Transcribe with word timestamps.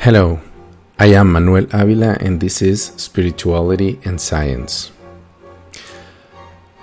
Hello, 0.00 0.40
I 0.98 1.08
am 1.08 1.32
Manuel 1.32 1.66
Avila, 1.74 2.16
and 2.20 2.40
this 2.40 2.62
is 2.62 2.86
Spirituality 2.96 4.00
and 4.02 4.18
Science. 4.18 4.92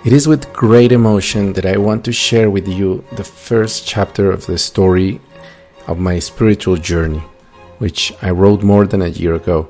It 0.06 0.14
is 0.14 0.28
with 0.28 0.54
great 0.54 0.92
emotion 0.92 1.54
that 1.54 1.66
I 1.66 1.78
want 1.78 2.06
to 2.06 2.12
share 2.12 2.52
with 2.52 2.68
you 2.68 3.04
the 3.14 3.24
first 3.24 3.88
chapter 3.88 4.30
of 4.30 4.46
the 4.46 4.60
story 4.60 5.20
of 5.88 5.98
my 5.98 6.20
spiritual 6.20 6.78
journey, 6.78 7.24
which 7.80 8.14
I 8.22 8.30
wrote 8.30 8.62
more 8.62 8.86
than 8.86 9.02
a 9.02 9.08
year 9.08 9.34
ago. 9.34 9.68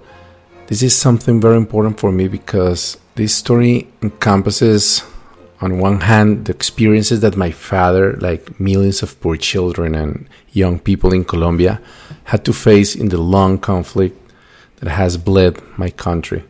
This 0.67 0.83
is 0.83 0.93
something 0.93 1.39
very 1.39 1.55
important 1.55 2.01
for 2.01 2.11
me 2.11 2.27
because 2.27 2.97
this 3.15 3.33
story 3.33 3.87
encompasses, 4.01 5.05
on 5.59 5.79
one 5.79 6.01
hand, 6.01 6.45
the 6.45 6.53
experiences 6.53 7.21
that 7.21 7.35
my 7.35 7.49
father, 7.51 8.13
like 8.17 8.59
millions 8.59 9.01
of 9.01 9.19
poor 9.21 9.37
children 9.37 9.95
and 9.95 10.27
young 10.51 10.77
people 10.79 11.13
in 11.13 11.25
Colombia, 11.25 11.81
had 12.25 12.45
to 12.45 12.53
face 12.53 12.95
in 12.95 13.09
the 13.09 13.17
long 13.17 13.57
conflict 13.57 14.15
that 14.77 14.89
has 14.89 15.17
bled 15.17 15.59
my 15.77 15.89
country. 15.89 16.43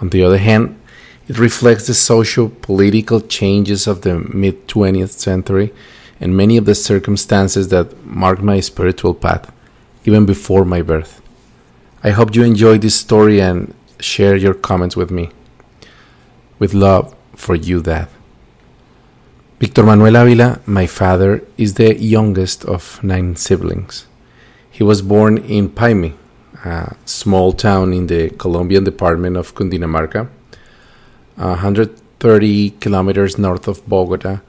On 0.00 0.08
the 0.08 0.22
other 0.22 0.38
hand, 0.38 0.80
it 1.28 1.38
reflects 1.38 1.86
the 1.86 1.94
social 1.94 2.48
political 2.48 3.20
changes 3.20 3.86
of 3.86 4.02
the 4.02 4.18
mid 4.18 4.66
20th 4.68 5.10
century 5.10 5.74
and 6.20 6.36
many 6.36 6.56
of 6.56 6.64
the 6.64 6.74
circumstances 6.74 7.68
that 7.68 8.04
marked 8.06 8.42
my 8.42 8.60
spiritual 8.60 9.12
path, 9.12 9.52
even 10.04 10.24
before 10.24 10.64
my 10.64 10.80
birth. 10.80 11.20
I 12.02 12.10
hope 12.10 12.34
you 12.34 12.44
enjoy 12.44 12.78
this 12.78 12.94
story 12.94 13.40
and 13.40 13.74
share 13.98 14.36
your 14.36 14.54
comments 14.54 14.96
with 14.96 15.10
me. 15.10 15.30
With 16.58 16.72
love 16.72 17.15
for 17.36 17.54
you, 17.54 17.80
Dad. 17.82 18.08
Victor 19.58 19.84
Manuel 19.84 20.16
Avila, 20.16 20.60
my 20.66 20.86
father, 20.86 21.42
is 21.56 21.74
the 21.74 21.94
youngest 21.98 22.64
of 22.64 23.02
nine 23.02 23.36
siblings. 23.36 24.06
He 24.70 24.82
was 24.82 25.00
born 25.00 25.38
in 25.38 25.70
Paime, 25.70 26.14
a 26.64 26.94
small 27.06 27.52
town 27.52 27.94
in 27.94 28.06
the 28.06 28.30
Colombian 28.30 28.84
department 28.84 29.36
of 29.36 29.54
Cundinamarca, 29.54 30.28
130 31.36 32.70
kilometers 32.80 33.38
north 33.38 33.68
of 33.68 33.86
Bogota. 33.88 34.40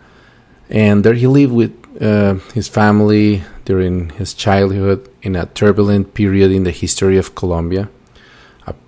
And 0.69 1.03
there 1.05 1.13
he 1.13 1.27
lived 1.27 1.53
with 1.53 2.01
uh, 2.01 2.35
his 2.53 2.67
family 2.67 3.43
during 3.63 4.09
his 4.09 4.33
childhood 4.33 5.09
in 5.21 5.35
a 5.35 5.45
turbulent 5.45 6.13
period 6.13 6.51
in 6.51 6.63
the 6.63 6.71
history 6.71 7.17
of 7.17 7.35
Colombia, 7.35 7.89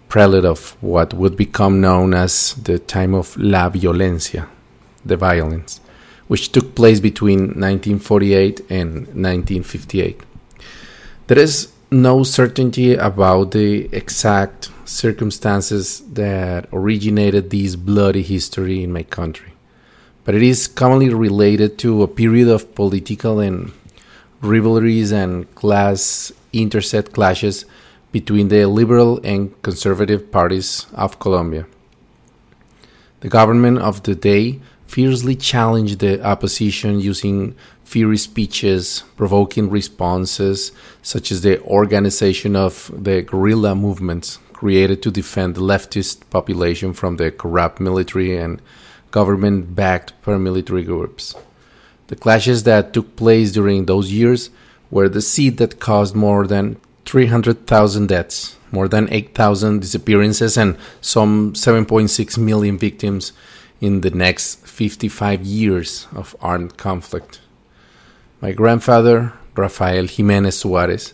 prelude 0.09 0.45
of 0.45 0.75
what 0.81 1.13
would 1.13 1.37
become 1.37 1.79
known 1.79 2.13
as 2.13 2.55
the 2.55 2.79
time 2.79 3.13
of 3.13 3.37
La 3.37 3.69
Violencia, 3.69 4.47
the 5.05 5.15
violence, 5.15 5.79
which 6.27 6.51
took 6.51 6.75
place 6.75 6.99
between 6.99 7.39
1948 7.39 8.59
and 8.71 8.91
1958. 9.15 10.21
There 11.27 11.39
is 11.39 11.71
no 11.91 12.23
certainty 12.23 12.95
about 12.95 13.51
the 13.51 13.87
exact 13.95 14.71
circumstances 14.85 16.01
that 16.13 16.67
originated 16.73 17.51
this 17.51 17.75
bloody 17.75 18.23
history 18.23 18.83
in 18.83 18.91
my 18.91 19.03
country, 19.03 19.53
but 20.25 20.33
it 20.33 20.41
is 20.41 20.67
commonly 20.67 21.13
related 21.13 21.77
to 21.79 22.01
a 22.01 22.07
period 22.07 22.47
of 22.47 22.73
political 22.73 23.39
and 23.39 23.71
rivalries 24.41 25.11
and 25.11 25.53
class 25.53 26.31
intersect 26.51 27.13
clashes 27.13 27.65
between 28.11 28.47
the 28.47 28.65
liberal 28.65 29.19
and 29.23 29.59
conservative 29.61 30.31
parties 30.31 30.87
of 30.93 31.19
Colombia. 31.19 31.65
The 33.21 33.29
government 33.29 33.79
of 33.79 34.03
the 34.03 34.15
day 34.15 34.59
fiercely 34.87 35.35
challenged 35.35 35.99
the 35.99 36.23
opposition 36.25 36.99
using 36.99 37.55
fiery 37.83 38.17
speeches, 38.17 39.03
provoking 39.17 39.69
responses, 39.69 40.71
such 41.01 41.31
as 41.31 41.41
the 41.41 41.61
organization 41.63 42.55
of 42.55 42.91
the 42.95 43.21
guerrilla 43.21 43.75
movements 43.75 44.39
created 44.53 45.01
to 45.01 45.11
defend 45.11 45.55
the 45.55 45.61
leftist 45.61 46.27
population 46.29 46.93
from 46.93 47.17
the 47.17 47.31
corrupt 47.31 47.79
military 47.79 48.35
and 48.35 48.61
government 49.11 49.75
backed 49.75 50.13
paramilitary 50.23 50.85
groups. 50.85 51.35
The 52.07 52.15
clashes 52.15 52.63
that 52.63 52.93
took 52.93 53.15
place 53.15 53.51
during 53.51 53.85
those 53.85 54.11
years 54.11 54.49
were 54.91 55.09
the 55.09 55.21
seed 55.21 55.57
that 55.57 55.79
caused 55.79 56.15
more 56.15 56.47
than 56.47 56.77
300,000 57.05 58.07
deaths, 58.07 58.57
more 58.71 58.87
than 58.87 59.11
8,000 59.11 59.81
disappearances, 59.81 60.57
and 60.57 60.77
some 61.01 61.53
7.6 61.53 62.37
million 62.37 62.77
victims 62.77 63.33
in 63.81 64.01
the 64.01 64.11
next 64.11 64.67
55 64.67 65.43
years 65.43 66.07
of 66.15 66.35
armed 66.41 66.77
conflict. 66.77 67.39
My 68.41 68.51
grandfather, 68.51 69.33
Rafael 69.55 70.07
Jimenez 70.07 70.59
Suarez, 70.59 71.13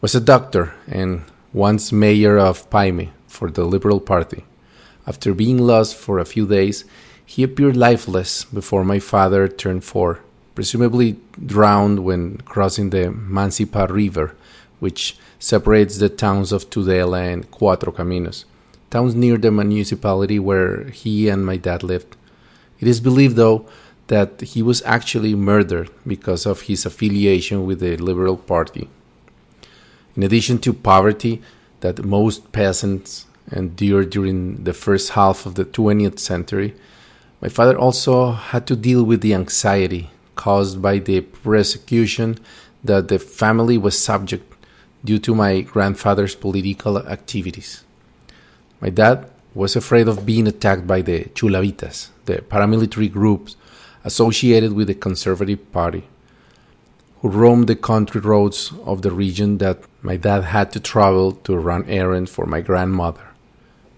was 0.00 0.14
a 0.14 0.20
doctor 0.20 0.74
and 0.86 1.24
once 1.52 1.92
mayor 1.92 2.38
of 2.38 2.68
Paime 2.70 3.12
for 3.26 3.50
the 3.50 3.64
Liberal 3.64 4.00
Party. 4.00 4.44
After 5.06 5.34
being 5.34 5.58
lost 5.58 5.96
for 5.96 6.18
a 6.18 6.24
few 6.24 6.46
days, 6.46 6.84
he 7.24 7.42
appeared 7.42 7.76
lifeless 7.76 8.44
before 8.44 8.84
my 8.84 8.98
father 8.98 9.48
turned 9.48 9.84
four, 9.84 10.20
presumably 10.54 11.16
drowned 11.44 12.00
when 12.00 12.38
crossing 12.38 12.90
the 12.90 13.06
Mancipa 13.08 13.90
River, 13.90 14.34
which 14.82 15.16
separates 15.38 15.98
the 15.98 16.08
towns 16.08 16.50
of 16.50 16.68
Tudela 16.68 17.32
and 17.32 17.48
Cuatro 17.52 17.94
Caminos, 17.94 18.44
towns 18.90 19.14
near 19.14 19.36
the 19.36 19.52
municipality 19.52 20.40
where 20.40 20.86
he 20.86 21.28
and 21.28 21.46
my 21.46 21.56
dad 21.56 21.84
lived. 21.84 22.16
It 22.80 22.88
is 22.88 23.00
believed, 23.00 23.36
though, 23.36 23.64
that 24.08 24.40
he 24.40 24.60
was 24.60 24.82
actually 24.82 25.36
murdered 25.36 25.88
because 26.04 26.46
of 26.46 26.62
his 26.62 26.84
affiliation 26.84 27.64
with 27.64 27.78
the 27.78 27.96
Liberal 27.96 28.36
Party. 28.36 28.88
In 30.16 30.24
addition 30.24 30.58
to 30.58 30.72
poverty 30.72 31.40
that 31.78 32.04
most 32.04 32.50
peasants 32.50 33.26
endured 33.52 34.10
during 34.10 34.64
the 34.64 34.74
first 34.74 35.10
half 35.10 35.46
of 35.46 35.54
the 35.54 35.64
20th 35.64 36.18
century, 36.18 36.74
my 37.40 37.48
father 37.48 37.78
also 37.78 38.32
had 38.32 38.66
to 38.66 38.74
deal 38.74 39.04
with 39.04 39.20
the 39.20 39.34
anxiety 39.34 40.10
caused 40.34 40.82
by 40.82 40.98
the 40.98 41.20
persecution 41.20 42.36
that 42.82 43.06
the 43.06 43.20
family 43.20 43.78
was 43.78 43.96
subject 43.96 44.51
due 45.04 45.18
to 45.18 45.34
my 45.34 45.60
grandfather's 45.60 46.34
political 46.34 46.98
activities. 46.98 47.84
My 48.80 48.90
dad 48.90 49.28
was 49.54 49.76
afraid 49.76 50.08
of 50.08 50.26
being 50.26 50.46
attacked 50.46 50.86
by 50.86 51.02
the 51.02 51.24
Chulavitas, 51.34 52.08
the 52.24 52.38
paramilitary 52.38 53.12
groups 53.12 53.56
associated 54.04 54.72
with 54.72 54.88
the 54.88 54.94
Conservative 54.94 55.70
Party, 55.72 56.04
who 57.20 57.28
roamed 57.28 57.68
the 57.68 57.76
country 57.76 58.20
roads 58.20 58.72
of 58.84 59.02
the 59.02 59.12
region 59.12 59.58
that 59.58 59.78
my 60.02 60.16
dad 60.16 60.44
had 60.44 60.72
to 60.72 60.80
travel 60.80 61.32
to 61.32 61.56
run 61.56 61.84
errands 61.88 62.30
for 62.30 62.46
my 62.46 62.60
grandmother. 62.60 63.28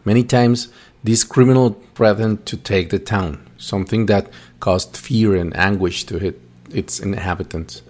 Many 0.04 0.24
times, 0.24 0.68
these 1.02 1.24
criminals 1.24 1.76
threatened 1.94 2.44
to 2.46 2.56
take 2.56 2.90
the 2.90 2.98
town, 2.98 3.46
something 3.56 4.06
that 4.06 4.30
caused 4.60 4.96
fear 4.96 5.34
and 5.36 5.56
anguish 5.56 6.04
to 6.04 6.16
it, 6.16 6.40
its 6.70 7.00
inhabitants. 7.00 7.82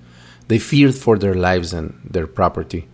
They 0.47 0.59
feared 0.59 0.95
for 0.95 1.19
their 1.19 1.35
lives 1.35 1.73
and 1.73 2.01
their 2.09 2.27
property. 2.27 2.87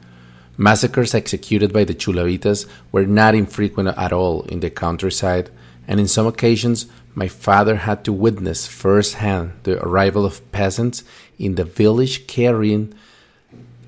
Massacres 0.61 1.15
executed 1.15 1.73
by 1.73 1.85
the 1.85 1.95
Chulavitas 1.95 2.67
were 2.93 3.07
not 3.07 3.35
infrequent 3.35 3.97
at 3.97 4.13
all 4.13 4.43
in 4.43 4.61
the 4.61 4.69
countryside, 4.69 5.49
and 5.89 5.99
in 5.99 6.07
some 6.07 6.27
occasions 6.27 6.85
my 7.15 7.29
father 7.29 7.77
had 7.77 8.05
to 8.05 8.13
witness 8.13 8.67
firsthand 8.67 9.53
the 9.63 9.83
arrival 9.83 10.27
of 10.27 10.45
peasants 10.53 11.03
in 11.39 11.55
the 11.55 11.65
village 11.65 12.27
carrying 12.27 12.93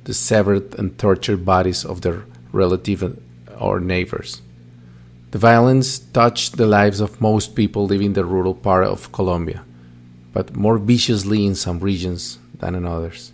the 0.04 0.14
severed 0.14 0.74
and 0.78 0.98
tortured 0.98 1.44
bodies 1.44 1.84
of 1.84 2.00
their 2.00 2.24
relatives 2.52 3.18
or 3.60 3.78
neighbors. 3.78 4.40
The 5.32 5.38
violence 5.38 5.98
touched 5.98 6.56
the 6.56 6.66
lives 6.66 7.00
of 7.00 7.20
most 7.20 7.54
people 7.54 7.84
living 7.84 8.06
in 8.06 8.12
the 8.14 8.24
rural 8.24 8.54
part 8.54 8.86
of 8.86 9.12
Colombia, 9.12 9.62
but 10.32 10.56
more 10.56 10.78
viciously 10.78 11.44
in 11.44 11.54
some 11.54 11.80
regions 11.80 12.38
than 12.60 12.74
in 12.74 12.86
others. 12.86 13.31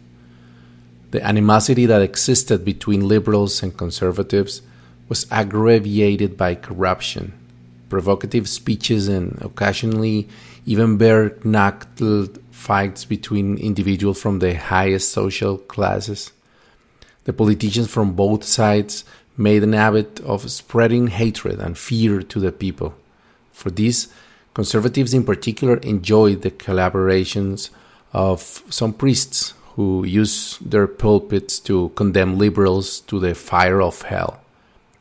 The 1.10 1.24
animosity 1.24 1.86
that 1.86 2.02
existed 2.02 2.64
between 2.64 3.08
liberals 3.08 3.62
and 3.62 3.76
conservatives 3.76 4.62
was 5.08 5.26
aggravated 5.30 6.36
by 6.36 6.54
corruption 6.54 7.32
provocative 7.88 8.48
speeches 8.48 9.08
and 9.08 9.38
occasionally 9.40 10.28
even 10.66 10.96
bare 10.96 11.36
knuckled 11.44 12.38
fights 12.50 13.04
between 13.04 13.56
individuals 13.58 14.20
from 14.20 14.38
the 14.38 14.54
highest 14.54 15.10
social 15.10 15.58
classes. 15.58 16.32
The 17.24 17.32
politicians 17.32 17.90
from 17.90 18.14
both 18.14 18.44
sides 18.44 19.04
made 19.36 19.62
an 19.62 19.72
habit 19.72 20.20
of 20.20 20.50
spreading 20.50 21.08
hatred 21.08 21.60
and 21.60 21.78
fear 21.78 22.22
to 22.22 22.40
the 22.40 22.52
people. 22.52 22.94
For 23.52 23.70
this, 23.70 24.08
conservatives 24.54 25.14
in 25.14 25.24
particular 25.24 25.76
enjoyed 25.78 26.42
the 26.42 26.50
collaborations 26.50 27.70
of 28.12 28.62
some 28.68 28.92
priests 28.92 29.54
who 29.78 30.02
use 30.04 30.58
their 30.58 30.88
pulpits 30.88 31.60
to 31.60 31.90
condemn 31.90 32.36
liberals 32.36 32.98
to 32.98 33.20
the 33.20 33.32
fire 33.32 33.80
of 33.80 34.02
hell. 34.02 34.40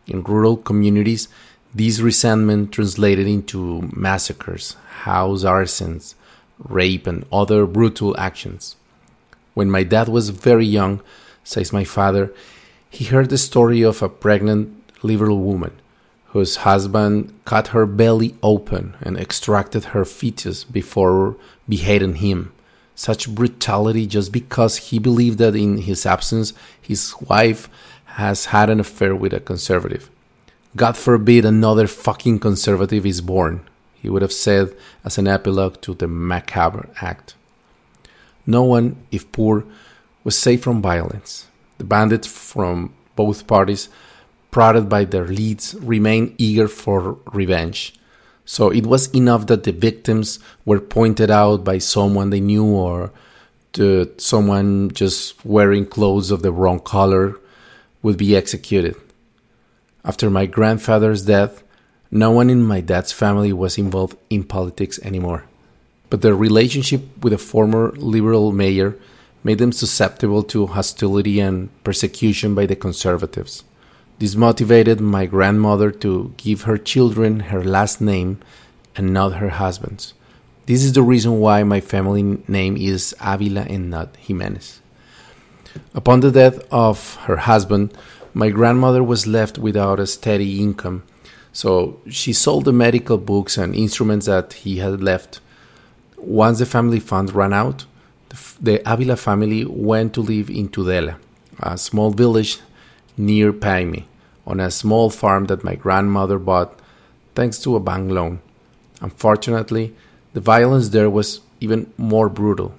In 0.06 0.22
rural 0.22 0.56
communities, 0.56 1.30
this 1.74 2.00
resentment 2.00 2.74
translated 2.74 3.26
into 3.26 3.90
massacres, 3.92 4.76
house 5.02 5.44
arsons, 5.44 6.14
rape, 6.60 7.08
and 7.08 7.26
other 7.32 7.66
brutal 7.66 8.16
actions. 8.20 8.76
When 9.56 9.72
my 9.72 9.82
dad 9.82 10.10
was 10.10 10.30
very 10.30 10.68
young, 10.68 11.02
says 11.44 11.74
my 11.74 11.84
father, 11.84 12.32
he 12.88 13.06
heard 13.06 13.30
the 13.30 13.40
story 13.40 13.82
of 13.82 14.04
a 14.04 14.10
pregnant 14.10 14.94
liberal 15.02 15.40
woman 15.40 15.72
whose 16.34 16.58
husband 16.58 17.34
cut 17.46 17.70
her 17.70 17.88
belly 17.88 18.36
open 18.44 18.96
and 19.02 19.18
extracted 19.18 19.86
her 19.86 20.06
fetus 20.06 20.64
before 20.64 21.36
beheading 21.68 22.18
him. 22.18 22.52
Such 22.98 23.30
brutality 23.30 24.08
just 24.08 24.32
because 24.32 24.90
he 24.90 24.98
believed 24.98 25.38
that 25.38 25.56
in 25.56 25.78
his 25.78 26.04
absence 26.04 26.52
his 26.82 27.14
wife 27.22 27.70
has 28.18 28.46
had 28.46 28.72
an 28.72 28.80
affair 28.80 29.16
with 29.16 29.34
a 29.34 29.40
conservative. 29.40 30.10
God 30.76 30.98
forbid 30.98 31.46
another 31.46 31.86
fucking 31.86 32.40
conservative 32.40 33.06
is 33.06 33.22
born, 33.22 33.62
he 34.02 34.10
would 34.10 34.24
have 34.24 34.34
said 34.34 34.76
as 35.06 35.20
an 35.20 35.28
epilogue 35.28 35.80
to 35.82 35.94
the 35.94 36.08
macabre 36.08 36.90
act. 37.00 37.36
No 38.48 38.64
one, 38.64 38.96
if 39.12 39.32
poor, 39.32 39.64
was 40.24 40.36
safe 40.36 40.64
from 40.64 40.82
violence. 40.82 41.46
The 41.78 41.84
bandits 41.84 42.26
from 42.26 42.94
both 43.16 43.46
parties 43.46 43.90
prodded 44.50 44.90
by 44.90 45.06
their 45.06 45.28
leads, 45.28 45.76
remained 45.76 46.34
eager 46.40 46.68
for 46.68 47.20
revenge. 47.32 47.94
So 48.48 48.70
it 48.70 48.86
was 48.86 49.14
enough 49.14 49.48
that 49.48 49.66
the 49.66 49.74
victims 49.74 50.40
were 50.64 50.80
pointed 50.80 51.30
out 51.30 51.66
by 51.66 51.80
someone 51.80 52.30
they 52.30 52.40
knew 52.40 52.66
or 52.66 53.12
to 53.74 54.10
someone 54.18 54.90
just 54.92 55.46
wearing 55.46 55.86
clothes 55.86 56.32
of 56.32 56.44
the 56.44 56.54
wrong 56.54 56.80
color 56.80 57.38
would 58.02 58.18
be 58.18 58.38
executed. 58.38 58.96
After 60.06 60.30
my 60.30 60.46
grandfather's 60.46 61.26
death, 61.26 61.62
no 62.10 62.32
one 62.32 62.50
in 62.50 62.64
my 62.64 62.80
dad's 62.80 63.12
family 63.12 63.52
was 63.52 63.78
involved 63.78 64.18
in 64.30 64.46
politics 64.46 64.98
anymore. 65.04 65.44
But 66.10 66.22
their 66.22 66.34
relationship 66.34 67.02
with 67.22 67.34
a 67.34 67.38
former 67.38 67.92
liberal 67.98 68.54
mayor 68.54 68.96
made 69.44 69.58
them 69.58 69.74
susceptible 69.74 70.42
to 70.44 70.68
hostility 70.68 71.42
and 71.42 71.68
persecution 71.84 72.56
by 72.56 72.66
the 72.66 72.78
conservatives. 72.78 73.66
This 74.20 74.36
motivated 74.36 75.00
my 75.00 75.28
grandmother 75.28 75.92
to 75.92 76.34
give 76.38 76.64
her 76.64 76.80
children 76.80 77.52
her 77.52 77.64
last 77.64 78.02
name 78.02 78.40
and 78.96 79.14
not 79.14 79.34
her 79.36 79.50
husband's. 79.50 80.16
This 80.66 80.84
is 80.84 80.94
the 80.94 81.04
reason 81.04 81.40
why 81.40 81.62
my 81.62 81.80
family 81.80 82.40
name 82.48 82.78
is 82.78 83.16
Avila 83.22 83.62
and 83.62 83.92
not 83.92 84.16
Jimenez. 84.18 84.82
Upon 85.94 86.22
the 86.22 86.32
death 86.32 86.60
of 86.72 87.16
her 87.28 87.38
husband, 87.38 87.94
my 88.34 88.50
grandmother 88.50 89.04
was 89.04 89.28
left 89.28 89.60
without 89.60 90.00
a 90.00 90.08
steady 90.08 90.62
income, 90.64 91.04
so 91.54 92.02
she 92.10 92.34
sold 92.34 92.66
the 92.66 92.74
medical 92.74 93.20
books 93.20 93.56
and 93.56 93.76
instruments 93.76 94.26
that 94.26 94.54
he 94.54 94.78
had 94.78 95.02
left. 95.02 95.42
Once 96.18 96.58
the 96.58 96.66
family 96.66 97.00
funds 97.00 97.34
ran 97.34 97.54
out, 97.54 97.86
the 98.60 98.82
Avila 98.92 99.16
family 99.16 99.64
went 99.64 100.16
to 100.16 100.22
live 100.22 100.50
in 100.50 100.70
Tudela, 100.70 101.18
a 101.60 101.78
small 101.78 102.10
village 102.10 102.60
near 103.18 103.52
Paime 103.52 104.06
on 104.46 104.60
a 104.60 104.72
small 104.72 105.10
farm 105.10 105.46
that 105.46 105.64
my 105.64 105.76
grandmother 105.76 106.40
bought 106.40 106.80
thanks 107.36 107.60
to 107.60 107.76
a 107.76 107.80
bank 107.80 108.12
loan. 108.12 108.40
Unfortunately, 109.02 109.94
the 110.34 110.40
violence 110.40 110.90
there 110.90 111.10
was 111.10 111.42
even 111.60 111.92
more 111.98 112.30
brutal. 112.30 112.74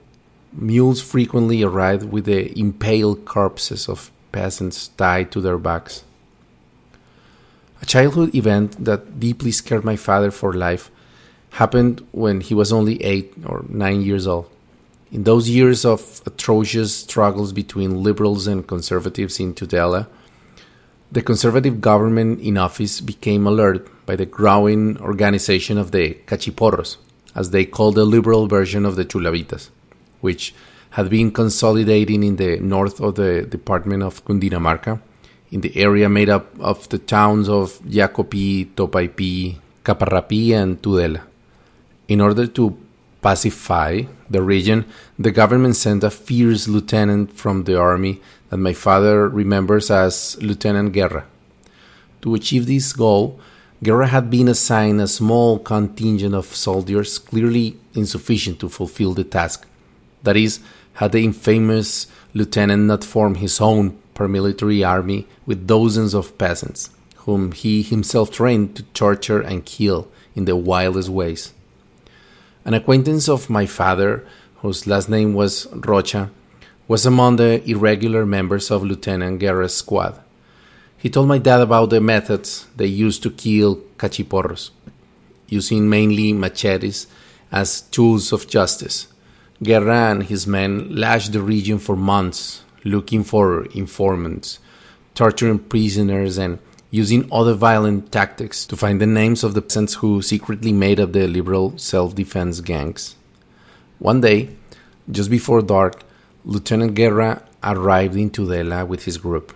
Mules 0.52 1.02
frequently 1.02 1.62
arrived 1.62 2.04
with 2.04 2.24
the 2.24 2.58
impaled 2.58 3.24
corpses 3.24 3.88
of 3.88 4.10
peasants 4.32 4.88
tied 4.88 5.30
to 5.32 5.40
their 5.40 5.58
backs. 5.58 6.04
A 7.82 7.86
childhood 7.86 8.34
event 8.34 8.84
that 8.84 9.20
deeply 9.20 9.52
scared 9.52 9.84
my 9.84 9.96
father 9.96 10.30
for 10.30 10.52
life 10.52 10.90
happened 11.52 12.04
when 12.12 12.40
he 12.40 12.54
was 12.54 12.72
only 12.72 13.02
eight 13.02 13.32
or 13.46 13.64
nine 13.68 14.02
years 14.02 14.26
old. 14.26 14.50
In 15.10 15.24
those 15.24 15.48
years 15.48 15.84
of 15.84 16.20
atrocious 16.26 16.94
struggles 16.94 17.52
between 17.52 18.02
liberals 18.02 18.46
and 18.46 18.66
conservatives 18.66 19.40
in 19.40 19.54
Tudela, 19.54 20.06
the 21.10 21.22
conservative 21.22 21.80
government 21.80 22.40
in 22.40 22.58
office 22.58 23.00
became 23.00 23.46
alert 23.46 23.88
by 24.04 24.14
the 24.16 24.26
growing 24.26 24.98
organization 25.00 25.78
of 25.78 25.90
the 25.90 26.14
cachiporros, 26.26 26.96
as 27.34 27.50
they 27.50 27.64
called 27.64 27.94
the 27.94 28.04
liberal 28.04 28.46
version 28.46 28.84
of 28.84 28.96
the 28.96 29.04
chulavitas, 29.04 29.70
which 30.20 30.54
had 30.90 31.08
been 31.08 31.30
consolidating 31.30 32.22
in 32.22 32.36
the 32.36 32.58
north 32.60 33.00
of 33.00 33.14
the 33.14 33.42
department 33.42 34.02
of 34.02 34.24
Cundinamarca, 34.24 35.00
in 35.50 35.60
the 35.62 35.74
area 35.76 36.08
made 36.08 36.28
up 36.28 36.46
of 36.60 36.88
the 36.90 36.98
towns 36.98 37.48
of 37.48 37.78
Yacopi, 37.80 38.66
Topaipi, 38.74 39.56
Caparrapi, 39.84 40.52
and 40.52 40.80
Tudela. 40.82 41.22
In 42.08 42.20
order 42.20 42.46
to 42.46 42.76
pacify 43.22 44.02
the 44.30 44.42
region, 44.42 44.84
the 45.18 45.30
government 45.30 45.76
sent 45.76 46.04
a 46.04 46.10
fierce 46.10 46.68
lieutenant 46.68 47.32
from 47.32 47.64
the 47.64 47.78
army 47.78 48.20
that 48.50 48.58
my 48.58 48.72
father 48.72 49.28
remembers 49.28 49.90
as 49.90 50.36
Lieutenant 50.40 50.92
Guerra. 50.92 51.26
To 52.22 52.34
achieve 52.34 52.66
this 52.66 52.92
goal, 52.92 53.38
Guerra 53.82 54.08
had 54.08 54.28
been 54.30 54.48
assigned 54.48 55.00
a 55.00 55.06
small 55.06 55.58
contingent 55.58 56.34
of 56.34 56.46
soldiers 56.46 57.18
clearly 57.18 57.76
insufficient 57.94 58.58
to 58.60 58.68
fulfill 58.68 59.14
the 59.14 59.24
task. 59.24 59.66
That 60.24 60.36
is, 60.36 60.60
had 60.94 61.12
the 61.12 61.24
infamous 61.24 62.08
lieutenant 62.34 62.84
not 62.84 63.04
formed 63.04 63.36
his 63.36 63.60
own 63.60 63.96
paramilitary 64.14 64.86
army 64.86 65.28
with 65.46 65.66
dozens 65.66 66.12
of 66.12 66.36
peasants, 66.38 66.90
whom 67.18 67.52
he 67.52 67.82
himself 67.82 68.32
trained 68.32 68.74
to 68.76 68.82
torture 68.94 69.40
and 69.40 69.64
kill 69.64 70.08
in 70.34 70.44
the 70.44 70.56
wildest 70.56 71.08
ways. 71.08 71.54
An 72.68 72.74
acquaintance 72.74 73.30
of 73.30 73.48
my 73.48 73.64
father, 73.64 74.26
whose 74.56 74.86
last 74.86 75.08
name 75.08 75.32
was 75.32 75.66
Rocha, 75.72 76.30
was 76.86 77.06
among 77.06 77.36
the 77.36 77.66
irregular 77.66 78.26
members 78.26 78.70
of 78.70 78.82
Lieutenant 78.84 79.38
Guerra's 79.38 79.74
squad. 79.74 80.20
He 80.98 81.08
told 81.08 81.28
my 81.28 81.38
dad 81.38 81.62
about 81.62 81.88
the 81.88 82.02
methods 82.02 82.66
they 82.76 82.84
used 82.84 83.22
to 83.22 83.30
kill 83.30 83.76
cachiporros, 83.96 84.68
using 85.46 85.88
mainly 85.88 86.34
machetes 86.34 87.06
as 87.50 87.80
tools 87.80 88.34
of 88.34 88.46
justice. 88.46 89.08
Guerra 89.62 90.10
and 90.10 90.24
his 90.24 90.46
men 90.46 90.94
lashed 90.94 91.32
the 91.32 91.40
region 91.40 91.78
for 91.78 91.96
months, 91.96 92.64
looking 92.84 93.24
for 93.24 93.64
informants, 93.74 94.58
torturing 95.14 95.58
prisoners, 95.58 96.36
and 96.36 96.58
using 96.90 97.28
other 97.30 97.54
violent 97.54 98.10
tactics 98.10 98.64
to 98.66 98.76
find 98.76 99.00
the 99.00 99.06
names 99.06 99.44
of 99.44 99.54
the 99.54 99.62
peasants 99.62 99.94
who 99.94 100.22
secretly 100.22 100.72
made 100.72 100.98
up 100.98 101.12
the 101.12 101.26
liberal 101.26 101.76
self 101.76 102.14
defense 102.14 102.60
gangs. 102.60 103.14
One 103.98 104.20
day, 104.20 104.50
just 105.10 105.30
before 105.30 105.60
dark, 105.62 106.02
Lieutenant 106.44 106.94
Guerra 106.94 107.42
arrived 107.62 108.16
in 108.16 108.30
Tudela 108.30 108.86
with 108.86 109.04
his 109.04 109.18
group, 109.18 109.54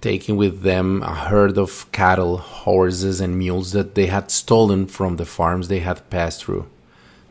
taking 0.00 0.36
with 0.36 0.62
them 0.62 1.02
a 1.02 1.14
herd 1.14 1.56
of 1.56 1.90
cattle, 1.92 2.36
horses, 2.38 3.20
and 3.20 3.38
mules 3.38 3.72
that 3.72 3.94
they 3.94 4.06
had 4.06 4.30
stolen 4.30 4.86
from 4.86 5.16
the 5.16 5.24
farms 5.24 5.68
they 5.68 5.78
had 5.78 6.08
passed 6.10 6.44
through. 6.44 6.66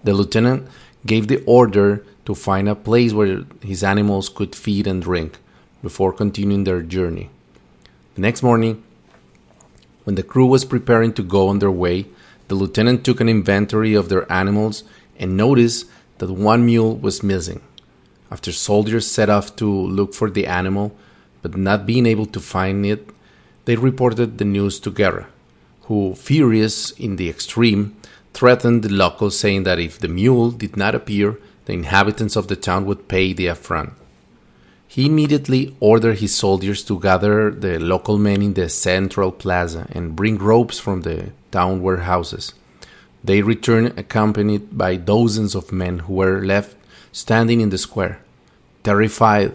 The 0.04 0.14
lieutenant 0.14 0.68
gave 1.06 1.28
the 1.28 1.44
order 1.46 2.06
to 2.26 2.34
find 2.34 2.68
a 2.68 2.76
place 2.76 3.14
where 3.14 3.44
his 3.62 3.84
animals 3.84 4.30
could 4.30 4.56
feed 4.56 4.88
and 4.88 5.02
drink 5.02 5.38
before 5.84 6.12
continuing 6.12 6.64
their 6.64 6.82
journey. 6.82 7.30
The 8.16 8.22
next 8.22 8.42
morning, 8.42 8.84
when 10.06 10.16
the 10.16 10.24
crew 10.24 10.46
was 10.46 10.64
preparing 10.64 11.12
to 11.14 11.24
go 11.24 11.50
on 11.50 11.60
their 11.60 11.72
way, 11.72 12.06
the 12.48 12.56
lieutenant 12.56 13.04
took 13.04 13.20
an 13.20 13.28
inventory 13.28 13.94
of 13.94 14.08
their 14.08 14.32
animals 14.32 14.84
and 15.20 15.36
noticed 15.36 15.88
that 16.20 16.32
one 16.32 16.66
mule 16.66 16.96
was 16.96 17.24
missing. 17.24 17.62
After 18.32 18.52
soldiers 18.52 19.08
set 19.08 19.30
off 19.30 19.56
to 19.58 19.68
look 19.68 20.14
for 20.14 20.30
the 20.30 20.46
animal, 20.48 20.96
but 21.42 21.58
not 21.58 21.86
being 21.86 22.06
able 22.06 22.28
to 22.28 22.40
find 22.40 22.86
it, 22.86 23.10
they 23.66 23.76
reported 23.76 24.38
the 24.38 24.46
news 24.46 24.80
to 24.82 24.92
Guerra, 24.92 25.28
who, 25.84 26.16
furious 26.16 26.92
in 26.92 27.16
the 27.16 27.30
extreme, 27.30 27.96
threatened 28.34 28.84
the 28.84 28.90
locals, 28.90 29.40
saying 29.40 29.64
that 29.64 29.80
if 29.80 29.98
the 29.98 30.08
mule 30.08 30.52
did 30.52 30.78
not 30.78 30.94
appear, 30.94 31.40
the 31.66 31.74
inhabitants 31.74 32.36
of 32.36 32.48
the 32.48 32.56
town 32.56 32.86
would 32.86 33.08
pay 33.08 33.34
the 33.34 33.48
affront. 33.48 33.94
He 34.88 35.08
immediately 35.08 35.76
ordered 35.80 36.20
his 36.20 36.36
soldiers 36.36 36.84
to 36.86 37.00
gather 37.00 37.52
the 37.52 37.80
local 37.80 38.18
men 38.18 38.42
in 38.42 38.54
the 38.54 38.70
central 38.70 39.32
plaza 39.32 39.88
and 39.92 40.16
bring 40.16 40.38
ropes 40.38 40.80
from 40.80 41.02
the 41.02 41.32
town 41.52 41.82
warehouses. 41.82 42.54
They 43.24 43.42
returned 43.42 43.98
accompanied 43.98 44.78
by 44.78 44.98
dozens 44.98 45.56
of 45.56 45.72
men 45.72 46.00
who 46.00 46.14
were 46.14 46.46
left 46.46 46.78
standing 47.12 47.62
in 47.62 47.70
the 47.70 47.78
square. 47.78 48.20
Terrified, 48.84 49.54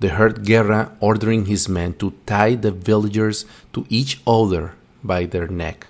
they 0.00 0.08
heard 0.08 0.46
Guerra 0.46 0.96
ordering 1.00 1.44
his 1.44 1.68
men 1.68 1.92
to 1.94 2.14
tie 2.24 2.54
the 2.54 2.72
villagers 2.72 3.44
to 3.74 3.84
each 3.90 4.20
other 4.26 4.72
by 5.04 5.26
their 5.26 5.46
neck. 5.46 5.86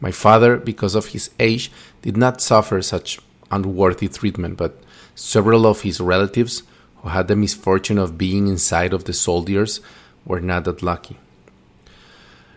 My 0.00 0.10
father, 0.10 0.56
because 0.56 0.94
of 0.94 1.08
his 1.08 1.30
age, 1.38 1.70
did 2.02 2.16
not 2.16 2.40
suffer 2.40 2.80
such 2.80 3.20
unworthy 3.50 4.08
treatment, 4.08 4.56
but 4.56 4.82
several 5.14 5.66
of 5.66 5.82
his 5.82 6.00
relatives 6.00 6.62
who 7.08 7.14
had 7.14 7.28
the 7.28 7.36
misfortune 7.36 7.98
of 7.98 8.18
being 8.18 8.48
inside 8.48 8.92
of 8.92 9.04
the 9.04 9.12
soldiers 9.12 9.80
were 10.24 10.40
not 10.40 10.64
that 10.64 10.82
lucky. 10.82 11.16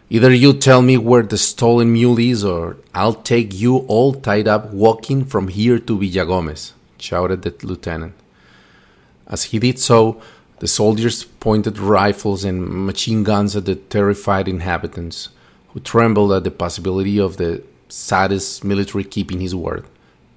Either 0.10 0.34
you 0.34 0.54
tell 0.54 0.82
me 0.82 0.98
where 0.98 1.24
the 1.24 1.38
stolen 1.38 1.94
mule 1.94 2.20
is, 2.20 2.44
or 2.44 2.76
I'll 2.94 3.14
take 3.14 3.54
you 3.54 3.78
all 3.88 4.14
tied 4.14 4.48
up 4.48 4.74
walking 4.74 5.24
from 5.24 5.48
here 5.48 5.80
to 5.80 5.98
Villagomez, 5.98 6.74
shouted 6.98 7.44
the 7.44 7.56
lieutenant. 7.66 8.14
As 9.26 9.46
he 9.46 9.60
did 9.60 9.80
so, 9.80 10.22
The 10.62 10.68
soldiers 10.68 11.24
pointed 11.24 11.80
rifles 11.80 12.44
and 12.44 12.86
machine 12.86 13.24
guns 13.24 13.56
at 13.56 13.66
the 13.66 13.74
terrified 13.74 14.48
inhabitants, 14.48 15.30
who 15.70 15.80
trembled 15.80 16.32
at 16.34 16.44
the 16.44 16.52
possibility 16.52 17.20
of 17.20 17.38
the 17.38 17.64
saddest 17.90 18.64
military 18.64 19.04
keeping 19.04 19.40
his 19.40 19.56
word. 19.56 19.86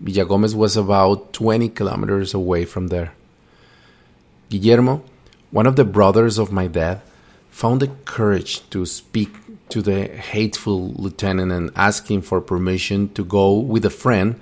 Villagomez 0.02 0.54
was 0.54 0.78
about 0.78 1.35
20 1.35 1.68
kilometers 1.68 2.33
away 2.33 2.64
from 2.64 2.88
there. 2.88 3.12
Guillermo, 4.58 5.02
one 5.50 5.66
of 5.66 5.76
the 5.76 5.84
brothers 5.84 6.38
of 6.38 6.52
my 6.52 6.66
dad, 6.66 7.00
found 7.50 7.80
the 7.80 7.88
courage 8.04 8.68
to 8.70 8.84
speak 8.84 9.30
to 9.68 9.80
the 9.80 10.06
hateful 10.06 10.92
lieutenant 10.94 11.52
and 11.52 11.70
ask 11.76 12.11
him 12.11 12.20
for 12.20 12.40
permission 12.40 13.08
to 13.14 13.25
go 13.25 13.54
with 13.54 13.84
a 13.84 13.90
friend 13.90 14.38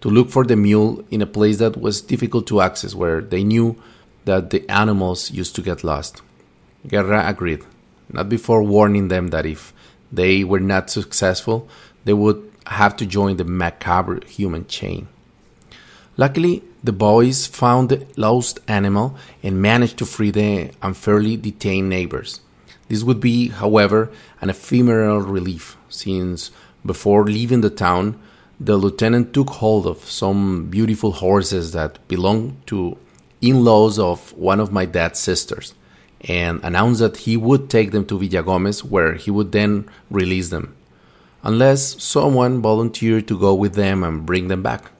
to 0.00 0.08
look 0.08 0.30
for 0.30 0.44
the 0.44 0.56
mule 0.56 1.04
in 1.10 1.22
a 1.22 1.26
place 1.26 1.58
that 1.58 1.76
was 1.76 2.00
difficult 2.00 2.46
to 2.46 2.60
access 2.60 2.94
where 2.94 3.20
they 3.20 3.42
knew 3.42 3.76
that 4.24 4.50
the 4.50 4.68
animals 4.70 5.30
used 5.30 5.54
to 5.54 5.62
get 5.62 5.84
lost. 5.84 6.22
Guerra 6.86 7.26
agreed, 7.26 7.64
not 8.12 8.28
before 8.28 8.62
warning 8.62 9.08
them 9.08 9.28
that 9.28 9.46
if 9.46 9.72
they 10.12 10.44
were 10.44 10.60
not 10.60 10.90
successful, 10.90 11.68
they 12.04 12.12
would 12.12 12.52
have 12.66 12.96
to 12.96 13.06
join 13.06 13.36
the 13.36 13.44
macabre 13.44 14.20
human 14.26 14.66
chain. 14.66 15.08
Luckily, 16.16 16.62
the 16.82 16.92
boys 16.92 17.46
found 17.46 17.88
the 17.88 18.06
lost 18.16 18.60
animal 18.66 19.16
and 19.42 19.60
managed 19.60 19.98
to 19.98 20.06
free 20.06 20.30
the 20.30 20.70
unfairly 20.80 21.36
detained 21.36 21.90
neighbors. 21.90 22.40
This 22.88 23.02
would 23.02 23.20
be, 23.20 23.48
however, 23.48 24.10
an 24.40 24.48
ephemeral 24.48 25.20
relief, 25.20 25.76
since 25.88 26.50
before 26.84 27.24
leaving 27.24 27.60
the 27.60 27.70
town, 27.70 28.18
the 28.58 28.76
lieutenant 28.76 29.34
took 29.34 29.50
hold 29.50 29.86
of 29.86 29.98
some 30.08 30.66
beautiful 30.70 31.12
horses 31.12 31.72
that 31.72 32.06
belonged 32.08 32.66
to 32.68 32.96
in 33.42 33.64
laws 33.64 33.98
of 33.98 34.32
one 34.32 34.60
of 34.60 34.72
my 34.72 34.86
dad's 34.86 35.18
sisters 35.18 35.74
and 36.22 36.60
announced 36.64 37.00
that 37.00 37.18
he 37.18 37.36
would 37.36 37.68
take 37.68 37.90
them 37.90 38.06
to 38.06 38.18
Villagomez, 38.18 38.82
where 38.82 39.14
he 39.14 39.30
would 39.30 39.52
then 39.52 39.88
release 40.10 40.48
them 40.48 40.74
unless 41.42 42.02
someone 42.02 42.62
volunteered 42.62 43.28
to 43.28 43.38
go 43.38 43.54
with 43.54 43.74
them 43.74 44.02
and 44.02 44.24
bring 44.24 44.48
them 44.48 44.62
back. 44.62 44.90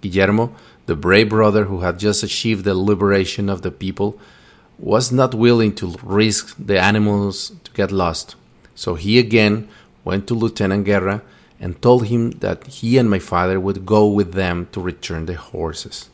Guillermo, 0.00 0.54
the 0.86 0.96
brave 0.96 1.28
brother 1.28 1.64
who 1.64 1.80
had 1.80 1.98
just 1.98 2.22
achieved 2.22 2.64
the 2.64 2.74
liberation 2.74 3.48
of 3.48 3.62
the 3.62 3.70
people, 3.70 4.18
was 4.78 5.10
not 5.10 5.34
willing 5.34 5.74
to 5.74 5.96
risk 6.02 6.54
the 6.58 6.80
animals 6.80 7.52
to 7.64 7.70
get 7.72 7.90
lost. 7.90 8.36
So 8.74 8.94
he 8.94 9.18
again 9.18 9.68
went 10.04 10.26
to 10.28 10.34
Lieutenant 10.34 10.84
Guerra 10.84 11.22
and 11.60 11.82
told 11.82 12.06
him 12.06 12.30
that 12.38 12.66
he 12.66 12.96
and 12.96 13.10
my 13.10 13.18
father 13.18 13.58
would 13.58 13.84
go 13.84 14.06
with 14.06 14.32
them 14.32 14.68
to 14.72 14.80
return 14.80 15.26
the 15.26 15.34
horses. 15.34 16.08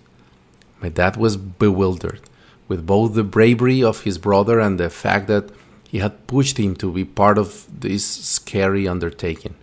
My 0.81 0.89
dad 0.89 1.17
was 1.17 1.37
bewildered 1.37 2.21
with 2.69 2.87
both 2.87 3.15
the 3.15 3.25
bravery 3.25 3.83
of 3.83 4.03
his 4.03 4.19
brother 4.19 4.59
and 4.59 4.81
the 4.81 4.91
fact 4.91 5.29
that 5.29 5.51
he 5.87 5.99
had 5.99 6.27
pushed 6.27 6.59
him 6.59 6.75
to 6.77 6.91
be 6.91 7.05
part 7.05 7.39
of 7.39 7.67
this 7.81 8.05
scary 8.05 8.89
undertaking. 8.89 9.55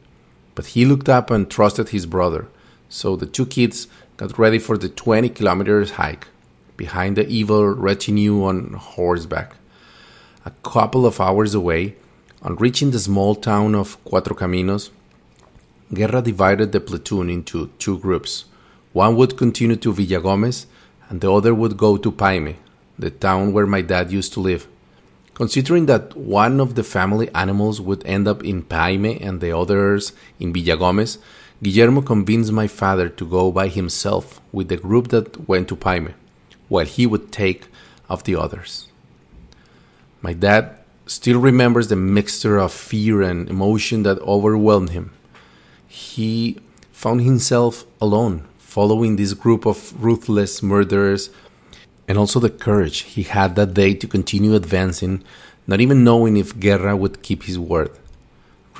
But 0.55 0.67
he 0.67 0.85
looked 0.85 1.09
up 1.09 1.29
and 1.31 1.49
trusted 1.49 1.89
his 1.89 2.05
brother, 2.05 2.47
so 2.87 3.15
the 3.15 3.25
two 3.25 3.45
kids 3.45 3.87
got 4.21 4.37
ready 4.37 4.59
for 4.59 4.77
the 4.77 4.87
20 4.87 5.29
kilometers 5.29 5.91
hike 5.91 6.27
behind 6.77 7.17
the 7.17 7.27
evil 7.27 7.65
retinue 7.65 8.43
on 8.43 8.73
horseback. 8.73 9.55
A 10.45 10.51
couple 10.61 11.07
of 11.07 11.19
hours 11.19 11.55
away, 11.55 11.95
on 12.43 12.55
reaching 12.57 12.91
the 12.91 12.99
small 12.99 13.33
town 13.33 13.73
of 13.73 13.97
Cuatro 14.05 14.37
Caminos, 14.37 14.91
Guerra 15.91 16.21
divided 16.21 16.71
the 16.71 16.79
platoon 16.79 17.31
into 17.31 17.71
two 17.79 17.97
groups. 17.97 18.45
One 18.93 19.15
would 19.15 19.37
continue 19.37 19.77
to 19.77 19.91
Villagomez, 19.91 20.67
and 21.09 21.19
the 21.19 21.33
other 21.33 21.55
would 21.55 21.75
go 21.75 21.97
to 21.97 22.11
Paime, 22.11 22.57
the 22.99 23.09
town 23.09 23.53
where 23.53 23.65
my 23.65 23.81
dad 23.81 24.11
used 24.11 24.33
to 24.33 24.39
live. 24.39 24.67
Considering 25.33 25.87
that 25.87 26.15
one 26.15 26.59
of 26.59 26.75
the 26.75 26.83
family 26.83 27.27
animals 27.33 27.81
would 27.81 28.05
end 28.05 28.27
up 28.27 28.43
in 28.43 28.61
Paime 28.61 29.17
and 29.19 29.41
the 29.41 29.57
others 29.57 30.13
in 30.39 30.53
Villagomez, 30.53 31.17
Guillermo 31.63 32.01
convinced 32.01 32.51
my 32.51 32.65
father 32.65 33.07
to 33.07 33.25
go 33.25 33.51
by 33.51 33.67
himself 33.67 34.41
with 34.51 34.67
the 34.67 34.77
group 34.77 35.09
that 35.09 35.47
went 35.47 35.67
to 35.67 35.75
Paime, 35.75 36.15
while 36.69 36.85
he 36.85 37.05
would 37.05 37.31
take 37.31 37.67
of 38.09 38.23
the 38.23 38.35
others. 38.35 38.87
My 40.23 40.33
dad 40.33 40.75
still 41.05 41.39
remembers 41.39 41.87
the 41.87 41.95
mixture 41.95 42.57
of 42.57 42.73
fear 42.73 43.21
and 43.21 43.47
emotion 43.47 44.01
that 44.03 44.19
overwhelmed 44.21 44.89
him. 44.89 45.11
He 45.87 46.57
found 46.91 47.21
himself 47.21 47.85
alone, 47.99 48.47
following 48.57 49.15
this 49.15 49.33
group 49.33 49.67
of 49.67 50.03
ruthless 50.03 50.63
murderers 50.63 51.29
and 52.07 52.17
also 52.17 52.39
the 52.39 52.49
courage 52.49 53.01
he 53.01 53.23
had 53.23 53.55
that 53.55 53.73
day 53.75 53.93
to 53.93 54.07
continue 54.07 54.55
advancing, 54.55 55.23
not 55.67 55.79
even 55.79 56.03
knowing 56.03 56.37
if 56.37 56.59
Guerra 56.59 56.97
would 56.97 57.21
keep 57.21 57.43
his 57.43 57.59
word. 57.59 57.91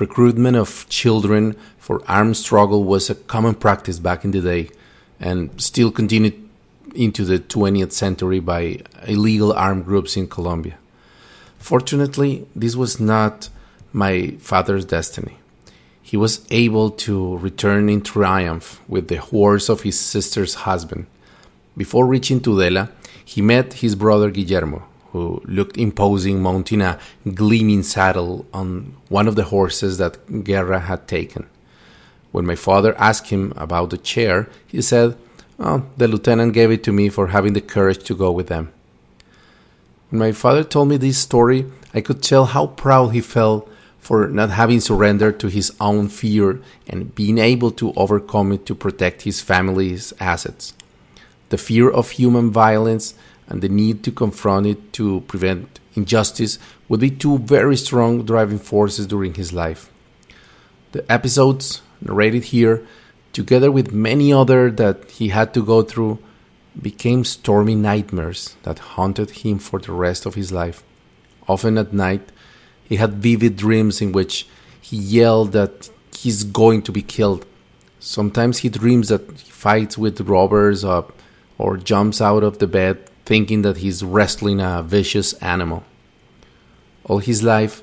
Recruitment 0.02 0.56
of 0.56 0.84
children 0.88 1.54
for 1.78 2.02
armed 2.08 2.36
struggle 2.36 2.82
was 2.82 3.08
a 3.08 3.14
common 3.14 3.54
practice 3.54 4.00
back 4.00 4.24
in 4.24 4.32
the 4.32 4.40
day 4.40 4.68
and 5.20 5.38
still 5.62 5.92
continued 5.92 6.34
into 6.92 7.24
the 7.24 7.38
20th 7.38 7.92
century 7.92 8.40
by 8.40 8.80
illegal 9.06 9.52
armed 9.52 9.84
groups 9.84 10.16
in 10.16 10.26
Colombia. 10.26 10.76
Fortunately, 11.56 12.44
this 12.56 12.74
was 12.74 12.98
not 12.98 13.48
my 13.92 14.34
father's 14.40 14.84
destiny. 14.84 15.36
He 16.02 16.16
was 16.16 16.44
able 16.50 16.90
to 17.06 17.38
return 17.38 17.88
in 17.88 18.00
triumph 18.02 18.80
with 18.88 19.06
the 19.06 19.20
horse 19.20 19.68
of 19.68 19.82
his 19.82 20.00
sister's 20.00 20.54
husband. 20.66 21.06
Before 21.76 22.06
reaching 22.06 22.40
Tudela, 22.40 22.90
he 23.24 23.40
met 23.40 23.74
his 23.74 23.94
brother 23.94 24.32
Guillermo, 24.32 24.82
who 25.12 25.42
looked 25.44 25.76
imposing 25.76 26.42
mounting 26.42 26.80
a 26.80 26.98
gleaming 27.34 27.82
saddle 27.82 28.46
on 28.52 28.94
one 29.08 29.28
of 29.28 29.36
the 29.36 29.44
horses 29.44 29.98
that 29.98 30.44
Guerra 30.44 30.80
had 30.80 31.06
taken. 31.06 31.46
When 32.32 32.46
my 32.46 32.54
father 32.56 32.98
asked 32.98 33.28
him 33.28 33.52
about 33.56 33.90
the 33.90 33.98
chair, 33.98 34.48
he 34.66 34.80
said, 34.80 35.16
oh, 35.58 35.84
The 35.98 36.08
lieutenant 36.08 36.54
gave 36.54 36.70
it 36.70 36.82
to 36.84 36.92
me 36.92 37.10
for 37.10 37.28
having 37.28 37.52
the 37.52 37.60
courage 37.60 38.02
to 38.04 38.14
go 38.14 38.30
with 38.32 38.48
them. 38.48 38.72
When 40.08 40.18
my 40.18 40.32
father 40.32 40.64
told 40.64 40.88
me 40.88 40.96
this 40.96 41.18
story, 41.18 41.66
I 41.92 42.00
could 42.00 42.22
tell 42.22 42.46
how 42.46 42.68
proud 42.68 43.08
he 43.08 43.20
felt 43.20 43.68
for 44.00 44.26
not 44.28 44.50
having 44.50 44.80
surrendered 44.80 45.38
to 45.40 45.48
his 45.48 45.72
own 45.78 46.08
fear 46.08 46.60
and 46.88 47.14
being 47.14 47.38
able 47.38 47.70
to 47.72 47.92
overcome 47.94 48.52
it 48.52 48.64
to 48.66 48.74
protect 48.74 49.22
his 49.22 49.40
family's 49.40 50.12
assets 50.18 50.74
the 51.52 51.58
fear 51.58 51.90
of 51.90 52.12
human 52.12 52.50
violence 52.50 53.12
and 53.52 53.60
the 53.60 53.68
need 53.68 54.02
to 54.02 54.10
confront 54.10 54.66
it 54.66 54.94
to 54.94 55.20
prevent 55.28 55.78
injustice 55.94 56.58
would 56.88 57.00
be 57.00 57.10
two 57.10 57.36
very 57.38 57.76
strong 57.76 58.24
driving 58.24 58.58
forces 58.58 59.06
during 59.06 59.34
his 59.34 59.52
life. 59.52 59.90
The 60.92 61.04
episodes 61.12 61.82
narrated 62.00 62.44
here, 62.44 62.86
together 63.34 63.70
with 63.70 63.92
many 63.92 64.32
other 64.32 64.70
that 64.70 65.10
he 65.10 65.28
had 65.28 65.52
to 65.52 65.62
go 65.62 65.82
through, 65.82 66.18
became 66.80 67.26
stormy 67.26 67.74
nightmares 67.74 68.56
that 68.62 68.78
haunted 68.96 69.30
him 69.42 69.58
for 69.58 69.78
the 69.78 69.92
rest 69.92 70.24
of 70.24 70.34
his 70.34 70.50
life. 70.50 70.82
Often 71.46 71.76
at 71.76 71.92
night, 71.92 72.32
he 72.82 72.96
had 72.96 73.22
vivid 73.22 73.56
dreams 73.56 74.00
in 74.00 74.12
which 74.12 74.46
he 74.80 74.96
yelled 74.96 75.52
that 75.52 75.90
he's 76.16 76.42
going 76.42 76.80
to 76.82 76.92
be 76.92 77.02
killed. 77.02 77.44
Sometimes 78.00 78.58
he 78.58 78.70
dreams 78.70 79.08
that 79.08 79.30
he 79.30 79.50
fights 79.50 79.98
with 79.98 80.22
robbers 80.22 80.84
or 80.84 81.12
or 81.58 81.76
jumps 81.76 82.20
out 82.20 82.42
of 82.42 82.58
the 82.58 82.66
bed 82.66 82.98
thinking 83.32 83.62
that 83.62 83.78
he's 83.78 84.04
wrestling 84.04 84.60
a 84.60 84.82
vicious 84.82 85.32
animal. 85.54 85.82
All 87.04 87.16
his 87.16 87.42
life, 87.42 87.82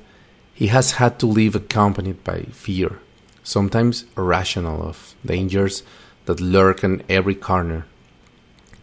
he 0.54 0.68
has 0.68 0.92
had 0.92 1.18
to 1.18 1.26
live 1.26 1.56
accompanied 1.56 2.22
by 2.22 2.42
fear, 2.52 3.00
sometimes 3.42 4.04
irrational, 4.16 4.80
of 4.80 5.16
dangers 5.26 5.82
that 6.26 6.40
lurk 6.40 6.84
in 6.84 7.02
every 7.08 7.34
corner. 7.34 7.84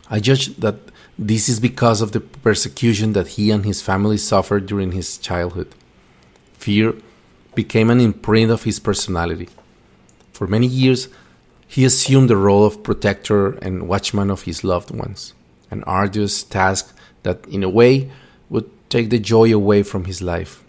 I 0.09 0.19
judge 0.19 0.57
that 0.57 0.79
this 1.17 1.47
is 1.47 1.61
because 1.61 2.01
of 2.01 2.11
the 2.11 2.19
persecution 2.19 3.13
that 3.13 3.29
he 3.35 3.49
and 3.49 3.63
his 3.63 3.81
family 3.81 4.17
suffered 4.17 4.65
during 4.65 4.91
his 4.91 5.17
childhood. 5.17 5.73
Fear 6.55 6.95
became 7.55 7.89
an 7.89 8.01
imprint 8.01 8.51
of 8.51 8.63
his 8.63 8.81
personality. 8.81 9.47
For 10.33 10.47
many 10.47 10.67
years, 10.67 11.07
he 11.65 11.85
assumed 11.85 12.29
the 12.29 12.35
role 12.35 12.65
of 12.65 12.83
protector 12.83 13.51
and 13.65 13.87
watchman 13.87 14.29
of 14.29 14.41
his 14.41 14.65
loved 14.65 14.91
ones, 14.91 15.33
an 15.71 15.83
arduous 15.83 16.43
task 16.43 16.95
that, 17.23 17.45
in 17.47 17.63
a 17.63 17.69
way, 17.69 18.11
would 18.49 18.69
take 18.89 19.09
the 19.09 19.19
joy 19.19 19.53
away 19.53 19.83
from 19.83 20.05
his 20.05 20.21
life, 20.21 20.63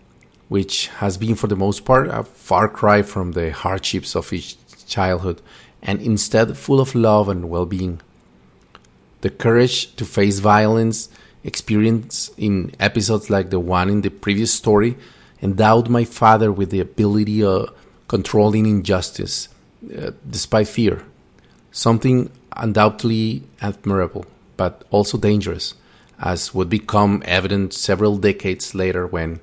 which 0.48 0.88
has 0.98 1.16
been, 1.16 1.34
for 1.34 1.46
the 1.46 1.56
most 1.56 1.84
part, 1.84 2.08
a 2.08 2.24
far 2.24 2.68
cry 2.68 3.02
from 3.02 3.32
the 3.32 3.52
hardships 3.52 4.14
of 4.14 4.30
his 4.30 4.54
childhood 4.86 5.40
and 5.82 6.00
instead 6.00 6.56
full 6.56 6.80
of 6.80 6.94
love 6.94 7.28
and 7.28 7.48
well 7.48 7.66
being. 7.66 8.00
The 9.20 9.30
courage 9.30 9.94
to 9.96 10.04
face 10.04 10.38
violence 10.38 11.08
experienced 11.44 12.32
in 12.36 12.72
episodes 12.80 13.30
like 13.30 13.50
the 13.50 13.60
one 13.60 13.88
in 13.88 14.02
the 14.02 14.10
previous 14.10 14.52
story 14.52 14.96
endowed 15.40 15.88
my 15.88 16.04
father 16.04 16.50
with 16.50 16.70
the 16.70 16.80
ability 16.80 17.42
of 17.42 17.70
controlling 18.08 18.66
injustice 18.66 19.48
uh, 19.96 20.10
despite 20.28 20.66
fear, 20.66 21.04
something 21.70 22.30
undoubtedly 22.56 23.42
admirable, 23.60 24.26
but 24.58 24.84
also 24.90 25.16
dangerous, 25.16 25.74
as 26.20 26.52
would 26.52 26.68
become 26.68 27.22
evident 27.24 27.72
several 27.72 28.18
decades 28.18 28.74
later 28.74 29.06
when, 29.06 29.40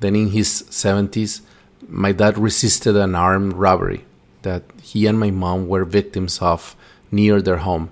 then 0.00 0.16
in 0.16 0.30
his 0.30 0.64
70s, 0.70 1.42
my 1.86 2.12
dad 2.12 2.38
resisted 2.38 2.96
an 2.96 3.14
armed 3.14 3.52
robbery 3.52 4.06
that 4.40 4.62
he 4.80 5.06
and 5.06 5.20
my 5.20 5.30
mom 5.30 5.68
were 5.68 5.84
victims 5.84 6.38
of 6.40 6.74
near 7.10 7.42
their 7.42 7.58
home, 7.58 7.90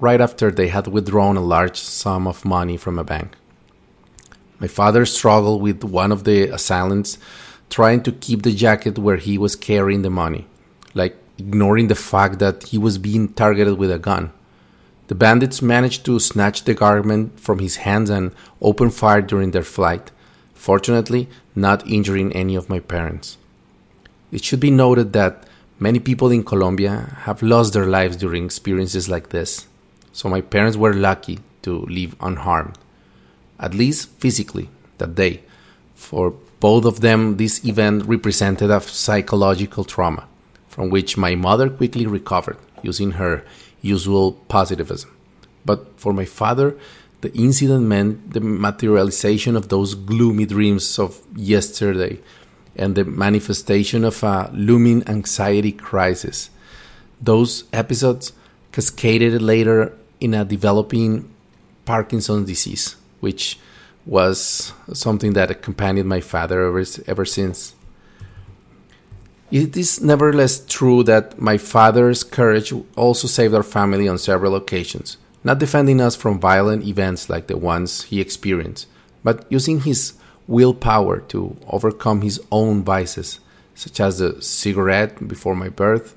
right 0.00 0.20
after 0.20 0.50
they 0.50 0.68
had 0.68 0.86
withdrawn 0.86 1.36
a 1.36 1.40
large 1.40 1.76
sum 1.76 2.26
of 2.26 2.44
money 2.44 2.76
from 2.76 2.98
a 2.98 3.04
bank. 3.04 3.36
My 4.58 4.68
father 4.68 5.04
struggled 5.04 5.60
with 5.60 5.84
one 5.84 6.12
of 6.12 6.24
the 6.24 6.44
assailants, 6.48 7.18
trying 7.68 8.02
to 8.04 8.12
keep 8.12 8.42
the 8.42 8.54
jacket 8.54 8.98
where 8.98 9.16
he 9.16 9.36
was 9.36 9.56
carrying 9.56 10.02
the 10.02 10.10
money, 10.10 10.46
like 10.94 11.16
ignoring 11.36 11.88
the 11.88 11.94
fact 11.94 12.38
that 12.38 12.64
he 12.64 12.78
was 12.78 12.96
being 12.96 13.32
targeted 13.34 13.76
with 13.76 13.90
a 13.90 13.98
gun. 13.98 14.32
The 15.08 15.14
bandits 15.14 15.62
managed 15.62 16.04
to 16.06 16.18
snatch 16.18 16.64
the 16.64 16.74
garment 16.74 17.38
from 17.38 17.60
his 17.60 17.76
hands 17.76 18.10
and 18.10 18.32
open 18.60 18.90
fire 18.90 19.22
during 19.22 19.52
their 19.52 19.62
flight, 19.62 20.10
fortunately, 20.54 21.28
not 21.54 21.86
injuring 21.86 22.32
any 22.32 22.56
of 22.56 22.68
my 22.68 22.80
parents. 22.80 23.38
It 24.32 24.42
should 24.42 24.60
be 24.60 24.70
noted 24.70 25.12
that 25.12 25.44
many 25.78 26.00
people 26.00 26.30
in 26.32 26.42
Colombia 26.42 27.16
have 27.22 27.42
lost 27.42 27.72
their 27.72 27.86
lives 27.86 28.16
during 28.16 28.44
experiences 28.44 29.08
like 29.08 29.28
this, 29.28 29.66
so 30.12 30.28
my 30.28 30.40
parents 30.40 30.76
were 30.76 30.92
lucky 30.92 31.38
to 31.62 31.86
live 31.86 32.16
unharmed, 32.20 32.76
at 33.60 33.74
least 33.74 34.08
physically, 34.18 34.68
that 34.98 35.14
day. 35.14 35.42
For 35.94 36.34
both 36.58 36.84
of 36.84 37.00
them, 37.00 37.36
this 37.36 37.64
event 37.64 38.06
represented 38.06 38.70
a 38.70 38.80
psychological 38.80 39.84
trauma 39.84 40.26
from 40.68 40.90
which 40.90 41.16
my 41.16 41.34
mother 41.34 41.70
quickly 41.70 42.06
recovered 42.06 42.58
using 42.82 43.12
her 43.12 43.44
usual 43.86 44.32
positivism. 44.48 45.10
But 45.64 45.98
for 45.98 46.12
my 46.12 46.24
father, 46.24 46.76
the 47.20 47.32
incident 47.34 47.84
meant 47.84 48.32
the 48.32 48.40
materialization 48.40 49.56
of 49.56 49.68
those 49.68 49.94
gloomy 49.94 50.46
dreams 50.46 50.98
of 50.98 51.20
yesterday 51.34 52.18
and 52.76 52.94
the 52.94 53.04
manifestation 53.04 54.04
of 54.04 54.22
a 54.22 54.50
looming 54.52 55.02
anxiety 55.08 55.72
crisis. 55.72 56.50
Those 57.20 57.64
episodes 57.72 58.32
cascaded 58.72 59.40
later 59.40 59.92
in 60.20 60.34
a 60.34 60.44
developing 60.44 61.30
Parkinson's 61.86 62.46
disease, 62.46 62.96
which 63.20 63.58
was 64.04 64.72
something 64.92 65.32
that 65.32 65.50
accompanied 65.50 66.04
my 66.04 66.20
father 66.20 66.66
ever, 66.66 66.84
ever 67.06 67.24
since. 67.24 67.74
It 69.50 69.76
is 69.76 70.00
nevertheless 70.00 70.64
true 70.66 71.04
that 71.04 71.40
my 71.40 71.56
father's 71.56 72.24
courage 72.24 72.72
also 72.96 73.28
saved 73.28 73.54
our 73.54 73.62
family 73.62 74.08
on 74.08 74.18
several 74.18 74.56
occasions, 74.56 75.18
not 75.44 75.60
defending 75.60 76.00
us 76.00 76.16
from 76.16 76.40
violent 76.40 76.84
events 76.84 77.30
like 77.30 77.46
the 77.46 77.56
ones 77.56 78.02
he 78.02 78.20
experienced, 78.20 78.88
but 79.22 79.46
using 79.48 79.82
his 79.82 80.14
willpower 80.48 81.20
to 81.20 81.56
overcome 81.68 82.22
his 82.22 82.40
own 82.50 82.82
vices, 82.82 83.38
such 83.74 84.00
as 84.00 84.18
the 84.18 84.42
cigarette 84.42 85.28
before 85.28 85.54
my 85.54 85.68
birth. 85.68 86.16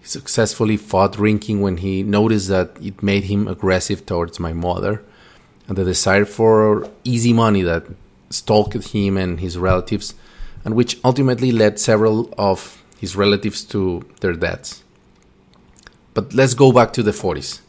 He 0.00 0.06
successfully 0.06 0.78
fought 0.78 1.12
drinking 1.12 1.60
when 1.60 1.78
he 1.78 2.02
noticed 2.02 2.48
that 2.48 2.76
it 2.80 3.02
made 3.02 3.24
him 3.24 3.46
aggressive 3.46 4.06
towards 4.06 4.40
my 4.40 4.54
mother, 4.54 5.02
and 5.68 5.76
the 5.76 5.84
desire 5.84 6.24
for 6.24 6.88
easy 7.04 7.34
money 7.34 7.60
that 7.60 7.84
stalked 8.30 8.74
him 8.74 9.18
and 9.18 9.40
his 9.40 9.58
relatives 9.58 10.14
and 10.64 10.74
which 10.74 10.98
ultimately 11.04 11.52
led 11.52 11.78
several 11.78 12.32
of 12.38 12.82
his 12.98 13.14
relatives 13.14 13.62
to 13.64 14.04
their 14.20 14.32
deaths. 14.32 14.82
But 16.14 16.32
let's 16.32 16.54
go 16.54 16.72
back 16.72 16.92
to 16.94 17.02
the 17.02 17.10
40s. 17.10 17.60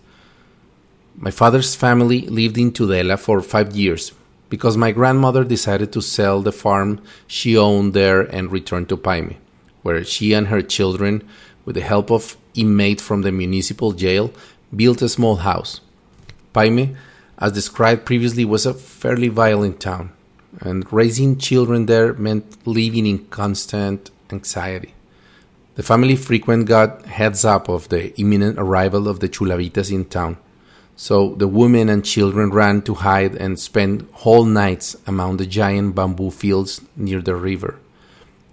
My 1.18 1.32
father's 1.32 1.76
family 1.76 2.22
lived 2.22 2.58
in 2.58 2.72
Tudela 2.72 3.20
for 3.20 3.42
five 3.42 3.76
years 3.76 4.14
because 4.50 4.78
my 4.78 4.92
grandmother 4.92 5.44
decided 5.44 5.92
to 5.94 6.02
sell 6.02 6.42
the 6.42 6.52
farm 6.52 7.02
she 7.28 7.58
owned 7.58 7.94
there 7.94 8.22
and 8.22 8.52
return 8.52 8.86
to 8.86 8.98
Paime, 8.98 9.36
where 9.82 10.04
she 10.04 10.34
and 10.34 10.48
her 10.48 10.62
children, 10.62 11.28
with 11.66 11.76
the 11.76 11.82
help 11.82 12.12
of 12.12 12.38
inmate 12.54 13.02
from 13.02 13.24
the 13.24 13.32
municipal 13.32 13.92
jail, 13.92 14.32
built 14.76 15.02
a 15.02 15.10
small 15.10 15.38
house. 15.38 15.82
Paime, 16.54 16.96
as 17.40 17.52
described 17.52 18.06
previously, 18.06 18.46
was 18.46 18.66
a 18.66 18.74
fairly 18.74 19.28
violent 19.28 19.80
town 19.80 20.12
and 20.62 20.92
raising 20.92 21.38
children 21.38 21.86
there 21.86 22.14
meant 22.14 22.66
living 22.68 23.06
in 23.06 23.26
constant 23.26 24.12
anxiety. 24.32 24.94
The 25.76 25.84
family 25.84 26.16
frequent 26.16 26.68
got 26.68 27.06
heads 27.06 27.44
up 27.44 27.68
of 27.68 27.90
the 27.90 28.18
imminent 28.20 28.58
arrival 28.58 29.08
of 29.08 29.20
the 29.20 29.28
Chulavitas 29.28 29.92
in 29.92 30.06
town, 30.06 30.38
so 30.96 31.36
the 31.36 31.48
women 31.48 31.90
and 31.90 32.06
children 32.06 32.52
ran 32.52 32.82
to 32.84 32.94
hide 32.94 33.36
and 33.36 33.60
spend 33.60 34.08
whole 34.14 34.46
nights 34.46 34.96
among 35.06 35.38
the 35.38 35.46
giant 35.46 35.96
bamboo 35.96 36.32
fields 36.32 36.82
near 36.96 37.22
the 37.22 37.36
river. 37.36 37.78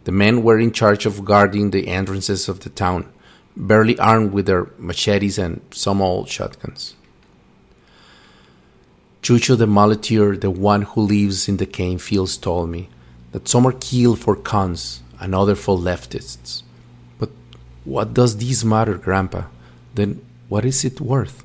The 0.05 0.13
men 0.13 0.43
were 0.43 0.59
in 0.59 0.73
charge 0.73 1.07
of 1.07 1.25
guarding 1.25 1.71
the 1.71 1.87
entrances 1.87 2.49
of 2.49 2.61
the 2.61 2.71
town, 2.71 3.07
barely 3.57 3.97
armed 3.99 4.33
with 4.33 4.47
their 4.47 4.69
machetes 4.77 5.39
and 5.39 5.61
some 5.71 6.03
old 6.03 6.29
shotguns. 6.29 6.97
Chucho 9.23 9.57
the 9.57 9.67
muleteer, 9.67 10.41
the 10.41 10.51
one 10.51 10.83
who 10.83 11.01
lives 11.01 11.49
in 11.49 11.59
the 11.59 11.67
cane 11.67 11.99
fields, 11.99 12.37
told 12.37 12.69
me 12.71 12.89
that 13.31 13.47
some 13.47 13.65
are 13.65 13.73
killed 13.73 14.19
for 14.19 14.35
cons 14.35 15.01
and 15.21 15.33
other 15.33 15.55
for 15.55 15.79
leftists. 15.79 16.65
But 17.21 17.31
what 17.85 18.15
does 18.15 18.39
this 18.39 18.65
matter, 18.65 18.99
Grandpa? 18.99 19.45
Then 19.95 20.21
what 20.49 20.65
is 20.65 20.85
it 20.85 21.01
worth? 21.01 21.45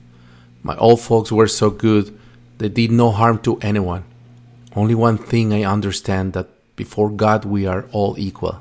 My 0.63 0.75
old 0.77 1.01
folks 1.01 1.31
were 1.31 1.47
so 1.47 1.69
good, 1.69 2.17
they 2.57 2.67
did 2.67 2.91
no 2.91 3.11
harm 3.11 3.37
to 3.43 3.59
anyone. 3.59 4.05
Only 4.75 4.95
one 4.95 5.19
thing 5.19 5.53
I 5.53 5.63
understand 5.63 6.33
that 6.33 6.49
before 6.75 7.11
God 7.11 7.45
we 7.45 7.67
are 7.67 7.85
all 7.91 8.15
equal. 8.17 8.59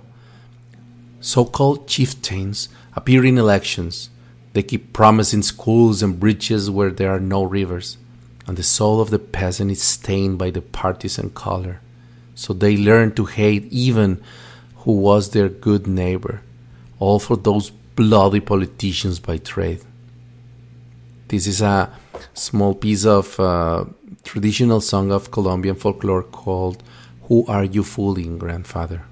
So 1.20 1.46
called 1.46 1.88
chieftains 1.88 2.68
appear 2.94 3.24
in 3.24 3.38
elections. 3.38 4.11
They 4.52 4.62
keep 4.62 4.92
promising 4.92 5.40
schools 5.40 6.02
and 6.02 6.20
bridges 6.20 6.70
where 6.70 6.90
there 6.90 7.14
are 7.14 7.20
no 7.20 7.44
rivers 7.44 7.96
and 8.47 8.57
the 8.57 8.63
soul 8.63 9.01
of 9.01 9.11
the 9.11 9.19
peasant 9.19 9.71
is 9.71 9.83
stained 9.83 10.39
by 10.39 10.51
the 10.51 10.63
partisan 10.63 11.31
color. 11.31 11.81
So 12.35 12.53
they 12.53 12.77
learn 12.77 13.15
to 13.15 13.25
hate 13.25 13.65
even 13.73 14.23
who 14.79 14.93
was 14.93 15.31
their 15.31 15.49
good 15.49 15.87
neighbor, 15.87 16.43
all 16.99 17.19
for 17.19 17.37
those 17.37 17.71
bloody 17.71 18.41
politicians 18.41 19.19
by 19.19 19.39
trade. 19.39 19.81
This 21.29 21.47
is 21.49 21.61
a 21.61 21.93
small 22.35 22.75
piece 22.75 23.05
of 23.05 23.41
uh, 23.41 23.87
traditional 24.23 24.81
song 24.81 25.11
of 25.11 25.33
Colombian 25.33 25.75
folklore 25.75 26.23
called 26.23 26.85
Who 27.23 27.45
Are 27.47 27.65
You 27.65 27.83
Fooling, 27.83 28.39
Grandfather? 28.39 29.03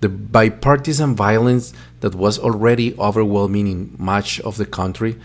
The 0.00 0.10
bipartisan 0.10 1.16
violence 1.16 1.72
that 2.00 2.14
was 2.14 2.38
already 2.38 2.94
overwhelming 2.98 3.66
in 3.66 3.94
much 3.96 4.40
of 4.40 4.58
the 4.58 4.66
country 4.66 5.18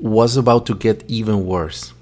was 0.00 0.36
about 0.36 0.66
to 0.66 0.74
get 0.74 1.04
even 1.08 1.46
worse. 1.46 1.92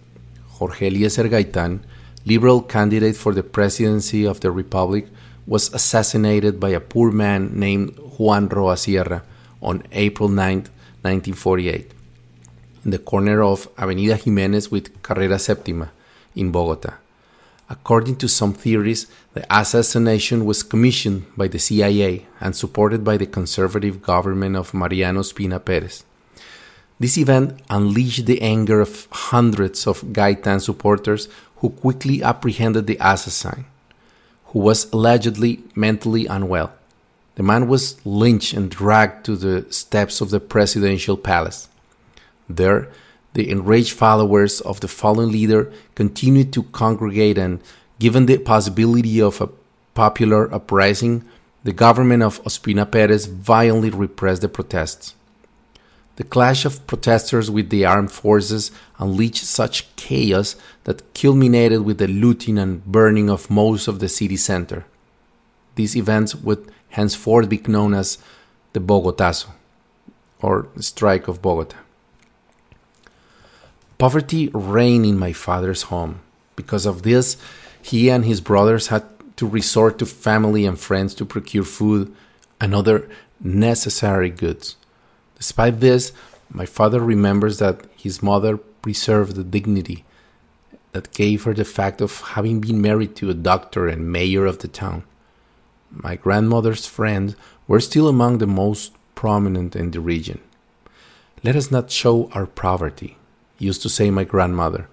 Jorge 0.59 0.89
Eliecer 0.89 1.29
Gaitan, 1.29 1.81
liberal 2.25 2.63
candidate 2.63 3.17
for 3.17 3.33
the 3.33 3.43
presidency 3.43 4.27
of 4.27 4.41
the 4.41 4.51
Republic, 4.51 5.07
was 5.47 5.73
assassinated 5.73 6.59
by 6.59 6.71
a 6.71 6.81
poor 6.81 7.11
man 7.11 7.59
named 7.59 7.97
Juan 8.19 8.49
Roa 8.49 8.77
Sierra 8.77 9.23
on 9.63 9.83
April 9.93 10.29
9, 10.29 10.57
1948, 11.03 11.93
in 12.85 12.91
the 12.91 12.99
corner 12.99 13.43
of 13.43 13.69
Avenida 13.79 14.17
Jimenez 14.17 14.71
with 14.71 15.03
Carrera 15.03 15.39
Septima 15.39 15.91
in 16.35 16.51
Bogota. 16.51 16.95
According 17.69 18.17
to 18.17 18.29
some 18.29 18.55
theories, 18.55 19.07
the 19.35 19.45
assassination 19.51 20.45
was 20.45 20.63
commissioned 20.63 21.27
by 21.37 21.49
the 21.49 21.59
CIA 21.59 22.27
and 22.41 22.55
supported 22.55 23.03
by 23.03 23.17
the 23.17 23.27
conservative 23.27 24.03
government 24.03 24.57
of 24.57 24.73
Mariano 24.73 25.21
Ospina 25.21 25.65
Perez. 25.65 26.05
This 26.99 27.19
event 27.19 27.61
unleashed 27.69 28.25
the 28.25 28.41
anger 28.41 28.81
of 28.81 29.07
hundreds 29.11 29.87
of 29.87 30.01
Gaitan 30.13 30.61
supporters 30.61 31.29
who 31.57 31.71
quickly 31.71 32.23
apprehended 32.23 32.87
the 32.87 32.97
assassin, 33.01 33.67
who 34.47 34.61
was 34.61 34.91
allegedly 34.93 35.63
mentally 35.75 36.27
unwell. 36.27 36.73
The 37.35 37.43
man 37.43 37.69
was 37.69 37.97
lynched 38.07 38.55
and 38.55 38.71
dragged 38.71 39.27
to 39.27 39.37
the 39.37 39.71
steps 39.71 40.23
of 40.23 40.31
the 40.31 40.41
presidential 40.41 41.19
palace. 41.19 41.69
There, 42.49 42.89
the 43.35 43.51
enraged 43.51 43.93
followers 43.93 44.63
of 44.63 44.81
the 44.81 44.89
fallen 44.89 45.31
leader 45.31 45.71
continued 45.95 46.55
to 46.55 46.63
congregate, 46.63 47.37
and 47.37 47.61
given 47.99 48.25
the 48.25 48.39
possibility 48.39 49.21
of 49.21 49.43
a 49.43 49.51
popular 49.93 50.53
uprising, 50.55 51.25
the 51.63 51.75
government 51.75 52.23
of 52.23 52.43
Ospina 52.45 52.91
Perez 52.91 53.27
violently 53.27 53.91
repressed 53.91 54.41
the 54.41 54.49
protests. 54.49 55.15
The 56.17 56.25
clash 56.25 56.65
of 56.65 56.87
protesters 56.87 57.51
with 57.51 57.69
the 57.69 57.85
armed 57.85 58.11
forces 58.11 58.71
unleashed 58.99 59.45
such 59.45 59.95
chaos 59.97 60.57
that 60.85 61.15
culminated 61.15 61.83
with 61.83 61.99
the 61.99 62.09
looting 62.09 62.59
and 62.59 62.85
burning 62.85 63.29
of 63.29 63.51
most 63.51 63.87
of 63.87 63.99
the 63.99 64.09
city 64.09 64.37
center. 64.37 64.87
These 65.75 65.95
events 65.95 66.35
would 66.35 66.73
henceforth 66.91 67.51
be 67.51 67.61
known 67.69 67.93
as 67.93 68.17
the 68.73 68.81
Bogotazo, 68.81 69.49
or 70.41 70.69
Strike 70.81 71.29
of 71.29 71.43
Bogota. 71.43 71.77
Poverty 73.99 74.51
reigned 74.53 75.07
in 75.07 75.19
my 75.19 75.33
father's 75.33 75.83
home. 75.83 76.21
Because 76.55 76.87
of 76.87 77.03
this, 77.03 77.37
he 77.81 78.09
and 78.11 78.25
his 78.25 78.41
brothers 78.41 78.89
had 78.89 79.05
to 79.37 79.47
resort 79.47 79.99
to 79.99 80.07
family 80.07 80.65
and 80.65 80.81
friends 80.81 81.15
to 81.15 81.27
procure 81.27 81.65
food 81.65 82.15
and 82.61 82.75
other 82.75 83.09
necessary 83.41 84.31
goods. 84.31 84.77
Despite 85.37 85.81
this, 85.81 86.13
my 86.51 86.67
father 86.67 87.01
remembers 87.01 87.59
that 87.59 87.85
his 87.97 88.23
mother 88.23 88.57
preserved 88.57 89.37
the 89.37 89.45
dignity 89.45 90.05
that 90.93 91.13
gave 91.13 91.45
her 91.45 91.53
the 91.53 91.65
fact 91.65 92.01
of 92.01 92.21
having 92.21 92.61
been 92.61 92.81
married 92.81 93.15
to 93.17 93.29
a 93.29 93.35
doctor 93.35 93.87
and 93.87 94.11
mayor 94.11 94.47
of 94.47 94.61
the 94.61 94.69
town. 94.69 95.05
My 95.91 96.17
grandmother's 96.17 96.87
friends 96.87 97.37
were 97.69 97.81
still 97.81 98.09
among 98.09 98.39
the 98.39 98.47
most 98.47 98.93
prominent 99.15 99.77
in 99.77 99.91
the 99.91 100.01
region. 100.01 100.41
Let 101.45 101.57
us 101.57 101.71
not 101.71 101.91
show 101.91 102.31
our 102.33 102.47
poverty, 102.47 103.19
used 103.59 103.83
to 103.83 103.89
say 103.89 104.11
my 104.11 104.25
grandmother, 104.25 104.89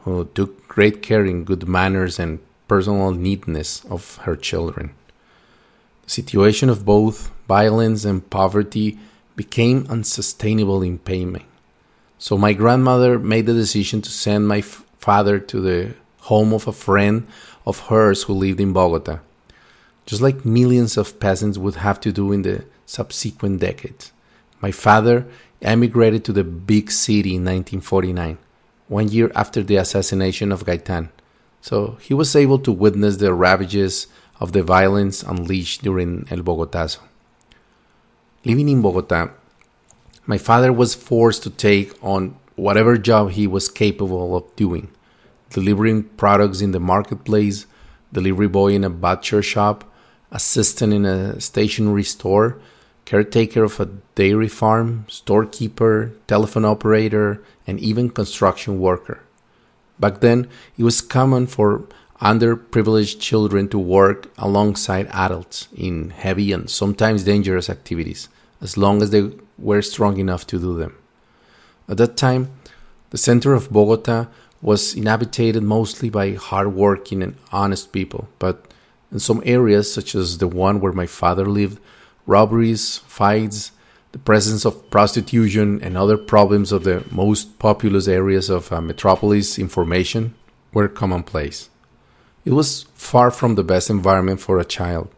who 0.00 0.28
took 0.34 0.68
great 0.68 1.02
care 1.02 1.24
in 1.24 1.44
good 1.44 1.66
manners 1.66 2.18
and 2.18 2.40
personal 2.68 3.12
neatness 3.12 3.84
of 3.86 4.16
her 4.18 4.36
children. 4.36 4.92
The 6.04 6.10
situation 6.10 6.68
of 6.68 6.84
both 6.84 7.30
violence 7.48 8.04
and 8.04 8.28
poverty 8.28 8.98
became 9.36 9.86
unsustainable 9.88 10.82
in 10.82 10.98
Paime. 10.98 11.44
So 12.18 12.38
my 12.38 12.54
grandmother 12.54 13.18
made 13.18 13.46
the 13.46 13.52
decision 13.52 14.00
to 14.02 14.10
send 14.10 14.48
my 14.48 14.62
father 14.62 15.38
to 15.38 15.60
the 15.60 15.94
home 16.20 16.52
of 16.52 16.66
a 16.66 16.72
friend 16.72 17.26
of 17.66 17.86
hers 17.88 18.24
who 18.24 18.32
lived 18.32 18.60
in 18.60 18.72
Bogota, 18.72 19.20
just 20.06 20.22
like 20.22 20.44
millions 20.44 20.96
of 20.96 21.20
peasants 21.20 21.58
would 21.58 21.76
have 21.76 22.00
to 22.00 22.10
do 22.10 22.32
in 22.32 22.42
the 22.42 22.64
subsequent 22.86 23.60
decades. 23.60 24.12
My 24.60 24.70
father 24.70 25.26
emigrated 25.62 26.24
to 26.24 26.32
the 26.32 26.44
big 26.44 26.90
city 26.90 27.36
in 27.36 27.44
1949, 27.44 28.38
one 28.88 29.08
year 29.08 29.30
after 29.34 29.62
the 29.62 29.76
assassination 29.76 30.50
of 30.50 30.64
Gaitan, 30.64 31.10
so 31.60 31.98
he 32.00 32.14
was 32.14 32.34
able 32.34 32.58
to 32.60 32.72
witness 32.72 33.16
the 33.16 33.34
ravages 33.34 34.06
of 34.40 34.52
the 34.52 34.62
violence 34.62 35.22
unleashed 35.22 35.82
during 35.82 36.26
El 36.30 36.38
Bogotazo. 36.38 37.00
Living 38.46 38.68
in 38.68 38.80
Bogota, 38.80 39.30
my 40.24 40.38
father 40.38 40.72
was 40.72 40.94
forced 40.94 41.42
to 41.42 41.50
take 41.50 41.92
on 42.00 42.36
whatever 42.54 42.96
job 42.96 43.32
he 43.32 43.44
was 43.44 43.68
capable 43.68 44.36
of 44.36 44.54
doing 44.54 44.86
delivering 45.50 46.04
products 46.16 46.60
in 46.60 46.70
the 46.70 46.78
marketplace, 46.78 47.66
delivery 48.12 48.46
boy 48.46 48.72
in 48.72 48.84
a 48.84 48.88
butcher 48.88 49.42
shop, 49.42 49.82
assistant 50.30 50.92
in 50.92 51.04
a 51.04 51.40
stationery 51.40 52.04
store, 52.04 52.56
caretaker 53.04 53.64
of 53.64 53.80
a 53.80 53.86
dairy 54.14 54.46
farm, 54.46 55.04
storekeeper, 55.08 56.12
telephone 56.28 56.64
operator, 56.64 57.42
and 57.66 57.80
even 57.80 58.08
construction 58.08 58.78
worker. 58.78 59.18
Back 59.98 60.20
then, 60.20 60.48
it 60.78 60.84
was 60.84 61.00
common 61.00 61.48
for 61.48 61.82
underprivileged 62.20 63.18
children 63.18 63.68
to 63.70 63.78
work 63.78 64.30
alongside 64.38 65.08
adults 65.08 65.66
in 65.76 66.10
heavy 66.10 66.52
and 66.52 66.70
sometimes 66.70 67.24
dangerous 67.24 67.68
activities, 67.68 68.28
as 68.60 68.76
long 68.76 69.02
as 69.02 69.10
they 69.10 69.30
were 69.58 69.82
strong 69.82 70.18
enough 70.18 70.46
to 70.48 70.58
do 70.58 70.76
them. 70.76 70.96
At 71.88 71.98
that 71.98 72.16
time, 72.16 72.50
the 73.10 73.18
center 73.18 73.54
of 73.54 73.70
Bogota 73.70 74.26
was 74.60 74.94
inhabited 74.94 75.62
mostly 75.62 76.10
by 76.10 76.34
hardworking 76.34 77.22
and 77.22 77.36
honest 77.52 77.92
people, 77.92 78.28
but 78.38 78.72
in 79.12 79.18
some 79.20 79.42
areas, 79.44 79.92
such 79.92 80.14
as 80.14 80.38
the 80.38 80.48
one 80.48 80.80
where 80.80 80.92
my 80.92 81.06
father 81.06 81.46
lived, 81.46 81.78
robberies, 82.26 82.98
fights, 82.98 83.72
the 84.12 84.18
presence 84.18 84.64
of 84.64 84.90
prostitution, 84.90 85.80
and 85.82 85.96
other 85.96 86.16
problems 86.16 86.72
of 86.72 86.84
the 86.84 87.04
most 87.10 87.58
populous 87.58 88.08
areas 88.08 88.50
of 88.50 88.72
a 88.72 88.80
metropolis 88.80 89.58
information 89.58 90.34
were 90.72 90.88
commonplace. 90.88 91.70
It 92.44 92.52
was 92.52 92.86
far 92.94 93.30
from 93.30 93.54
the 93.54 93.64
best 93.64 93.90
environment 93.90 94.40
for 94.40 94.58
a 94.58 94.64
child, 94.64 95.08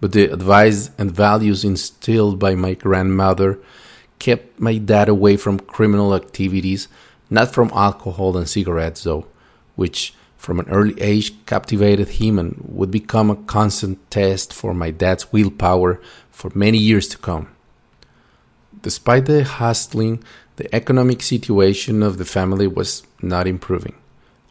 but 0.00 0.12
the 0.12 0.24
advice 0.32 0.90
and 0.98 1.10
values 1.10 1.64
instilled 1.64 2.38
by 2.38 2.54
my 2.54 2.74
grandmother 2.74 3.58
kept 4.18 4.60
my 4.60 4.78
dad 4.78 5.08
away 5.08 5.36
from 5.36 5.58
criminal 5.58 6.14
activities, 6.14 6.88
not 7.30 7.52
from 7.52 7.70
alcohol 7.74 8.36
and 8.36 8.48
cigarettes, 8.48 9.04
though, 9.04 9.26
which 9.76 10.14
from 10.36 10.60
an 10.60 10.68
early 10.68 11.00
age 11.00 11.32
captivated 11.46 12.08
him 12.20 12.38
and 12.38 12.62
would 12.68 12.90
become 12.90 13.30
a 13.30 13.36
constant 13.36 13.98
test 14.10 14.52
for 14.52 14.74
my 14.74 14.90
dad's 14.90 15.32
willpower 15.32 16.00
for 16.30 16.50
many 16.54 16.78
years 16.78 17.08
to 17.08 17.18
come. 17.18 17.48
Despite 18.82 19.24
the 19.24 19.44
hustling, 19.44 20.22
the 20.56 20.72
economic 20.74 21.22
situation 21.22 22.02
of 22.02 22.18
the 22.18 22.24
family 22.24 22.66
was 22.66 23.02
not 23.22 23.46
improving. 23.46 23.94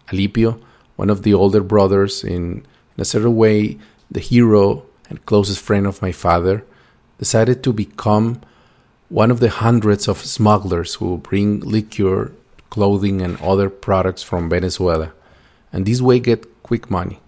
Alipio, 0.08 0.60
one 0.96 1.12
of 1.12 1.22
the 1.22 1.34
older 1.34 1.62
brothers, 1.62 2.24
in, 2.24 2.66
in 2.96 3.02
a 3.02 3.06
certain 3.06 3.36
way 3.36 3.78
the 4.10 4.20
hero 4.20 4.86
and 5.10 5.26
closest 5.26 5.62
friend 5.62 5.86
of 5.86 6.02
my 6.02 6.12
father, 6.12 6.64
decided 7.20 7.64
to 7.64 7.74
become 7.74 8.42
one 9.10 9.32
of 9.32 9.40
the 9.40 9.50
hundreds 9.50 10.08
of 10.08 10.18
smugglers 10.18 10.96
who 10.96 11.18
bring 11.18 11.60
liquor, 11.60 12.32
clothing, 12.70 13.22
and 13.22 13.40
other 13.42 13.70
products 13.70 14.24
from 14.24 14.50
Venezuela, 14.50 15.14
and 15.72 15.86
this 15.86 16.02
way 16.02 16.20
get 16.20 16.64
quick 16.64 16.90
money. 16.90 17.20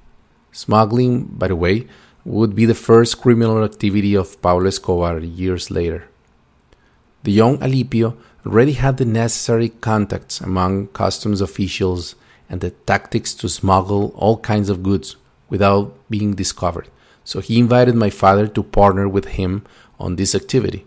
Smuggling, 0.52 1.26
by 1.26 1.48
the 1.48 1.56
way, 1.56 1.88
would 2.24 2.56
be 2.56 2.66
the 2.66 2.74
first 2.74 3.22
criminal 3.22 3.64
activity 3.64 4.16
of 4.16 4.42
Pablo 4.42 4.68
Escobar 4.68 5.20
years 5.20 5.70
later. 5.70 6.08
The 7.24 7.32
young 7.32 7.60
Alipio 7.60 8.18
already 8.46 8.74
had 8.74 8.98
the 8.98 9.06
necessary 9.06 9.70
contacts 9.70 10.42
among 10.42 10.88
customs 10.88 11.42
officials 11.42 12.16
and 12.50 12.62
the 12.62 12.72
tactics 12.72 13.34
to 13.36 13.50
smuggle 13.50 14.14
all 14.16 14.38
kinds 14.38 14.70
of 14.70 14.84
goods 14.84 15.16
without 15.50 15.96
being 16.10 16.34
discovered, 16.34 16.88
so 17.26 17.42
he 17.42 17.60
invited 17.60 17.96
my 17.96 18.10
father 18.10 18.48
to 18.48 18.64
partner 18.64 19.10
with 19.10 19.26
him 19.26 19.66
on 20.00 20.16
this 20.16 20.34
activity. 20.34 20.86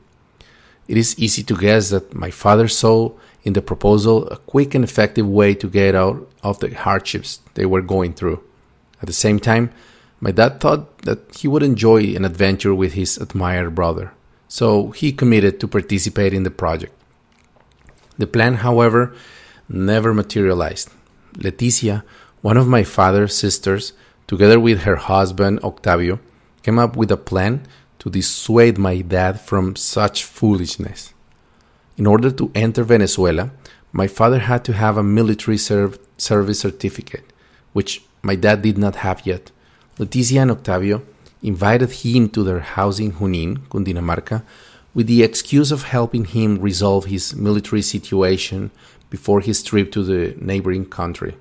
It 0.87 0.96
is 0.96 1.18
easy 1.18 1.42
to 1.42 1.57
guess 1.57 1.90
that 1.90 2.14
my 2.14 2.31
father 2.31 2.68
saw 2.68 3.12
in 3.42 3.53
the 3.53 3.61
proposal 3.61 4.27
a 4.29 4.37
quick 4.37 4.74
and 4.74 4.83
effective 4.83 5.29
way 5.29 5.55
to 5.55 5.68
get 5.68 5.94
out 5.94 6.27
of 6.42 6.61
the 6.61 6.72
hardships 6.74 7.40
they 7.55 7.66
were 7.66 7.83
going 7.83 8.14
through. 8.14 8.42
At 9.03 9.07
the 9.07 9.12
same 9.12 9.38
time, 9.38 9.70
my 10.20 10.31
dad 10.31 10.61
thought 10.61 10.98
that 11.03 11.37
he 11.37 11.46
would 11.46 11.62
enjoy 11.62 12.14
an 12.16 12.24
adventure 12.24 12.74
with 12.74 12.94
his 12.94 13.18
admired 13.18 13.74
brother, 13.74 14.12
so 14.48 14.90
he 14.92 15.12
committed 15.12 15.61
to 15.61 15.68
participate 15.68 16.33
in 16.33 16.42
the 16.42 16.51
project. 16.51 16.94
The 18.16 18.27
plan, 18.27 18.55
however, 18.55 19.14
never 19.68 20.12
materialized. 20.14 20.90
Leticia, 21.35 22.03
one 22.40 22.57
of 22.57 22.66
my 22.66 22.83
father's 22.83 23.37
sisters, 23.37 23.92
together 24.27 24.59
with 24.59 24.81
her 24.81 24.96
husband 24.96 25.61
Octavio, 25.61 26.18
came 26.68 26.78
up 26.78 26.96
with 26.96 27.11
a 27.11 27.16
plan 27.31 27.54
to 27.98 28.11
dissuade 28.11 28.76
my 28.76 28.96
dad 29.00 29.40
from 29.40 29.74
such 29.74 30.18
foolishness. 30.38 31.00
In 31.96 32.07
order 32.07 32.31
to 32.31 32.50
enter 32.54 32.85
Venezuela, 32.85 33.44
my 34.00 34.07
father 34.18 34.40
had 34.50 34.62
to 34.66 34.74
have 34.74 34.98
a 34.98 35.11
military 35.18 35.57
serv- 35.57 35.98
service 36.18 36.61
certificate, 36.61 37.26
which 37.72 38.02
my 38.20 38.37
dad 38.44 38.59
did 38.61 38.76
not 38.76 38.96
have 39.07 39.18
yet. 39.24 39.44
Leticia 39.98 40.42
and 40.42 40.50
Octavio 40.50 40.96
invited 41.42 41.90
him 42.02 42.28
to 42.35 42.44
their 42.44 42.64
house 42.76 42.98
in 43.04 43.12
Junin, 43.18 43.52
Cundinamarca, 43.70 44.42
with 44.96 45.07
the 45.07 45.22
excuse 45.22 45.70
of 45.72 45.92
helping 45.96 46.26
him 46.37 46.50
resolve 46.70 47.07
his 47.07 47.35
military 47.35 47.85
situation 47.94 48.70
before 49.09 49.40
his 49.40 49.62
trip 49.62 49.90
to 49.92 50.02
the 50.11 50.22
neighboring 50.50 50.85
country. 51.00 51.35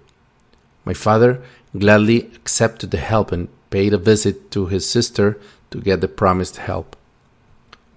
My 0.86 0.94
father 0.94 1.32
gladly 1.78 2.20
accepted 2.40 2.92
the 2.92 3.04
help 3.12 3.34
and 3.34 3.50
paid 3.70 3.94
a 3.94 3.98
visit 3.98 4.52
to 4.52 4.68
his 4.68 4.90
sister 4.90 5.40
to 5.72 5.82
get 5.82 6.02
the 6.02 6.08
promised 6.08 6.58
help. 6.58 6.96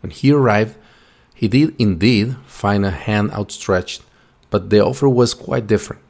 When 0.00 0.10
he 0.10 0.32
arrived, 0.32 0.76
he 1.34 1.48
did 1.48 1.74
indeed 1.78 2.36
find 2.46 2.84
a 2.84 2.90
hand 2.90 3.30
outstretched, 3.32 4.02
but 4.50 4.70
the 4.70 4.84
offer 4.84 5.08
was 5.08 5.34
quite 5.34 5.66
different. 5.66 6.02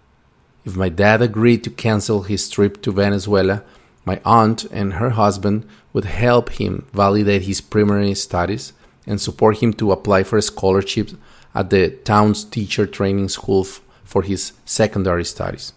If 0.64 0.76
my 0.76 0.88
dad 0.88 1.22
agreed 1.22 1.64
to 1.64 1.70
cancel 1.70 2.22
his 2.22 2.48
trip 2.48 2.82
to 2.82 2.92
Venezuela, 2.92 3.62
my 4.04 4.20
aunt 4.24 4.64
and 4.72 4.94
her 4.94 5.10
husband 5.10 5.66
would 5.92 6.04
help 6.04 6.50
him 6.50 6.86
validate 6.92 7.42
his 7.42 7.60
primary 7.60 8.14
studies 8.14 8.72
and 9.06 9.20
support 9.20 9.58
him 9.62 9.72
to 9.74 9.92
apply 9.92 10.22
for 10.22 10.36
a 10.36 10.42
scholarship 10.42 11.10
at 11.54 11.70
the 11.70 11.90
town's 11.90 12.44
teacher 12.44 12.86
training 12.86 13.28
school 13.28 13.64
f- 13.64 13.80
for 14.04 14.22
his 14.22 14.52
secondary 14.64 15.24
studies. 15.24 15.72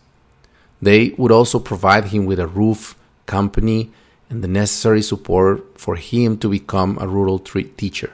They 0.81 1.09
would 1.17 1.31
also 1.31 1.59
provide 1.59 2.05
him 2.05 2.25
with 2.25 2.39
a 2.39 2.47
roof, 2.47 2.95
company, 3.25 3.91
and 4.29 4.43
the 4.43 4.47
necessary 4.47 5.01
support 5.01 5.79
for 5.79 5.95
him 5.95 6.37
to 6.37 6.49
become 6.49 6.97
a 6.99 7.07
rural 7.07 7.39
teacher. 7.39 8.11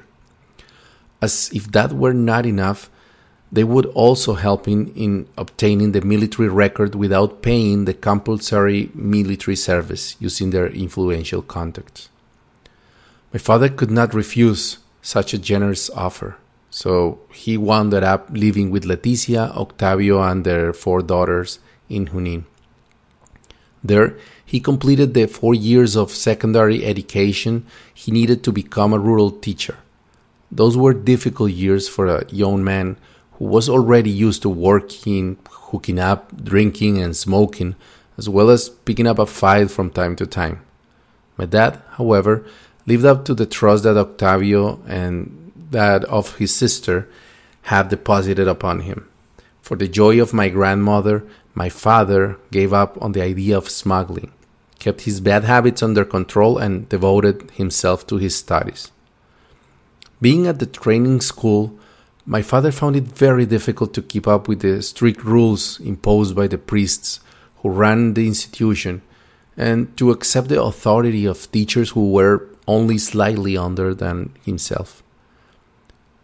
As 1.22 1.50
if 1.54 1.72
that 1.72 1.93
were 1.93 2.13
not 2.13 2.45
enough, 2.45 2.89
they 3.52 3.63
would 3.63 3.88
also 3.88 4.36
help 4.36 4.67
him 4.67 4.91
in 4.95 5.28
obtaining 5.38 5.91
the 5.91 6.02
military 6.02 6.50
record 6.50 6.93
without 6.93 7.41
paying 7.41 7.86
the 7.86 7.93
compulsory 7.93 8.91
military 8.93 9.56
service 9.56 10.15
using 10.19 10.52
their 10.52 10.67
influential 10.67 11.41
contacts. 11.41 12.10
My 13.34 13.39
father 13.39 13.69
could 13.69 13.91
not 13.91 14.13
refuse 14.13 14.78
such 15.02 15.34
a 15.34 15.38
generous 15.39 15.89
offer, 15.91 16.38
So 16.72 17.19
he 17.34 17.58
wound 17.58 17.93
up 17.93 18.30
living 18.32 18.69
with 18.69 18.86
Leticia, 18.86 19.56
Octavio, 19.56 20.22
and 20.22 20.45
their 20.45 20.72
four 20.72 21.02
daughters 21.02 21.60
in 21.89 22.08
Junin. 22.08 22.43
There, 23.84 24.17
he 24.50 24.60
completed 24.60 25.14
the 25.14 25.28
four 25.28 25.54
years 25.54 25.96
of 25.96 26.10
secondary 26.10 26.84
education 26.84 27.64
he 27.94 28.12
needed 28.12 28.44
to 28.44 28.52
become 28.52 28.92
a 28.94 28.98
rural 28.98 29.30
teacher. 29.30 29.78
Those 30.52 30.76
were 30.76 30.96
difficult 30.96 31.52
years 31.52 31.88
for 31.88 32.08
a 32.08 32.26
young 32.32 32.64
man 32.64 32.98
who 33.34 33.46
was 33.46 33.70
already 33.70 34.10
used 34.10 34.42
to 34.42 34.50
working, 34.50 35.38
hooking 35.48 36.00
up, 36.00 36.36
drinking, 36.44 36.98
and 36.98 37.16
smoking, 37.16 37.76
as 38.18 38.28
well 38.28 38.50
as 38.50 38.70
picking 38.70 39.06
up 39.06 39.20
a 39.20 39.28
fight 39.28 39.70
from 39.70 39.92
time 39.92 40.16
to 40.16 40.26
time. 40.26 40.62
My 41.38 41.46
dad, 41.46 41.80
however, 41.92 42.44
lived 42.88 43.06
up 43.06 43.26
to 43.26 43.36
the 43.36 43.46
trust 43.46 43.84
that 43.84 43.98
Octavio 43.98 44.80
and 44.88 45.52
that 45.70 46.04
of 46.06 46.38
his 46.38 46.52
sister 46.52 47.08
had 47.70 47.90
deposited 47.90 48.48
upon 48.48 48.80
him. 48.80 49.08
For 49.62 49.78
the 49.78 49.88
joy 49.88 50.20
of 50.20 50.34
my 50.34 50.50
grandmother, 50.50 51.24
my 51.54 51.70
father 51.70 52.40
gave 52.50 52.74
up 52.74 53.00
on 53.00 53.12
the 53.12 53.22
idea 53.22 53.56
of 53.56 53.70
smuggling, 53.70 54.32
kept 54.80 55.02
his 55.02 55.22
bad 55.22 55.44
habits 55.44 55.84
under 55.84 56.06
control, 56.06 56.58
and 56.58 56.89
devoted 56.89 57.52
himself 57.52 58.08
to 58.08 58.18
his 58.18 58.36
studies. 58.36 58.92
Being 60.22 60.48
at 60.48 60.60
the 60.60 60.65
training 60.65 61.22
school, 61.22 61.78
my 62.26 62.42
father 62.42 62.72
found 62.72 62.96
it 62.96 63.04
very 63.04 63.46
difficult 63.46 63.94
to 63.94 64.02
keep 64.02 64.28
up 64.28 64.48
with 64.48 64.62
the 64.62 64.82
strict 64.82 65.24
rules 65.24 65.80
imposed 65.80 66.36
by 66.36 66.48
the 66.48 66.58
priests 66.58 67.20
who 67.58 67.70
ran 67.70 68.13
the 68.13 68.28
institution 68.28 69.02
and 69.58 69.96
to 69.98 70.12
accept 70.12 70.48
the 70.48 70.62
authority 70.62 71.26
of 71.26 71.52
teachers 71.52 71.89
who 71.92 72.12
were 72.12 72.48
only 72.68 72.98
slightly 72.98 73.58
under 73.58 73.94
than 73.94 74.34
himself. 74.46 75.04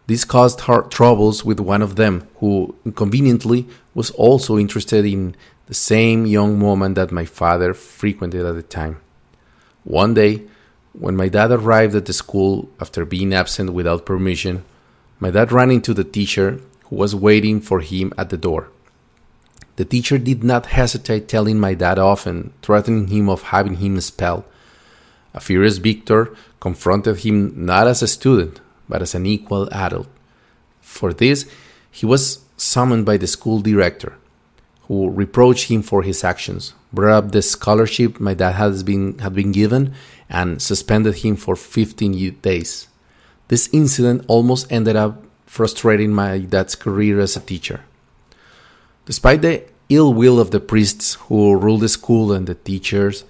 This 0.06 0.24
caused 0.24 0.60
troubles 0.90 1.44
with 1.44 1.58
one 1.58 1.82
of 1.82 1.96
them, 1.96 2.28
who 2.36 2.76
inconveniently 2.84 3.66
was 3.92 4.10
also 4.12 4.56
interested 4.56 5.04
in 5.04 5.34
the 5.66 5.74
same 5.74 6.26
young 6.26 6.60
woman 6.60 6.94
that 6.94 7.12
my 7.12 7.24
father 7.24 7.74
frequented 7.74 8.46
at 8.46 8.54
the 8.54 8.62
time. 8.62 9.00
One 9.84 10.14
day, 10.14 10.42
when 10.92 11.16
my 11.16 11.28
dad 11.28 11.50
arrived 11.50 11.94
at 11.94 12.06
the 12.06 12.12
school 12.12 12.68
after 12.80 13.04
being 13.04 13.34
absent 13.34 13.72
without 13.72 14.06
permission, 14.06 14.64
my 15.20 15.30
dad 15.30 15.52
ran 15.52 15.70
into 15.70 15.92
the 15.92 16.04
teacher 16.04 16.60
who 16.84 16.96
was 16.96 17.14
waiting 17.14 17.60
for 17.60 17.80
him 17.80 18.12
at 18.16 18.30
the 18.30 18.36
door. 18.36 18.68
The 19.76 19.84
teacher 19.84 20.18
did 20.18 20.42
not 20.42 20.66
hesitate 20.66 21.28
telling 21.28 21.60
my 21.60 21.74
dad 21.74 21.98
off 21.98 22.26
and 22.26 22.52
threatening 22.62 23.08
him 23.08 23.28
of 23.28 23.42
having 23.42 23.74
him 23.74 23.96
expelled. 23.96 24.44
A 25.34 25.40
furious 25.40 25.76
Victor 25.76 26.34
confronted 26.60 27.18
him 27.18 27.66
not 27.66 27.86
as 27.86 28.02
a 28.02 28.08
student, 28.08 28.60
but 28.88 29.02
as 29.02 29.14
an 29.14 29.26
equal 29.26 29.68
adult. 29.72 30.08
For 30.80 31.12
this, 31.12 31.44
he 31.90 32.06
was 32.06 32.44
summoned 32.56 33.04
by 33.04 33.18
the 33.18 33.26
school 33.26 33.60
director, 33.60 34.16
who 34.88 35.10
reproached 35.10 35.68
him 35.68 35.82
for 35.82 36.02
his 36.02 36.22
actions, 36.22 36.74
brought 36.92 37.24
up 37.24 37.32
the 37.32 37.42
scholarship 37.42 38.20
my 38.20 38.34
dad 38.34 38.52
has 38.52 38.82
been, 38.82 39.18
had 39.18 39.34
been 39.34 39.52
given, 39.52 39.92
and 40.28 40.62
suspended 40.62 41.16
him 41.16 41.36
for 41.36 41.56
15 41.56 42.38
days. 42.42 42.88
This 43.48 43.68
incident 43.72 44.24
almost 44.28 44.70
ended 44.70 44.96
up 44.96 45.22
frustrating 45.46 46.12
my 46.12 46.38
dad's 46.38 46.74
career 46.74 47.20
as 47.20 47.36
a 47.36 47.40
teacher. 47.40 47.80
Despite 49.06 49.42
the 49.42 49.64
ill 49.88 50.12
will 50.12 50.38
of 50.38 50.50
the 50.50 50.60
priests 50.60 51.14
who 51.14 51.56
ruled 51.56 51.80
the 51.80 51.88
school 51.88 52.32
and 52.32 52.46
the 52.46 52.54
teachers, 52.54 53.24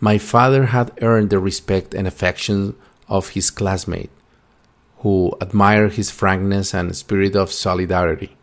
my 0.00 0.16
father 0.16 0.66
had 0.66 0.92
earned 1.02 1.30
the 1.30 1.38
respect 1.38 1.94
and 1.94 2.06
affection 2.06 2.76
of 3.08 3.30
his 3.30 3.50
classmates, 3.50 4.12
who 4.98 5.32
admired 5.40 5.94
his 5.94 6.10
frankness 6.10 6.72
and 6.72 6.94
spirit 6.94 7.34
of 7.34 7.50
solidarity. 7.50 8.36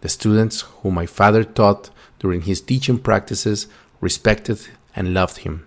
The 0.00 0.08
students 0.08 0.62
whom 0.82 0.94
my 0.94 1.06
father 1.06 1.44
taught 1.44 1.90
during 2.18 2.42
his 2.42 2.60
teaching 2.60 2.98
practices 2.98 3.66
respected 4.00 4.68
and 4.96 5.14
loved 5.14 5.38
him. 5.38 5.66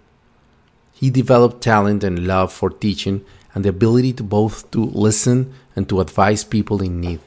He 0.93 1.09
developed 1.09 1.61
talent 1.61 2.03
and 2.03 2.27
love 2.27 2.51
for 2.51 2.69
teaching 2.69 3.25
and 3.53 3.63
the 3.63 3.69
ability 3.69 4.13
to 4.13 4.23
both 4.23 4.69
to 4.71 4.85
listen 4.85 5.53
and 5.75 5.87
to 5.89 6.01
advise 6.01 6.43
people 6.43 6.81
in 6.81 6.99
need. 6.99 7.19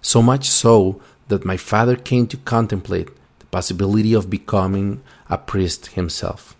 So 0.00 0.22
much 0.22 0.48
so 0.48 1.00
that 1.28 1.44
my 1.44 1.56
father 1.56 1.96
came 1.96 2.26
to 2.28 2.36
contemplate 2.38 3.08
the 3.38 3.46
possibility 3.46 4.14
of 4.14 4.30
becoming 4.30 5.02
a 5.28 5.38
priest 5.38 5.88
himself. 5.88 6.54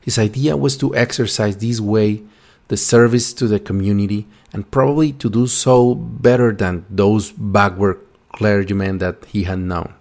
His 0.00 0.18
idea 0.18 0.56
was 0.56 0.76
to 0.78 0.94
exercise 0.94 1.56
this 1.56 1.80
way 1.80 2.22
the 2.68 2.76
service 2.76 3.32
to 3.34 3.48
the 3.48 3.60
community 3.60 4.26
and 4.52 4.70
probably 4.70 5.12
to 5.12 5.28
do 5.28 5.46
so 5.46 5.94
better 5.94 6.52
than 6.52 6.84
those 6.88 7.32
backward 7.32 8.00
clergymen 8.32 8.98
that 8.98 9.24
he 9.26 9.44
had 9.44 9.58
known. 9.58 9.94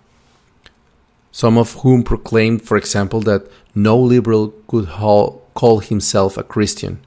Some 1.32 1.58
of 1.58 1.74
whom 1.82 2.04
proclaimed, 2.04 2.62
for 2.64 2.78
example, 2.78 3.22
that 3.22 3.50
no 3.76 3.98
liberal 3.98 4.54
could 4.68 4.88
call 4.90 5.80
himself 5.80 6.38
a 6.38 6.44
Christian. 6.44 7.02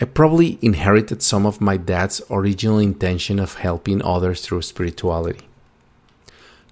I 0.00 0.04
probably 0.04 0.58
inherited 0.62 1.22
some 1.22 1.46
of 1.46 1.60
my 1.60 1.76
dad's 1.76 2.22
original 2.30 2.78
intention 2.78 3.38
of 3.38 3.54
helping 3.54 4.02
others 4.02 4.40
through 4.40 4.62
spirituality. 4.62 5.46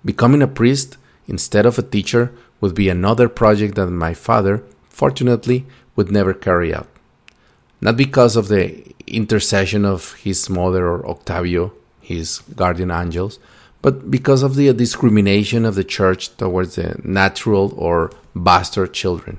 Becoming 0.04 0.42
a 0.42 0.48
priest 0.48 0.96
instead 1.26 1.66
of 1.66 1.78
a 1.78 1.82
teacher 1.82 2.32
would 2.60 2.74
be 2.74 2.88
another 2.88 3.28
project 3.28 3.74
that 3.74 3.86
my 3.86 4.14
father, 4.14 4.62
fortunately, 4.88 5.66
would 5.96 6.10
never 6.10 6.34
carry 6.34 6.74
out. 6.74 6.88
Not 7.80 7.96
because 7.96 8.36
of 8.36 8.48
the 8.48 8.94
intercession 9.06 9.84
of 9.84 10.14
his 10.14 10.48
mother 10.50 10.86
or 10.86 11.06
Octavio, 11.06 11.72
his 12.00 12.40
guardian 12.56 12.90
angels, 12.90 13.38
but 13.82 14.10
because 14.10 14.42
of 14.42 14.54
the 14.54 14.72
discrimination 14.72 15.64
of 15.64 15.74
the 15.74 15.84
church 15.84 16.36
towards 16.36 16.76
the 16.76 17.00
natural 17.02 17.72
or 17.76 18.10
bastard 18.34 18.92
children. 18.92 19.38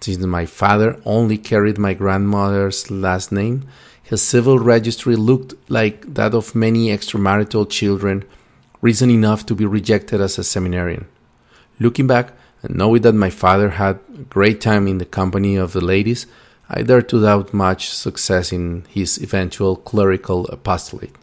Since 0.00 0.18
my 0.26 0.46
father 0.46 1.00
only 1.04 1.38
carried 1.38 1.78
my 1.78 1.94
grandmother's 1.94 2.90
last 2.90 3.30
name, 3.30 3.68
his 4.02 4.20
civil 4.20 4.58
registry 4.58 5.16
looked 5.16 5.54
like 5.68 6.14
that 6.14 6.34
of 6.34 6.54
many 6.54 6.88
extramarital 6.88 7.70
children 7.70 8.24
reason 8.80 9.10
enough 9.10 9.46
to 9.46 9.54
be 9.54 9.64
rejected 9.64 10.20
as 10.20 10.38
a 10.38 10.44
seminarian. 10.44 11.06
Looking 11.78 12.08
back, 12.08 12.32
and 12.62 12.76
knowing 12.76 13.02
that 13.02 13.14
my 13.14 13.30
father 13.30 13.70
had 13.70 14.00
a 14.14 14.22
great 14.22 14.60
time 14.60 14.86
in 14.86 14.98
the 14.98 15.04
company 15.04 15.56
of 15.56 15.72
the 15.72 15.80
ladies, 15.80 16.26
I 16.68 16.82
dare 16.82 17.02
to 17.02 17.22
doubt 17.22 17.54
much 17.54 17.90
success 17.90 18.52
in 18.52 18.84
his 18.88 19.18
eventual 19.22 19.76
clerical 19.76 20.46
apostolate. 20.48 21.14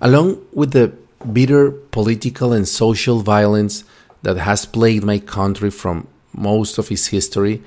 Along 0.00 0.42
with 0.52 0.72
the 0.72 0.92
bitter 1.32 1.70
political 1.70 2.52
and 2.52 2.68
social 2.68 3.20
violence 3.20 3.84
that 4.22 4.36
has 4.36 4.66
plagued 4.66 5.04
my 5.04 5.18
country 5.18 5.70
from 5.70 6.06
most 6.32 6.78
of 6.78 6.90
its 6.90 7.06
history, 7.06 7.62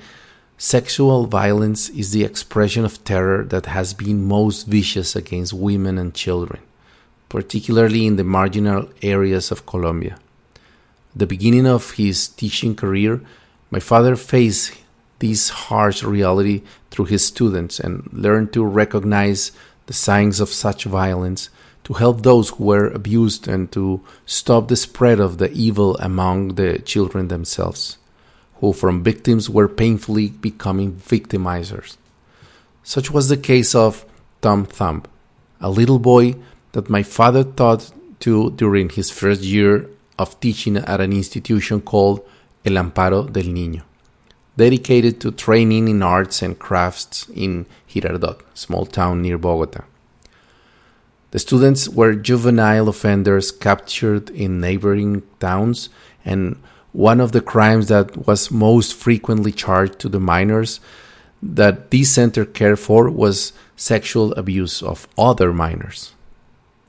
sexual 0.56 1.26
violence 1.26 1.88
is 1.90 2.12
the 2.12 2.24
expression 2.24 2.84
of 2.84 3.02
terror 3.04 3.44
that 3.44 3.66
has 3.66 3.94
been 3.94 4.26
most 4.26 4.66
vicious 4.66 5.16
against 5.16 5.52
women 5.52 5.98
and 5.98 6.14
children 6.14 6.60
particularly 7.30 8.06
in 8.06 8.16
the 8.16 8.24
marginal 8.24 8.90
areas 9.00 9.50
of 9.50 9.64
Colombia. 9.64 10.18
At 11.14 11.18
the 11.20 11.26
beginning 11.26 11.66
of 11.66 11.92
his 11.92 12.28
teaching 12.28 12.74
career, 12.74 13.22
my 13.70 13.80
father 13.80 14.16
faced 14.16 14.72
this 15.20 15.48
harsh 15.48 16.02
reality 16.02 16.62
through 16.90 17.06
his 17.06 17.24
students 17.24 17.78
and 17.80 18.08
learned 18.12 18.52
to 18.52 18.64
recognize 18.64 19.52
the 19.86 19.92
signs 19.92 20.40
of 20.40 20.48
such 20.48 20.84
violence 20.84 21.50
to 21.90 21.94
help 21.94 22.22
those 22.22 22.50
who 22.50 22.64
were 22.66 22.86
abused 22.86 23.48
and 23.48 23.72
to 23.72 24.00
stop 24.24 24.68
the 24.68 24.76
spread 24.76 25.18
of 25.18 25.38
the 25.38 25.50
evil 25.50 25.96
among 25.98 26.54
the 26.54 26.78
children 26.78 27.26
themselves, 27.26 27.98
who 28.60 28.72
from 28.72 29.02
victims 29.02 29.50
were 29.50 29.66
painfully 29.66 30.28
becoming 30.28 30.92
victimizers. 30.92 31.96
Such 32.84 33.10
was 33.10 33.28
the 33.28 33.36
case 33.36 33.74
of 33.74 34.04
Tom 34.40 34.66
Thumb, 34.66 35.02
a 35.60 35.68
little 35.68 35.98
boy 35.98 36.36
that 36.72 36.88
my 36.88 37.02
father 37.02 37.42
taught 37.42 37.90
to 38.20 38.52
during 38.52 38.88
his 38.90 39.10
first 39.10 39.42
year 39.42 39.90
of 40.16 40.38
teaching 40.38 40.76
at 40.76 41.00
an 41.00 41.12
institution 41.12 41.80
called 41.80 42.20
El 42.64 42.74
Amparo 42.74 43.32
del 43.32 43.50
Niño, 43.50 43.82
dedicated 44.56 45.20
to 45.20 45.32
training 45.32 45.88
in 45.88 46.04
arts 46.04 46.40
and 46.40 46.56
crafts 46.56 47.28
in 47.30 47.66
Girardot, 47.88 48.42
small 48.54 48.86
town 48.86 49.22
near 49.22 49.38
Bogota. 49.38 49.82
The 51.30 51.38
students 51.38 51.88
were 51.88 52.14
juvenile 52.14 52.88
offenders 52.88 53.50
captured 53.50 54.30
in 54.30 54.60
neighboring 54.60 55.22
towns, 55.38 55.88
and 56.24 56.60
one 56.92 57.20
of 57.20 57.32
the 57.32 57.40
crimes 57.40 57.88
that 57.88 58.26
was 58.26 58.50
most 58.50 58.94
frequently 58.94 59.52
charged 59.52 59.98
to 60.00 60.08
the 60.08 60.20
minors 60.20 60.80
that 61.42 61.90
this 61.90 62.12
center 62.12 62.44
cared 62.44 62.78
for 62.78 63.08
was 63.08 63.52
sexual 63.76 64.32
abuse 64.32 64.82
of 64.82 65.08
other 65.16 65.52
minors 65.52 66.14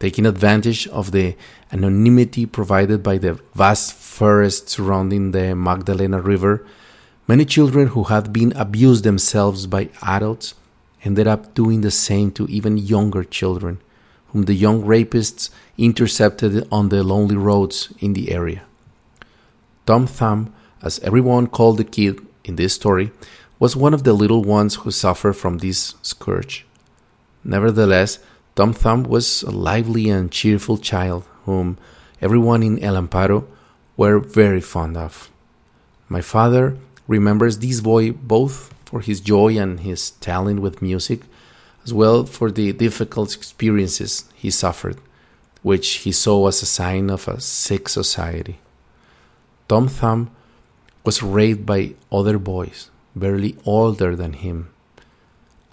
taking 0.02 0.26
advantage 0.26 0.88
of 0.88 1.12
the 1.12 1.36
anonymity 1.72 2.44
provided 2.48 3.04
by 3.04 3.20
the 3.20 3.40
vast 3.54 3.94
forest 3.94 4.68
surrounding 4.68 5.30
the 5.30 5.56
Magdalena 5.56 6.20
River, 6.20 6.66
many 7.28 7.46
children 7.46 7.90
who 7.90 8.06
had 8.06 8.34
been 8.34 8.52
abused 8.54 9.04
themselves 9.04 9.68
by 9.68 9.92
adults 10.02 10.56
ended 11.06 11.28
up 11.28 11.54
doing 11.54 11.82
the 11.82 11.92
same 11.92 12.32
to 12.32 12.48
even 12.48 12.80
younger 12.80 13.24
children, 13.24 13.80
whom 14.32 14.44
the 14.44 14.54
young 14.54 14.84
rapists 14.84 15.50
intercepted 15.78 16.68
on 16.72 16.90
the 16.90 17.04
lonely 17.04 17.36
roads 17.36 17.94
in 18.00 18.14
the 18.14 18.32
area. 18.32 18.64
Tom 19.86 20.08
Thumb, 20.08 20.54
as 20.82 21.00
everyone 21.00 21.48
called 21.48 21.78
the 21.78 21.84
kid 21.84 22.20
in 22.44 22.56
this 22.56 22.74
story, 22.74 23.12
was 23.60 23.76
one 23.76 23.94
of 23.94 24.04
the 24.04 24.14
little 24.14 24.44
ones 24.44 24.76
who 24.76 24.92
suffered 24.92 25.34
from 25.34 25.58
this 25.58 25.96
scourge. 26.02 26.66
Nevertheless, 27.44 28.20
Tom 28.56 28.74
Thumb 28.74 29.04
was 29.04 29.44
a 29.44 29.52
lively 29.52 30.10
and 30.10 30.32
cheerful 30.32 30.78
child 30.78 31.24
whom 31.46 31.78
everyone 32.22 32.64
in 32.64 32.82
El 32.84 32.96
Amparo 32.96 33.46
were 33.98 34.20
very 34.20 34.62
fond 34.62 34.98
of. 34.98 35.30
My 36.10 36.22
father 36.22 36.78
remembers 37.08 37.60
this 37.60 37.82
boy 37.82 38.12
both 38.12 38.74
for 38.86 39.02
his 39.02 39.22
joy 39.22 39.58
and 39.58 39.80
his 39.80 40.12
talent 40.12 40.60
with 40.60 40.82
music, 40.82 41.22
as 41.84 41.94
well 41.94 42.26
for 42.26 42.52
the 42.52 42.72
difficult 42.74 43.36
experiences 43.36 44.26
he 44.36 44.50
suffered, 44.50 44.98
which 45.62 45.90
he 46.04 46.12
saw 46.12 46.48
as 46.48 46.62
a 46.62 46.66
sign 46.66 47.10
of 47.10 47.28
a 47.28 47.40
sick 47.40 47.90
society. 47.90 48.60
Tom 49.68 49.88
Thumb 49.88 50.32
was 51.04 51.24
raped 51.24 51.66
by 51.66 51.96
other 52.12 52.38
boys 52.38 52.90
barely 53.16 53.58
older 53.66 54.16
than 54.16 54.34
him. 54.34 54.70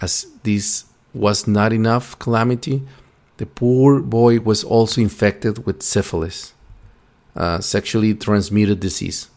As 0.01 0.27
this 0.43 0.85
was 1.13 1.47
not 1.47 1.73
enough 1.73 2.17
calamity, 2.19 2.83
the 3.37 3.45
poor 3.45 4.01
boy 4.01 4.39
was 4.39 4.63
also 4.63 5.01
infected 5.01 5.65
with 5.65 5.81
syphilis, 5.81 6.53
a 7.35 7.61
sexually 7.61 8.13
transmitted 8.13 8.79
disease. 8.79 9.29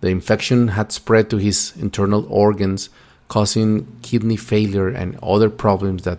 The 0.00 0.08
infection 0.08 0.68
had 0.68 0.92
spread 0.92 1.30
to 1.30 1.36
his 1.38 1.72
internal 1.78 2.26
organs, 2.28 2.90
causing 3.28 3.86
kidney 4.02 4.36
failure 4.36 4.88
and 4.88 5.18
other 5.22 5.50
problems 5.50 6.04
that 6.04 6.18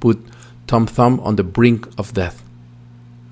put 0.00 0.18
Tom 0.66 0.86
Thumb 0.86 1.20
on 1.20 1.36
the 1.36 1.44
brink 1.44 1.86
of 1.98 2.14
death. 2.14 2.42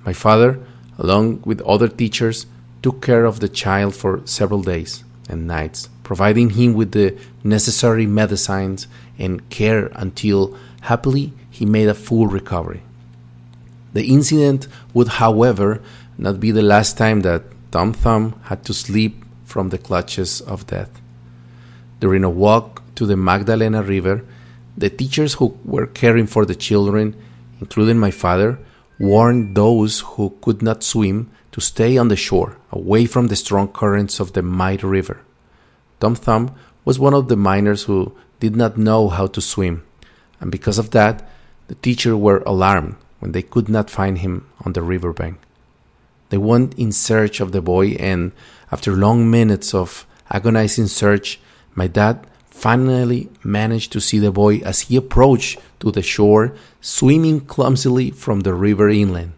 My 0.05 0.13
father, 0.13 0.61
along 0.99 1.43
with 1.45 1.61
other 1.63 1.89
teachers, 1.89 2.47
took 2.83 3.03
care 3.03 3.25
of 3.25 3.41
the 3.41 3.49
child 3.49 3.95
for 3.95 4.21
several 4.27 4.63
days 4.63 5.05
and 5.29 5.47
nights 5.47 5.89
providing 6.11 6.51
him 6.51 6.75
with 6.75 6.91
the 6.91 7.17
necessary 7.45 8.05
medicines 8.05 8.89
and 9.17 9.49
care 9.49 9.87
until, 9.95 10.59
happily, 10.81 11.33
he 11.49 11.65
made 11.65 11.87
a 11.87 11.95
full 11.95 12.27
recovery. 12.27 12.83
The 13.93 14.09
incident 14.09 14.67
would, 14.93 15.07
however, 15.23 15.81
not 16.19 16.41
be 16.41 16.51
the 16.51 16.63
last 16.63 16.99
time 16.99 17.21
that 17.21 17.45
Tom 17.71 17.93
Thumb 17.93 18.35
had 18.47 18.65
to 18.65 18.75
sleep 18.75 19.25
from 19.45 19.69
the 19.69 19.79
clutches 19.79 20.41
of 20.41 20.67
death. 20.67 20.91
During 22.01 22.25
a 22.25 22.29
walk 22.45 22.80
to 23.01 23.07
the 23.07 23.17
Magdalena 23.17 23.83
River, 23.83 24.23
the 24.77 24.91
teachers 24.91 25.33
who 25.35 25.59
were 25.65 25.87
caring 25.87 26.27
for 26.27 26.45
the 26.45 26.55
children, 26.55 27.17
including 27.59 27.99
my 27.99 28.11
father, 28.11 28.59
warned 28.99 29.57
those 29.57 30.01
who 30.01 30.37
could 30.43 30.61
not 30.61 30.83
swim 30.83 31.31
to 31.53 31.63
stay 31.63 31.97
on 31.97 32.09
the 32.09 32.17
shore, 32.27 32.59
away 32.71 33.07
from 33.07 33.29
the 33.29 33.37
strong 33.37 33.69
currents 33.69 34.21
of 34.21 34.35
the 34.35 34.43
mighty 34.43 34.87
river. 34.87 35.23
Tom 35.99 36.15
Thumb 36.15 36.55
was 36.85 36.99
one 36.99 37.15
of 37.15 37.29
the 37.29 37.37
minors 37.37 37.85
who 37.85 38.15
did 38.39 38.55
not 38.55 38.77
know 38.77 39.09
how 39.09 39.27
to 39.29 39.41
swim, 39.41 39.83
and 40.39 40.53
because 40.53 40.77
of 40.77 40.91
that, 40.91 41.27
the 41.69 41.77
teachers 41.77 42.17
were 42.17 42.43
alarmed 42.45 42.97
when 43.21 43.33
they 43.33 43.41
could 43.43 43.71
not 43.71 43.89
find 43.89 44.19
him 44.19 44.47
on 44.67 44.75
the 44.75 44.83
riverbank. 44.83 45.39
They 46.29 46.37
went 46.37 46.75
in 46.79 46.93
search 46.93 47.41
of 47.41 47.53
the 47.53 47.63
boy, 47.63 47.97
and 47.99 48.33
after 48.71 48.93
long 48.93 49.31
minutes 49.31 49.73
of 49.73 50.05
agonizing 50.31 50.89
search, 50.89 51.41
my 51.75 51.87
dad 51.87 52.27
finally 52.61 53.31
managed 53.43 53.91
to 53.91 54.01
see 54.01 54.19
the 54.19 54.31
boy 54.31 54.59
as 54.59 54.83
he 54.83 54.97
approached 54.97 55.59
to 55.81 55.91
the 55.91 56.03
shore, 56.03 56.53
swimming 56.83 57.41
clumsily 57.41 58.11
from 58.11 58.41
the 58.41 58.53
river 58.53 58.91
inland. 58.91 59.33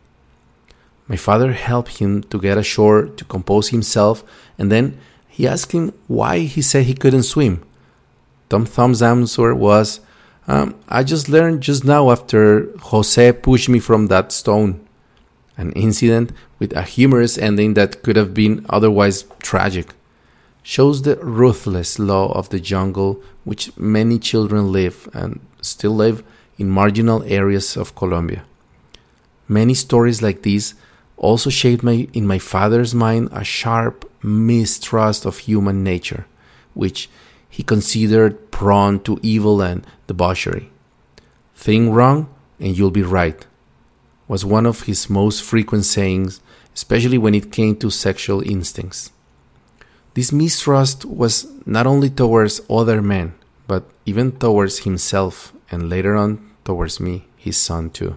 My 1.06 1.16
father 1.16 1.52
helped 1.52 1.98
him 1.98 2.22
to 2.24 2.40
get 2.40 2.58
ashore 2.58 3.06
to 3.06 3.24
compose 3.24 3.68
himself, 3.68 4.24
and 4.58 4.72
then 4.72 4.98
he 5.28 5.46
asked 5.46 5.70
him 5.70 5.92
why 6.08 6.40
he 6.40 6.62
said 6.62 6.84
he 6.84 6.94
couldn't 6.94 7.22
swim. 7.22 7.62
Tom 8.48 8.66
Thumb's 8.66 9.02
answer 9.02 9.54
was, 9.54 10.00
um, 10.48 10.74
I 10.88 11.04
just 11.04 11.28
learned 11.28 11.62
just 11.62 11.84
now 11.84 12.10
after 12.10 12.76
Jose 12.90 13.32
pushed 13.34 13.68
me 13.68 13.78
from 13.78 14.08
that 14.08 14.32
stone. 14.32 14.80
An 15.56 15.70
incident 15.72 16.32
with 16.58 16.72
a 16.74 16.82
humorous 16.82 17.38
ending 17.38 17.74
that 17.74 18.02
could 18.02 18.16
have 18.16 18.34
been 18.34 18.66
otherwise 18.68 19.24
tragic 19.40 19.94
shows 20.62 21.02
the 21.02 21.16
ruthless 21.16 21.98
law 21.98 22.32
of 22.32 22.48
the 22.50 22.60
jungle 22.60 23.20
which 23.44 23.76
many 23.76 24.18
children 24.18 24.70
live 24.70 25.08
and 25.12 25.40
still 25.60 25.94
live 25.94 26.22
in 26.58 26.70
marginal 26.70 27.22
areas 27.24 27.76
of 27.76 27.94
Colombia. 27.94 28.44
Many 29.48 29.74
stories 29.74 30.22
like 30.22 30.42
these 30.42 30.74
also 31.16 31.50
shaped 31.50 31.82
my, 31.82 32.08
in 32.12 32.26
my 32.26 32.38
father's 32.38 32.94
mind 32.94 33.28
a 33.32 33.44
sharp 33.44 34.10
mistrust 34.22 35.24
of 35.24 35.38
human 35.38 35.82
nature, 35.82 36.26
which 36.74 37.08
he 37.48 37.62
considered 37.62 38.50
prone 38.50 39.00
to 39.00 39.18
evil 39.22 39.60
and 39.60 39.86
debauchery. 40.06 40.70
Think 41.54 41.92
wrong 41.92 42.32
and 42.58 42.76
you'll 42.76 42.90
be 42.90 43.02
right 43.02 43.46
was 44.28 44.44
one 44.44 44.64
of 44.64 44.82
his 44.84 45.10
most 45.10 45.42
frequent 45.42 45.84
sayings, 45.84 46.40
especially 46.74 47.18
when 47.18 47.34
it 47.34 47.52
came 47.52 47.76
to 47.76 47.90
sexual 47.90 48.40
instincts. 48.40 49.10
This 50.14 50.32
mistrust 50.32 51.04
was 51.04 51.46
not 51.64 51.86
only 51.86 52.10
towards 52.10 52.60
other 52.68 53.00
men, 53.00 53.34
but 53.66 53.84
even 54.04 54.32
towards 54.32 54.80
himself 54.80 55.52
and 55.70 55.88
later 55.88 56.14
on 56.16 56.50
towards 56.64 57.00
me, 57.00 57.26
his 57.36 57.56
son, 57.56 57.90
too. 57.90 58.16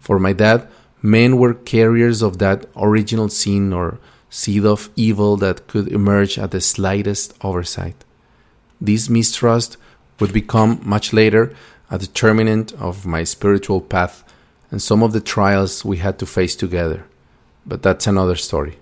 For 0.00 0.18
my 0.18 0.32
dad, 0.32 0.68
men 1.00 1.36
were 1.36 1.54
carriers 1.54 2.22
of 2.22 2.38
that 2.38 2.66
original 2.76 3.28
sin 3.28 3.72
or 3.72 3.98
seed 4.28 4.64
of 4.64 4.90
evil 4.96 5.36
that 5.36 5.68
could 5.68 5.88
emerge 5.88 6.38
at 6.38 6.50
the 6.50 6.60
slightest 6.60 7.34
oversight. 7.42 8.04
This 8.80 9.08
mistrust 9.08 9.76
would 10.18 10.32
become 10.32 10.80
much 10.82 11.12
later 11.12 11.54
a 11.90 11.98
determinant 11.98 12.72
of 12.72 13.06
my 13.06 13.22
spiritual 13.22 13.80
path 13.80 14.24
and 14.70 14.80
some 14.82 15.02
of 15.02 15.12
the 15.12 15.20
trials 15.20 15.84
we 15.84 15.98
had 15.98 16.18
to 16.18 16.26
face 16.26 16.56
together. 16.56 17.04
But 17.66 17.82
that's 17.82 18.06
another 18.06 18.36
story. 18.36 18.78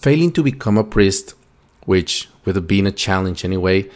Failing 0.00 0.32
to 0.32 0.42
become 0.42 0.78
a 0.78 0.84
priest, 0.84 1.34
which 1.84 2.30
would 2.46 2.56
have 2.56 2.66
been 2.66 2.86
a 2.86 2.92
challenge 2.92 3.44
anyway, 3.44 3.86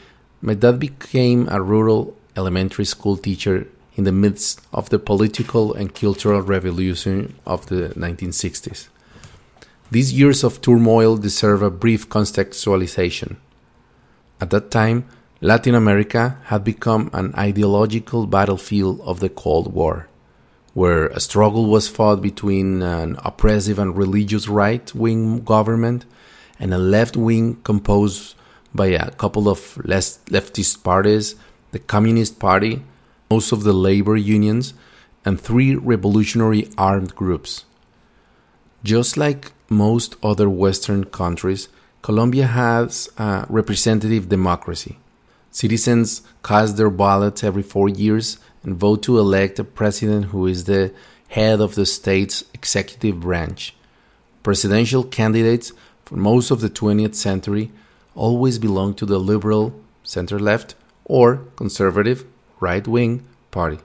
my 0.42 0.52
dad 0.52 0.78
became 0.78 1.48
a 1.48 1.62
rural 1.62 2.14
elementary 2.36 2.84
school 2.84 3.16
teacher 3.16 3.68
in 3.94 4.04
the 4.04 4.12
midst 4.12 4.60
of 4.70 4.90
the 4.90 4.98
political 4.98 5.72
and 5.72 5.94
cultural 5.94 6.42
revolution 6.42 7.34
of 7.46 7.64
the 7.68 7.88
1960s. 7.96 8.88
These 9.90 10.12
years 10.12 10.44
of 10.44 10.60
turmoil 10.60 11.16
deserve 11.16 11.62
a 11.62 11.70
brief 11.70 12.10
contextualization. 12.10 13.36
At 14.42 14.50
that 14.50 14.70
time, 14.70 15.06
Latin 15.40 15.74
America 15.74 16.36
had 16.44 16.64
become 16.64 17.08
an 17.14 17.34
ideological 17.34 18.26
battlefield 18.26 19.00
of 19.00 19.20
the 19.20 19.30
Cold 19.30 19.72
War, 19.72 20.08
where 20.74 21.06
a 21.06 21.20
struggle 21.20 21.66
was 21.66 21.88
fought 21.88 22.20
between 22.20 22.82
an 22.82 23.16
oppressive 23.24 23.78
and 23.78 23.96
religious 23.96 24.48
right 24.48 24.94
wing 24.94 25.42
government 25.42 26.04
and 26.58 26.74
a 26.74 26.78
left 26.78 27.16
wing 27.16 27.56
composed 27.62 28.34
by 28.74 28.88
a 28.88 29.10
couple 29.12 29.48
of 29.48 29.58
leftist 29.84 30.82
parties, 30.82 31.36
the 31.70 31.78
Communist 31.78 32.40
Party, 32.40 32.82
most 33.30 33.52
of 33.52 33.62
the 33.62 33.72
labor 33.72 34.16
unions, 34.16 34.74
and 35.24 35.40
three 35.40 35.76
revolutionary 35.76 36.68
armed 36.76 37.14
groups. 37.14 37.64
Just 38.82 39.16
like 39.16 39.52
most 39.70 40.16
other 40.22 40.50
Western 40.50 41.04
countries, 41.04 41.68
Colombia 42.02 42.46
has 42.46 43.08
a 43.16 43.46
representative 43.48 44.28
democracy. 44.28 44.98
Citizens 45.50 46.22
cast 46.42 46.76
their 46.76 46.90
ballots 46.90 47.44
every 47.44 47.62
four 47.62 47.88
years 47.88 48.38
and 48.64 48.76
vote 48.76 49.02
to 49.04 49.18
elect 49.18 49.58
a 49.58 49.64
president 49.64 50.26
who 50.26 50.46
is 50.46 50.64
the 50.64 50.92
head 51.28 51.60
of 51.60 51.74
the 51.74 51.86
state's 51.86 52.44
executive 52.52 53.20
branch. 53.20 53.74
Presidential 54.42 55.04
candidates 55.04 55.72
for 56.04 56.16
most 56.16 56.50
of 56.50 56.60
the 56.60 56.70
20th 56.70 57.14
century 57.14 57.70
always 58.14 58.58
belonged 58.58 58.98
to 58.98 59.06
the 59.06 59.18
liberal, 59.18 59.74
center 60.02 60.38
left, 60.38 60.74
or 61.04 61.36
conservative, 61.56 62.24
right 62.60 62.86
wing 62.86 63.24
party. 63.50 63.78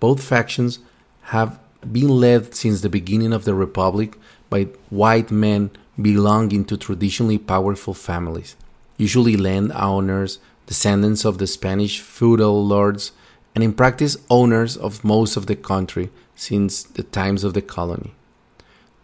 Both 0.00 0.22
factions 0.22 0.78
have 1.24 1.58
been 1.92 2.08
led 2.08 2.54
since 2.54 2.80
the 2.80 2.88
beginning 2.88 3.32
of 3.32 3.44
the 3.44 3.54
Republic 3.54 4.16
by 4.48 4.64
white 4.88 5.30
men 5.30 5.70
belonging 6.00 6.64
to 6.66 6.76
traditionally 6.76 7.38
powerful 7.38 7.94
families, 7.94 8.56
usually 8.96 9.36
landowners, 9.36 10.38
descendants 10.66 11.24
of 11.24 11.38
the 11.38 11.46
Spanish 11.46 12.00
feudal 12.00 12.66
lords, 12.66 13.12
and 13.54 13.64
in 13.64 13.72
practice 13.72 14.16
owners 14.28 14.76
of 14.76 15.04
most 15.04 15.36
of 15.36 15.46
the 15.46 15.56
country 15.56 16.10
since 16.34 16.82
the 16.82 17.02
times 17.02 17.44
of 17.44 17.54
the 17.54 17.62
colony. 17.62 18.14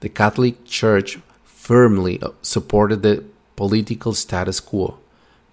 The 0.01 0.09
Catholic 0.09 0.64
Church 0.64 1.18
firmly 1.44 2.20
uh, 2.22 2.30
supported 2.42 3.03
the 3.03 3.24
political 3.57 4.14
status 4.14 4.61
quo, 4.61 4.99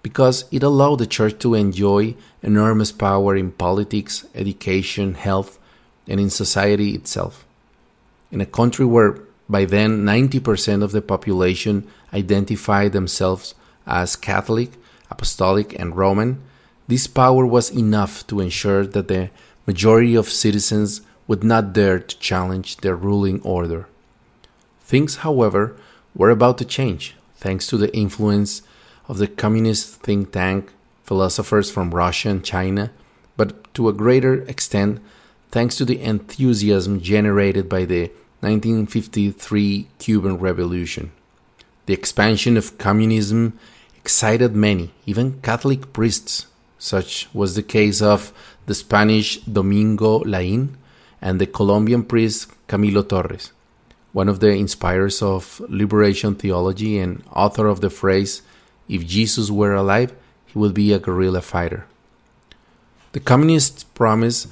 because 0.02 0.44
it 0.52 0.62
allowed 0.62 0.96
the 0.96 1.06
church 1.06 1.38
to 1.40 1.54
enjoy 1.54 2.14
enormous 2.42 2.92
power 2.92 3.34
in 3.34 3.50
politics, 3.50 4.26
education, 4.34 5.14
health, 5.14 5.58
and 6.06 6.20
in 6.20 6.30
society 6.30 6.94
itself. 6.94 7.44
In 8.30 8.40
a 8.40 8.46
country 8.46 8.84
where 8.84 9.20
by 9.48 9.64
then 9.64 10.04
90% 10.04 10.82
of 10.82 10.92
the 10.92 11.02
population 11.02 11.86
identified 12.12 12.92
themselves 12.92 13.54
as 13.86 14.16
Catholic, 14.16 14.72
Apostolic, 15.10 15.78
and 15.78 15.96
Roman, 15.96 16.42
this 16.86 17.06
power 17.06 17.46
was 17.46 17.70
enough 17.70 18.26
to 18.26 18.40
ensure 18.40 18.86
that 18.86 19.08
the 19.08 19.30
majority 19.66 20.14
of 20.14 20.28
citizens 20.28 21.00
would 21.26 21.42
not 21.42 21.72
dare 21.72 21.98
to 21.98 22.18
challenge 22.18 22.78
their 22.78 22.96
ruling 22.96 23.40
order. 23.42 23.86
Things, 24.82 25.16
however, 25.16 25.76
were 26.14 26.30
about 26.30 26.58
to 26.58 26.64
change 26.64 27.16
thanks 27.36 27.66
to 27.66 27.76
the 27.76 27.94
influence 27.94 28.62
of 29.08 29.18
the 29.18 29.28
communist 29.28 30.00
think 30.02 30.32
tank, 30.32 30.72
philosophers 31.02 31.70
from 31.70 31.94
Russia 31.94 32.30
and 32.30 32.44
China, 32.44 32.90
but 33.36 33.72
to 33.74 33.88
a 33.88 33.92
greater 33.92 34.42
extent 34.42 35.00
thanks 35.50 35.76
to 35.76 35.84
the 35.84 36.00
enthusiasm 36.00 37.00
generated 37.00 37.68
by 37.68 37.84
the 37.84 38.10
1953 38.40 39.88
Cuban 39.98 40.38
Revolution. 40.38 41.12
The 41.86 41.94
expansion 41.94 42.56
of 42.56 42.76
communism 42.78 43.58
excited 43.96 44.54
many, 44.54 44.92
even 45.06 45.40
Catholic 45.40 45.92
priests, 45.92 46.46
such 46.84 47.28
was 47.32 47.54
the 47.54 47.62
case 47.62 48.02
of 48.02 48.30
the 48.66 48.74
Spanish 48.74 49.38
Domingo 49.40 50.20
Laín 50.20 50.74
and 51.22 51.40
the 51.40 51.46
Colombian 51.46 52.02
priest 52.04 52.52
Camilo 52.68 53.08
Torres, 53.08 53.52
one 54.12 54.28
of 54.28 54.40
the 54.40 54.50
inspirers 54.50 55.22
of 55.22 55.62
liberation 55.70 56.34
theology 56.34 56.98
and 56.98 57.22
author 57.32 57.68
of 57.68 57.80
the 57.80 57.88
phrase, 57.88 58.42
If 58.86 59.06
Jesus 59.06 59.50
were 59.50 59.72
alive, 59.72 60.12
he 60.44 60.58
would 60.58 60.74
be 60.74 60.92
a 60.92 60.98
guerrilla 60.98 61.40
fighter. 61.40 61.86
The 63.12 63.20
communist 63.20 63.94
promise 63.94 64.46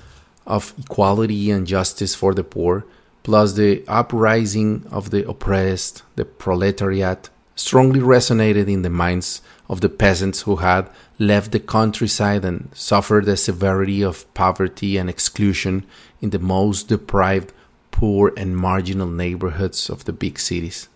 of 0.46 0.72
equality 0.78 1.50
and 1.50 1.66
justice 1.66 2.14
for 2.14 2.32
the 2.32 2.44
poor, 2.44 2.86
plus 3.24 3.52
the 3.52 3.84
uprising 3.86 4.86
of 4.90 5.10
the 5.10 5.28
oppressed, 5.28 6.02
the 6.16 6.24
proletariat, 6.24 7.28
strongly 7.56 8.00
resonated 8.00 8.68
in 8.68 8.80
the 8.80 8.90
minds 9.04 9.42
of 9.68 9.82
the 9.82 9.90
peasants 9.90 10.42
who 10.42 10.56
had 10.56 10.88
left 11.18 11.52
the 11.52 11.60
countryside 11.60 12.44
and 12.44 12.70
suffered 12.74 13.26
the 13.26 13.36
severity 13.36 14.02
of 14.02 14.32
poverty 14.34 14.96
and 14.96 15.08
exclusion 15.08 15.84
in 16.20 16.30
the 16.30 16.38
most 16.38 16.88
deprived, 16.88 17.52
poor, 17.90 18.32
and 18.36 18.56
marginal 18.56 19.06
neighborhoods 19.06 19.90
of 19.90 20.04
the 20.04 20.12
big 20.12 20.38
cities. 20.38 20.88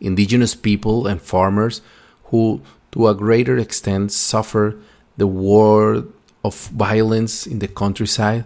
Indigenous 0.00 0.54
people 0.54 1.06
and 1.06 1.20
farmers 1.20 1.82
who, 2.24 2.60
to 2.92 3.08
a 3.08 3.14
greater 3.14 3.58
extent, 3.58 4.12
suffer 4.12 4.76
the 5.16 5.26
war 5.26 6.04
of 6.44 6.68
violence 6.68 7.46
in 7.46 7.58
the 7.58 7.68
countryside 7.68 8.44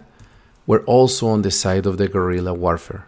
were 0.67 0.83
also 0.83 1.27
on 1.27 1.41
the 1.41 1.51
side 1.51 1.85
of 1.85 1.97
the 1.97 2.07
guerrilla 2.07 2.53
warfare. 2.53 3.05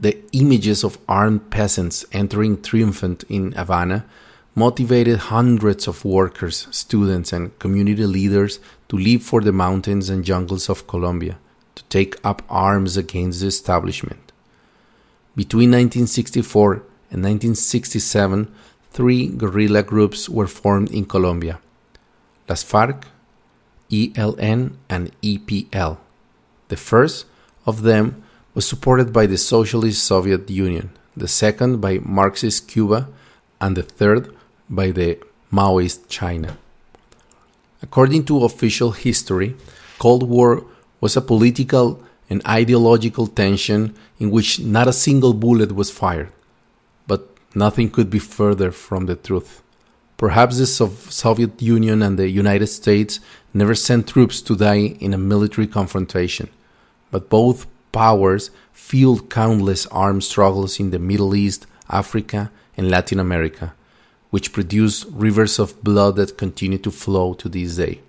The 0.00 0.18
images 0.32 0.84
of 0.84 0.98
armed 1.08 1.50
peasants 1.50 2.04
entering 2.12 2.60
triumphant 2.60 3.24
in 3.28 3.52
Havana 3.52 4.04
motivated 4.56 5.18
hundreds 5.18 5.86
of 5.86 6.02
workers, 6.04 6.66
students, 6.70 7.30
and 7.30 7.56
community 7.58 8.06
leaders 8.06 8.58
to 8.88 8.96
leave 8.96 9.22
for 9.22 9.42
the 9.42 9.52
mountains 9.52 10.08
and 10.08 10.24
jungles 10.24 10.70
of 10.70 10.86
Colombia 10.86 11.36
to 11.74 11.84
take 11.84 12.16
up 12.24 12.42
arms 12.48 12.96
against 12.96 13.42
the 13.42 13.46
establishment. 13.46 14.32
Between 15.36 15.70
1964 15.70 16.72
and 17.12 17.22
1967, 17.22 18.50
three 18.92 19.28
guerrilla 19.28 19.82
groups 19.82 20.26
were 20.26 20.46
formed 20.46 20.90
in 20.90 21.04
Colombia 21.04 21.60
Las 22.48 22.64
FARC, 22.64 23.04
ELN, 23.90 24.72
and 24.88 25.10
EPL. 25.20 25.98
The 26.68 26.76
first 26.76 27.26
of 27.66 27.82
them 27.82 28.22
was 28.54 28.66
supported 28.66 29.12
by 29.12 29.26
the 29.26 29.36
Socialist 29.36 30.02
Soviet 30.02 30.48
Union, 30.48 30.90
the 31.14 31.28
second 31.28 31.80
by 31.80 31.98
Marxist 31.98 32.68
Cuba, 32.68 33.08
and 33.60 33.76
the 33.76 33.82
third 33.82 34.35
by 34.68 34.90
the 34.90 35.18
Maoist 35.52 36.08
China. 36.08 36.56
According 37.82 38.24
to 38.26 38.44
official 38.44 38.92
history, 38.92 39.54
Cold 39.98 40.28
War 40.28 40.64
was 41.00 41.16
a 41.16 41.20
political 41.20 42.02
and 42.28 42.44
ideological 42.46 43.26
tension 43.26 43.94
in 44.18 44.30
which 44.30 44.58
not 44.60 44.88
a 44.88 44.92
single 44.92 45.34
bullet 45.34 45.72
was 45.72 45.90
fired. 45.90 46.32
But 47.06 47.28
nothing 47.54 47.90
could 47.90 48.10
be 48.10 48.18
further 48.18 48.72
from 48.72 49.06
the 49.06 49.14
truth. 49.14 49.62
Perhaps 50.16 50.58
the 50.58 50.66
Soviet 50.66 51.60
Union 51.60 52.02
and 52.02 52.18
the 52.18 52.28
United 52.28 52.68
States 52.68 53.20
never 53.52 53.74
sent 53.74 54.08
troops 54.08 54.40
to 54.42 54.56
die 54.56 54.96
in 54.98 55.12
a 55.12 55.18
military 55.18 55.66
confrontation, 55.66 56.48
but 57.10 57.28
both 57.28 57.66
powers 57.92 58.50
fueled 58.72 59.28
countless 59.28 59.86
armed 59.86 60.24
struggles 60.24 60.80
in 60.80 60.90
the 60.90 60.98
Middle 60.98 61.34
East, 61.34 61.66
Africa, 61.90 62.50
and 62.76 62.90
Latin 62.90 63.20
America, 63.20 63.74
which 64.36 64.52
produced 64.52 65.06
rivers 65.12 65.58
of 65.58 65.82
blood 65.82 66.16
that 66.16 66.36
continue 66.36 66.76
to 66.76 66.90
flow 66.90 67.32
to 67.32 67.48
this 67.48 67.76
day. 67.76 68.02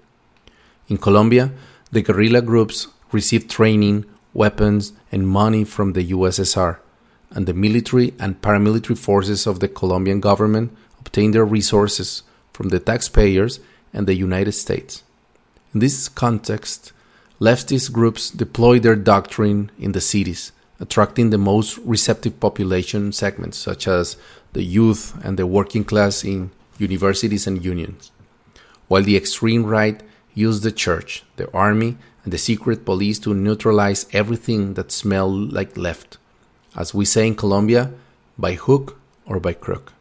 In 0.89 0.97
Colombia, 0.97 1.53
the 1.89 2.01
guerrilla 2.01 2.41
groups 2.41 2.88
received 3.13 3.49
training, 3.49 4.03
weapons, 4.34 4.91
and 5.09 5.25
money 5.25 5.63
from 5.63 5.93
the 5.93 6.11
USSR, 6.11 6.80
and 7.30 7.45
the 7.45 7.53
military 7.53 8.13
and 8.19 8.41
paramilitary 8.41 8.97
forces 8.97 9.47
of 9.47 9.61
the 9.61 9.69
Colombian 9.69 10.19
government 10.19 10.75
obtained 10.99 11.34
their 11.34 11.45
resources 11.45 12.23
from 12.51 12.67
the 12.67 12.82
taxpayers 12.82 13.61
and 13.93 14.05
the 14.05 14.15
United 14.15 14.51
States. 14.51 15.03
In 15.73 15.80
this 15.80 16.09
context, 16.09 16.91
leftist 17.39 17.93
groups 17.93 18.30
deployed 18.30 18.84
their 18.84 18.97
doctrine 18.97 19.71
in 19.80 19.93
the 19.93 20.01
cities, 20.01 20.51
attracting 20.78 21.30
the 21.30 21.38
most 21.38 21.78
receptive 21.86 22.38
population 22.41 23.13
segments, 23.13 23.57
such 23.57 23.88
as 23.88 24.17
the 24.54 24.64
youth 24.64 25.14
and 25.24 25.38
the 25.38 25.48
working 25.48 25.84
class 25.84 26.24
in 26.24 26.52
universities 26.78 27.48
and 27.48 27.64
unions, 27.64 28.12
while 28.88 29.04
the 29.04 29.18
extreme 29.18 29.66
right 29.66 30.02
used 30.34 30.64
the 30.64 30.72
church, 30.72 31.24
the 31.36 31.52
army, 31.52 31.98
and 32.24 32.34
the 32.34 32.38
secret 32.38 32.86
police 32.86 33.20
to 33.20 33.34
neutralize 33.34 34.06
everything 34.14 34.74
that 34.76 34.91
smelled 34.91 35.52
like 35.52 35.78
left. 35.78 36.18
As 36.76 36.93
we 36.93 37.06
say 37.06 37.26
in 37.28 37.36
Colombia, 37.36 37.91
by 38.38 38.54
hook 38.54 39.00
or 39.26 39.39
by 39.39 39.54
crook. 39.54 39.93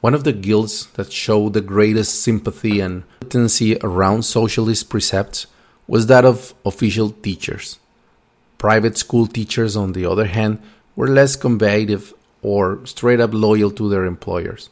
One 0.00 0.14
of 0.14 0.24
the 0.24 0.32
guilds 0.32 0.86
that 0.94 1.12
showed 1.12 1.54
the 1.54 1.60
greatest 1.60 2.22
sympathy 2.22 2.80
and 2.80 3.04
militancy 3.20 3.78
around 3.82 4.22
socialist 4.22 4.88
precepts 4.88 5.46
was 5.88 6.06
that 6.06 6.24
of 6.24 6.54
official 6.64 7.10
teachers. 7.10 7.78
Private 8.58 8.96
school 8.98 9.26
teachers, 9.26 9.76
on 9.76 9.92
the 9.92 10.04
other 10.06 10.26
hand, 10.26 10.60
were 10.94 11.08
less 11.08 11.36
combative 11.36 12.12
or 12.46 12.78
straight 12.86 13.18
up 13.18 13.34
loyal 13.34 13.72
to 13.72 13.88
their 13.88 14.04
employers. 14.04 14.70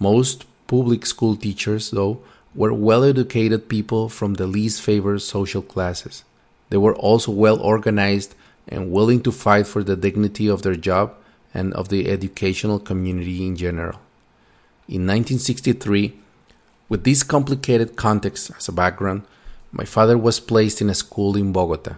Most 0.00 0.46
public 0.66 1.06
school 1.06 1.36
teachers, 1.36 1.92
though, 1.92 2.18
were 2.56 2.74
well 2.74 3.04
educated 3.04 3.68
people 3.68 4.08
from 4.08 4.34
the 4.34 4.48
least 4.48 4.82
favored 4.82 5.22
social 5.22 5.62
classes. 5.62 6.24
They 6.70 6.76
were 6.76 6.96
also 6.96 7.30
well 7.30 7.60
organized 7.60 8.34
and 8.66 8.90
willing 8.90 9.22
to 9.22 9.30
fight 9.30 9.68
for 9.68 9.84
the 9.84 9.94
dignity 9.94 10.48
of 10.48 10.62
their 10.62 10.74
job 10.74 11.14
and 11.54 11.72
of 11.74 11.88
the 11.88 12.10
educational 12.10 12.80
community 12.80 13.46
in 13.46 13.54
general. 13.54 14.00
In 14.88 15.06
1963, 15.06 16.18
with 16.88 17.04
this 17.04 17.22
complicated 17.22 17.94
context 17.94 18.50
as 18.58 18.66
a 18.66 18.72
background, 18.72 19.22
my 19.70 19.84
father 19.84 20.18
was 20.18 20.40
placed 20.40 20.80
in 20.80 20.90
a 20.90 20.94
school 20.94 21.36
in 21.36 21.52
Bogota. 21.52 21.94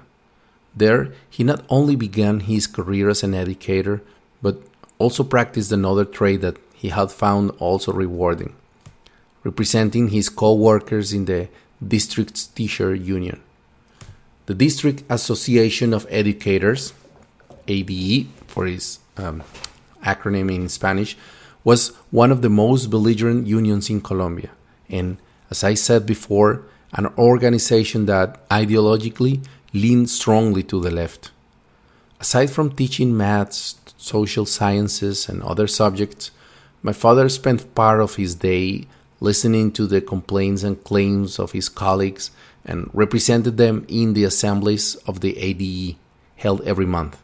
There, 0.76 1.14
he 1.30 1.42
not 1.42 1.64
only 1.70 1.96
began 1.96 2.40
his 2.40 2.66
career 2.66 3.08
as 3.08 3.22
an 3.22 3.32
educator, 3.32 4.02
but 4.42 4.60
also 4.98 5.24
practiced 5.24 5.72
another 5.72 6.04
trade 6.04 6.40
that 6.42 6.56
he 6.74 6.88
had 6.88 7.10
found 7.10 7.50
also 7.58 7.92
rewarding, 7.92 8.54
representing 9.44 10.08
his 10.08 10.28
co 10.28 10.54
workers 10.54 11.12
in 11.12 11.24
the 11.24 11.48
district's 11.86 12.46
teacher 12.46 12.94
union. 12.94 13.40
The 14.46 14.54
District 14.54 15.02
Association 15.08 15.92
of 15.92 16.06
Educators, 16.08 16.92
ADE 17.66 18.28
for 18.46 18.66
its 18.66 19.00
um, 19.16 19.42
acronym 20.04 20.54
in 20.54 20.68
Spanish, 20.68 21.16
was 21.64 21.88
one 22.10 22.30
of 22.30 22.42
the 22.42 22.48
most 22.48 22.86
belligerent 22.86 23.46
unions 23.46 23.90
in 23.90 24.00
Colombia, 24.00 24.50
and 24.88 25.16
as 25.50 25.64
I 25.64 25.74
said 25.74 26.06
before, 26.06 26.62
an 26.92 27.06
organization 27.18 28.06
that 28.06 28.48
ideologically 28.48 29.44
leaned 29.72 30.08
strongly 30.08 30.62
to 30.62 30.80
the 30.80 30.90
left. 30.90 31.32
Aside 32.26 32.50
from 32.50 32.70
teaching 32.70 33.16
maths, 33.16 33.76
social 33.98 34.46
sciences, 34.46 35.28
and 35.28 35.40
other 35.44 35.68
subjects, 35.68 36.32
my 36.82 36.92
father 36.92 37.28
spent 37.28 37.72
part 37.76 38.00
of 38.00 38.16
his 38.16 38.34
day 38.34 38.88
listening 39.20 39.70
to 39.70 39.86
the 39.86 40.00
complaints 40.00 40.64
and 40.64 40.82
claims 40.82 41.38
of 41.38 41.52
his 41.52 41.68
colleagues 41.68 42.32
and 42.64 42.90
represented 42.92 43.58
them 43.58 43.86
in 43.86 44.14
the 44.14 44.24
assemblies 44.24 44.96
of 45.06 45.20
the 45.20 45.38
ADE 45.38 45.94
held 46.34 46.62
every 46.62 46.84
month. 46.84 47.22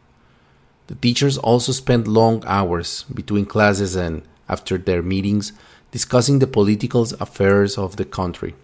The 0.86 0.94
teachers 0.94 1.36
also 1.36 1.72
spent 1.72 2.06
long 2.06 2.44
hours 2.46 3.02
between 3.12 3.46
classes 3.46 3.96
and 3.96 4.22
after 4.48 4.78
their 4.78 5.02
meetings 5.02 5.52
discussing 5.90 6.38
the 6.38 6.46
political 6.46 7.02
affairs 7.18 7.76
of 7.76 7.96
the 7.96 8.04
country, 8.04 8.54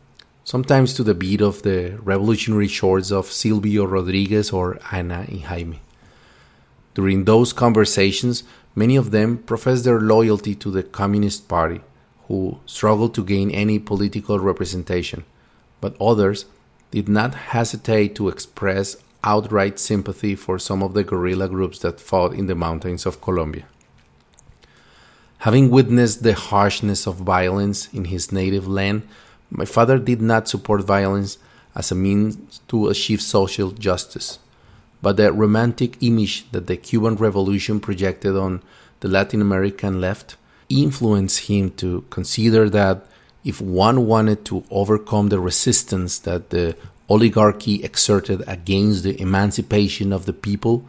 sometimes 0.44 0.94
to 0.94 1.02
the 1.02 1.14
beat 1.16 1.40
of 1.40 1.62
the 1.62 1.98
revolutionary 2.00 2.68
shorts 2.68 3.10
of 3.10 3.26
Silvio 3.26 3.86
Rodriguez 3.86 4.52
or 4.52 4.78
Ana 4.92 5.26
y 5.28 5.38
Jaime. 5.38 5.80
During 6.94 7.24
those 7.24 7.52
conversations, 7.52 8.44
many 8.74 8.96
of 8.96 9.10
them 9.10 9.38
professed 9.38 9.84
their 9.84 10.00
loyalty 10.00 10.54
to 10.56 10.70
the 10.70 10.82
Communist 10.82 11.48
Party, 11.48 11.80
who 12.26 12.60
struggled 12.66 13.14
to 13.14 13.24
gain 13.24 13.50
any 13.50 13.78
political 13.78 14.38
representation, 14.38 15.24
but 15.80 16.00
others 16.00 16.46
did 16.90 17.08
not 17.08 17.34
hesitate 17.34 18.14
to 18.16 18.28
express 18.28 18.96
outright 19.24 19.78
sympathy 19.78 20.34
for 20.34 20.58
some 20.58 20.82
of 20.82 20.94
the 20.94 21.04
guerrilla 21.04 21.48
groups 21.48 21.78
that 21.80 22.00
fought 22.00 22.32
in 22.32 22.46
the 22.46 22.54
mountains 22.54 23.06
of 23.06 23.20
Colombia. 23.20 23.66
Having 25.38 25.70
witnessed 25.70 26.22
the 26.22 26.34
harshness 26.34 27.06
of 27.06 27.16
violence 27.16 27.88
in 27.92 28.06
his 28.06 28.32
native 28.32 28.66
land, 28.66 29.06
my 29.50 29.64
father 29.64 29.98
did 29.98 30.20
not 30.20 30.48
support 30.48 30.82
violence 30.84 31.38
as 31.74 31.92
a 31.92 31.94
means 31.94 32.60
to 32.68 32.88
achieve 32.88 33.22
social 33.22 33.70
justice, 33.70 34.38
but 35.00 35.16
the 35.16 35.32
romantic 35.32 35.96
image 36.00 36.50
that 36.50 36.66
the 36.66 36.76
Cuban 36.76 37.16
Revolution 37.16 37.80
projected 37.80 38.36
on 38.36 38.62
the 39.00 39.08
Latin 39.08 39.40
American 39.40 40.00
left 40.00 40.36
influenced 40.68 41.46
him 41.46 41.70
to 41.72 42.04
consider 42.10 42.68
that 42.68 43.06
if 43.44 43.60
one 43.60 44.06
wanted 44.06 44.44
to 44.44 44.64
overcome 44.70 45.28
the 45.28 45.40
resistance 45.40 46.18
that 46.18 46.50
the 46.50 46.76
oligarchy 47.08 47.82
exerted 47.82 48.42
against 48.46 49.02
the 49.04 49.20
emancipation 49.20 50.12
of 50.12 50.26
the 50.26 50.32
people, 50.32 50.84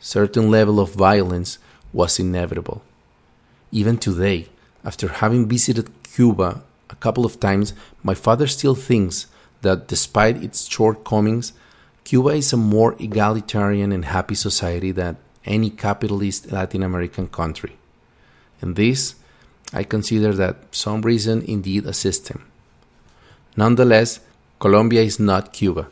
certain 0.00 0.50
level 0.50 0.80
of 0.80 0.94
violence 0.94 1.58
was 1.92 2.18
inevitable. 2.18 2.82
Even 3.70 3.96
today, 3.96 4.46
after 4.84 5.08
having 5.08 5.46
visited 5.46 5.90
Cuba 6.02 6.62
a 6.88 6.96
couple 6.96 7.24
of 7.24 7.38
times, 7.38 7.74
my 8.02 8.14
father 8.14 8.46
still 8.46 8.74
thinks 8.74 9.26
that 9.62 9.86
despite 9.86 10.42
its 10.42 10.68
shortcomings, 10.68 11.52
Cuba 12.10 12.30
is 12.30 12.52
a 12.52 12.56
more 12.56 12.96
egalitarian 12.98 13.92
and 13.92 14.04
happy 14.04 14.34
society 14.34 14.90
than 14.90 15.16
any 15.44 15.70
capitalist 15.70 16.50
Latin 16.50 16.82
American 16.82 17.28
country. 17.28 17.76
And 18.60 18.74
this, 18.74 19.14
I 19.72 19.84
consider 19.84 20.32
that 20.34 20.56
some 20.72 21.02
reason 21.02 21.42
indeed 21.42 21.86
assist 21.86 22.26
him. 22.26 22.50
Nonetheless, 23.56 24.18
Colombia 24.58 25.02
is 25.02 25.20
not 25.20 25.52
Cuba, 25.52 25.86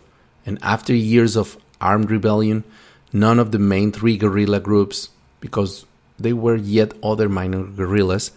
and 0.45 0.59
after 0.61 0.93
years 0.93 1.37
of 1.37 1.57
armed 1.81 2.11
rebellion, 2.11 2.65
none 3.13 3.39
of 3.39 3.53
the 3.53 3.61
main 3.61 3.93
three 3.93 4.17
guerrilla 4.17 4.59
groups, 4.59 5.11
because 5.39 5.87
they 6.19 6.33
were 6.33 6.57
yet 6.57 6.95
other 7.01 7.29
minor 7.29 7.63
guerrillas, 7.63 8.33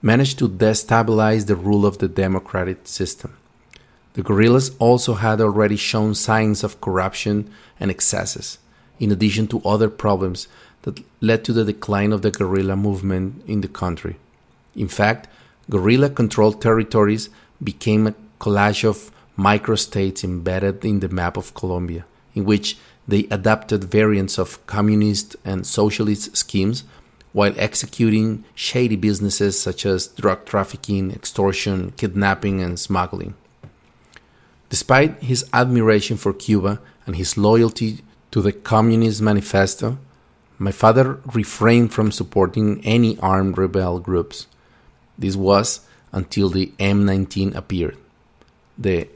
managed 0.00 0.38
to 0.38 0.48
destabilize 0.48 1.46
the 1.46 1.54
rule 1.54 1.84
of 1.84 1.98
the 1.98 2.08
democratic 2.08 2.86
system. 2.88 3.36
The 4.16 4.22
guerrillas 4.22 4.70
also 4.78 5.12
had 5.12 5.42
already 5.42 5.76
shown 5.76 6.14
signs 6.14 6.64
of 6.64 6.80
corruption 6.80 7.50
and 7.78 7.90
excesses, 7.90 8.56
in 8.98 9.12
addition 9.12 9.46
to 9.48 9.60
other 9.62 9.90
problems 9.90 10.48
that 10.82 11.04
led 11.20 11.44
to 11.44 11.52
the 11.52 11.66
decline 11.66 12.12
of 12.14 12.22
the 12.22 12.30
guerrilla 12.30 12.76
movement 12.76 13.44
in 13.46 13.60
the 13.60 13.68
country. 13.68 14.16
In 14.74 14.88
fact, 14.88 15.28
guerrilla 15.68 16.08
controlled 16.08 16.62
territories 16.62 17.28
became 17.62 18.06
a 18.06 18.14
collage 18.40 18.84
of 18.88 19.10
microstates 19.36 20.24
embedded 20.24 20.82
in 20.82 21.00
the 21.00 21.10
map 21.10 21.36
of 21.36 21.52
Colombia, 21.52 22.06
in 22.34 22.46
which 22.46 22.78
they 23.06 23.24
adapted 23.30 23.84
variants 23.84 24.38
of 24.38 24.64
communist 24.66 25.36
and 25.44 25.66
socialist 25.66 26.34
schemes 26.34 26.84
while 27.34 27.52
executing 27.58 28.44
shady 28.54 28.96
businesses 28.96 29.60
such 29.60 29.84
as 29.84 30.06
drug 30.06 30.46
trafficking, 30.46 31.12
extortion, 31.12 31.92
kidnapping, 31.98 32.62
and 32.62 32.80
smuggling. 32.80 33.34
Despite 34.68 35.22
his 35.22 35.44
admiration 35.52 36.16
for 36.16 36.32
Cuba 36.32 36.80
and 37.06 37.16
his 37.16 37.36
loyalty 37.36 38.02
to 38.30 38.40
the 38.42 38.52
Communist 38.52 39.22
Manifesto, 39.22 39.98
my 40.58 40.72
father 40.72 41.20
refrained 41.34 41.92
from 41.92 42.10
supporting 42.10 42.84
any 42.84 43.18
armed 43.20 43.58
rebel 43.58 44.00
groups. 44.00 44.46
This 45.18 45.36
was 45.36 45.80
until 46.12 46.48
the 46.48 46.72
M19 46.78 47.54
appeared. 47.54 47.96
The 48.78 49.08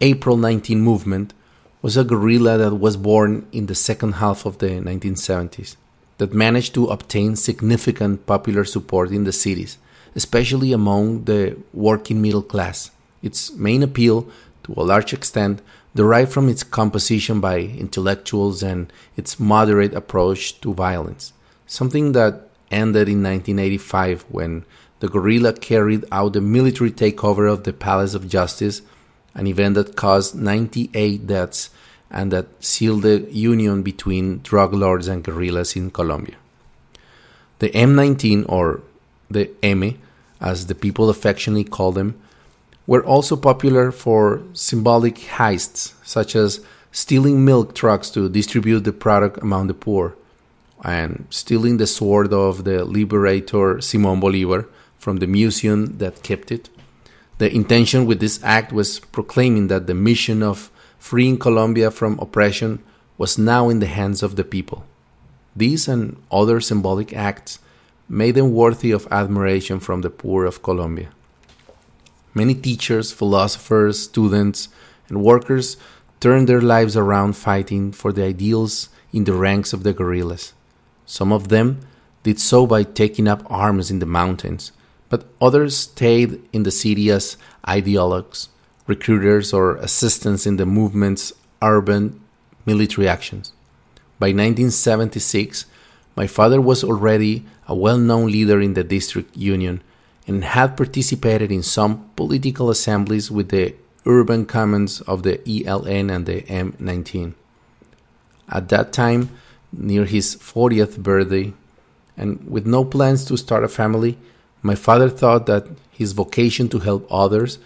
April 0.00 0.36
19 0.36 0.80
movement 0.80 1.32
was 1.80 1.96
a 1.96 2.04
guerrilla 2.04 2.58
that 2.58 2.74
was 2.76 2.96
born 2.96 3.46
in 3.52 3.66
the 3.66 3.74
second 3.74 4.12
half 4.12 4.46
of 4.46 4.58
the 4.58 4.68
1970s 4.68 5.76
that 6.18 6.32
managed 6.32 6.74
to 6.74 6.86
obtain 6.86 7.34
significant 7.34 8.26
popular 8.26 8.64
support 8.64 9.10
in 9.10 9.24
the 9.24 9.32
cities, 9.32 9.78
especially 10.14 10.72
among 10.72 11.24
the 11.24 11.56
working 11.72 12.22
middle 12.22 12.42
class. 12.42 12.90
Its 13.22 13.52
main 13.52 13.82
appeal, 13.82 14.28
to 14.64 14.74
a 14.76 14.82
large 14.82 15.12
extent, 15.12 15.62
derived 15.94 16.32
from 16.32 16.48
its 16.48 16.62
composition 16.62 17.40
by 17.40 17.58
intellectuals 17.58 18.62
and 18.62 18.92
its 19.16 19.38
moderate 19.38 19.94
approach 19.94 20.60
to 20.60 20.72
violence, 20.74 21.32
something 21.66 22.12
that 22.12 22.48
ended 22.70 23.08
in 23.08 23.22
1985 23.22 24.22
when 24.28 24.64
the 25.00 25.08
guerrilla 25.08 25.52
carried 25.52 26.04
out 26.12 26.32
the 26.32 26.40
military 26.40 26.90
takeover 26.90 27.52
of 27.52 27.64
the 27.64 27.72
Palace 27.72 28.14
of 28.14 28.28
Justice 28.28 28.82
an 29.34 29.46
event 29.46 29.74
that 29.74 29.96
caused 29.96 30.34
98 30.34 31.26
deaths 31.26 31.70
and 32.10 32.30
that 32.32 32.46
sealed 32.62 33.02
the 33.02 33.20
union 33.30 33.82
between 33.82 34.40
drug 34.42 34.74
lords 34.74 35.08
and 35.08 35.24
guerrillas 35.24 35.74
in 35.74 35.90
Colombia. 35.90 36.36
The 37.58 37.70
M19, 37.70 38.44
or 38.48 38.82
the 39.30 39.50
M, 39.62 39.98
as 40.40 40.66
the 40.66 40.74
people 40.74 41.08
affectionately 41.08 41.64
call 41.64 41.92
them, 41.92 42.20
were 42.86 43.04
also 43.04 43.36
popular 43.36 43.92
for 43.92 44.42
symbolic 44.52 45.16
heists, 45.16 45.92
such 46.02 46.34
as 46.34 46.60
stealing 46.90 47.44
milk 47.44 47.74
trucks 47.74 48.10
to 48.10 48.28
distribute 48.28 48.80
the 48.80 48.92
product 48.92 49.42
among 49.42 49.66
the 49.66 49.74
poor, 49.74 50.14
and 50.84 51.26
stealing 51.30 51.76
the 51.76 51.86
sword 51.86 52.32
of 52.32 52.64
the 52.64 52.84
liberator 52.84 53.80
Simon 53.80 54.20
Bolivar 54.20 54.68
from 54.98 55.18
the 55.18 55.26
museum 55.26 55.98
that 55.98 56.22
kept 56.22 56.50
it, 56.52 56.68
the 57.38 57.52
intention 57.52 58.06
with 58.06 58.20
this 58.20 58.38
act 58.44 58.72
was 58.72 59.00
proclaiming 59.00 59.68
that 59.68 59.86
the 59.86 59.94
mission 59.94 60.42
of 60.42 60.70
freeing 60.98 61.38
Colombia 61.38 61.90
from 61.90 62.18
oppression 62.20 62.80
was 63.18 63.36
now 63.36 63.68
in 63.68 63.80
the 63.80 63.86
hands 63.86 64.22
of 64.22 64.36
the 64.36 64.44
people. 64.44 64.84
These 65.56 65.88
and 65.88 66.22
other 66.30 66.60
symbolic 66.60 67.12
acts 67.12 67.58
made 68.08 68.36
them 68.36 68.52
worthy 68.52 68.92
of 68.92 69.08
admiration 69.10 69.80
from 69.80 70.02
the 70.02 70.10
poor 70.10 70.44
of 70.44 70.62
Colombia. 70.62 71.08
Many 72.34 72.54
teachers, 72.54 73.12
philosophers, 73.12 74.00
students, 74.00 74.68
and 75.08 75.22
workers 75.22 75.76
turned 76.20 76.48
their 76.48 76.60
lives 76.60 76.96
around 76.96 77.34
fighting 77.36 77.92
for 77.92 78.12
the 78.12 78.24
ideals 78.24 78.88
in 79.12 79.24
the 79.24 79.34
ranks 79.34 79.72
of 79.72 79.82
the 79.82 79.92
guerrillas. 79.92 80.54
Some 81.04 81.32
of 81.32 81.48
them 81.48 81.80
did 82.22 82.40
so 82.40 82.66
by 82.66 82.84
taking 82.84 83.28
up 83.28 83.42
arms 83.50 83.90
in 83.90 83.98
the 83.98 84.06
mountains, 84.06 84.72
but 85.08 85.26
others 85.40 85.76
stayed 85.76 86.40
in 86.52 86.62
the 86.62 86.70
city 86.70 87.10
as 87.10 87.36
ideologues, 87.66 88.48
recruiters, 88.86 89.52
or 89.52 89.76
assistants 89.76 90.46
in 90.46 90.56
the 90.56 90.64
movement's 90.64 91.32
urban 91.60 92.20
military 92.64 93.08
actions. 93.08 93.52
By 94.18 94.28
1976, 94.28 95.66
my 96.16 96.26
father 96.26 96.60
was 96.60 96.84
already 96.84 97.44
a 97.66 97.74
well 97.74 97.98
known 97.98 98.30
leader 98.30 98.60
in 98.60 98.74
the 98.74 98.84
district 98.84 99.36
union 99.36 99.82
and 100.26 100.44
had 100.44 100.76
participated 100.76 101.50
in 101.50 101.62
some 101.62 102.10
political 102.16 102.70
assemblies 102.70 103.30
with 103.30 103.48
the 103.48 103.74
urban 104.06 104.46
commons 104.46 105.00
of 105.02 105.22
the 105.22 105.38
ELN 105.38 106.14
and 106.14 106.26
the 106.26 106.42
M19. 106.42 107.34
At 108.48 108.68
that 108.68 108.92
time, 108.92 109.30
near 109.72 110.04
his 110.04 110.36
40th 110.36 110.98
birthday, 110.98 111.52
and 112.16 112.48
with 112.48 112.66
no 112.66 112.84
plans 112.84 113.24
to 113.26 113.36
start 113.36 113.64
a 113.64 113.68
family, 113.68 114.18
my 114.60 114.74
father 114.74 115.08
thought 115.08 115.46
that 115.46 115.66
his 115.90 116.12
vocation 116.12 116.68
to 116.68 116.78
help 116.78 117.06
others 117.10 117.58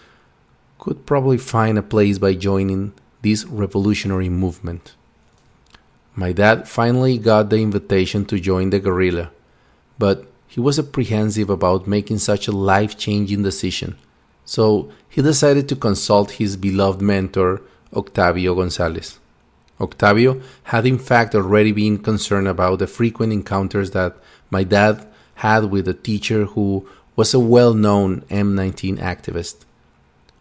could 0.79 1.05
probably 1.05 1.37
find 1.37 1.77
a 1.77 1.83
place 1.83 2.17
by 2.17 2.33
joining 2.33 2.93
this 3.21 3.45
revolutionary 3.45 4.29
movement. 4.29 4.95
My 6.15 6.31
dad 6.31 6.67
finally 6.67 7.17
got 7.17 7.49
the 7.49 7.57
invitation 7.57 8.25
to 8.25 8.39
join 8.39 8.69
the 8.69 8.79
guerrilla, 8.79 9.31
but 9.99 10.26
he 10.47 10.59
was 10.59 10.79
apprehensive 10.79 11.49
about 11.49 11.87
making 11.87 12.19
such 12.19 12.47
a 12.47 12.51
life 12.51 12.97
changing 12.97 13.43
decision, 13.43 13.97
so 14.45 14.89
he 15.09 15.21
decided 15.21 15.67
to 15.69 15.75
consult 15.75 16.31
his 16.31 16.55
beloved 16.55 17.01
mentor, 17.01 17.61
Octavio 17.93 18.55
Gonzalez. 18.55 19.19
Octavio 19.79 20.41
had 20.63 20.85
in 20.85 20.97
fact 20.97 21.35
already 21.35 21.71
been 21.71 21.99
concerned 21.99 22.47
about 22.47 22.79
the 22.79 22.87
frequent 22.87 23.31
encounters 23.31 23.91
that 23.91 24.17
my 24.49 24.63
dad 24.63 25.05
had 25.35 25.65
with 25.65 25.87
a 25.87 25.93
teacher 25.93 26.45
who 26.45 26.87
was 27.15 27.33
a 27.33 27.39
well 27.39 27.73
known 27.73 28.21
M19 28.29 28.97
activist. 28.99 29.65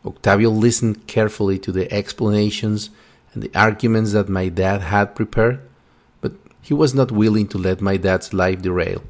Octavio 0.05 0.51
listened 0.51 1.07
carefully 1.07 1.59
to 1.59 1.73
the 1.73 1.93
explanations 1.93 2.91
and 3.35 3.43
the 3.43 3.59
arguments 3.59 4.13
that 4.13 4.29
my 4.29 4.49
dad 4.49 4.81
had 4.83 5.15
prepared, 5.15 5.61
but 6.21 6.33
he 6.63 6.73
was 6.73 6.95
not 6.95 7.11
willing 7.11 7.49
to 7.49 7.59
let 7.59 7.81
my 7.81 7.97
dad's 7.97 8.33
life 8.33 8.63
derail. 8.63 9.03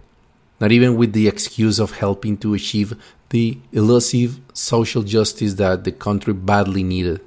Not 0.61 0.73
even 0.73 0.97
with 0.97 1.13
the 1.13 1.29
excuse 1.29 1.79
of 1.79 1.99
helping 1.99 2.37
to 2.39 2.55
achieve 2.55 2.95
the 3.31 3.59
elusive 3.73 4.41
social 4.53 5.03
justice 5.03 5.55
that 5.55 5.85
the 5.85 5.93
country 5.93 6.33
badly 6.33 6.83
needed. 6.83 7.21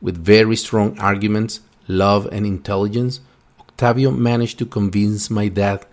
With 0.00 0.22
very 0.22 0.56
strong 0.56 0.98
arguments, 0.98 1.60
love, 1.86 2.28
and 2.30 2.46
intelligence, 2.46 3.20
Octavio 3.58 4.10
managed 4.10 4.58
to 4.58 4.66
convince 4.66 5.30
my 5.30 5.48
dad 5.48 5.86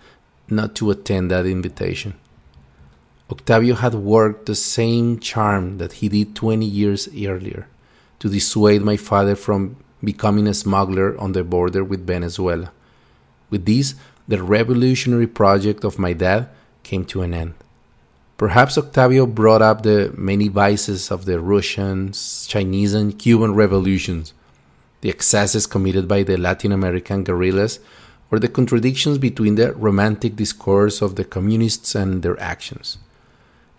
not 0.50 0.76
to 0.76 0.92
attend 0.92 1.32
that 1.32 1.46
invitation. 1.46 2.14
Octavio 3.32 3.76
had 3.76 3.96
worked 3.96 4.46
the 4.46 4.56
same 4.56 5.20
charm 5.20 5.80
that 5.80 5.94
he 5.94 6.10
did 6.10 6.36
20 6.36 6.66
years 6.66 7.08
earlier 7.08 7.68
to 8.20 8.30
dissuade 8.30 8.82
my 8.82 8.98
father 8.98 9.36
from 9.36 9.78
becoming 10.04 10.48
a 10.48 10.54
smuggler 10.54 11.18
on 11.20 11.32
the 11.32 11.44
border 11.44 11.84
with 11.84 12.06
Venezuela. 12.06 12.72
With 13.50 13.66
this, 13.66 13.96
the 14.28 14.42
revolutionary 14.44 15.28
project 15.28 15.84
of 15.84 15.98
my 15.98 16.14
dad 16.14 16.50
came 16.86 17.04
to 17.06 17.22
an 17.24 17.34
end. 17.34 17.56
Perhaps 18.38 18.78
Octavio 18.78 19.26
brought 19.26 19.62
up 19.62 19.82
the 19.82 20.14
many 20.16 20.48
vices 20.48 21.10
of 21.10 21.26
the 21.26 21.40
Russian, 21.40 22.14
Chinese, 22.48 22.94
and 22.94 23.18
Cuban 23.18 23.54
revolutions, 23.56 24.34
the 25.02 25.10
excesses 25.10 25.68
committed 25.68 26.08
by 26.08 26.24
the 26.24 26.38
Latin 26.38 26.72
American 26.72 27.24
guerrillas, 27.24 27.80
or 28.32 28.40
the 28.40 28.56
contradictions 28.58 29.18
between 29.18 29.56
the 29.56 29.74
romantic 29.74 30.36
discourse 30.36 31.02
of 31.02 31.16
the 31.16 31.24
communists 31.24 31.96
and 31.96 32.24
their 32.24 32.40
actions. 32.40 32.98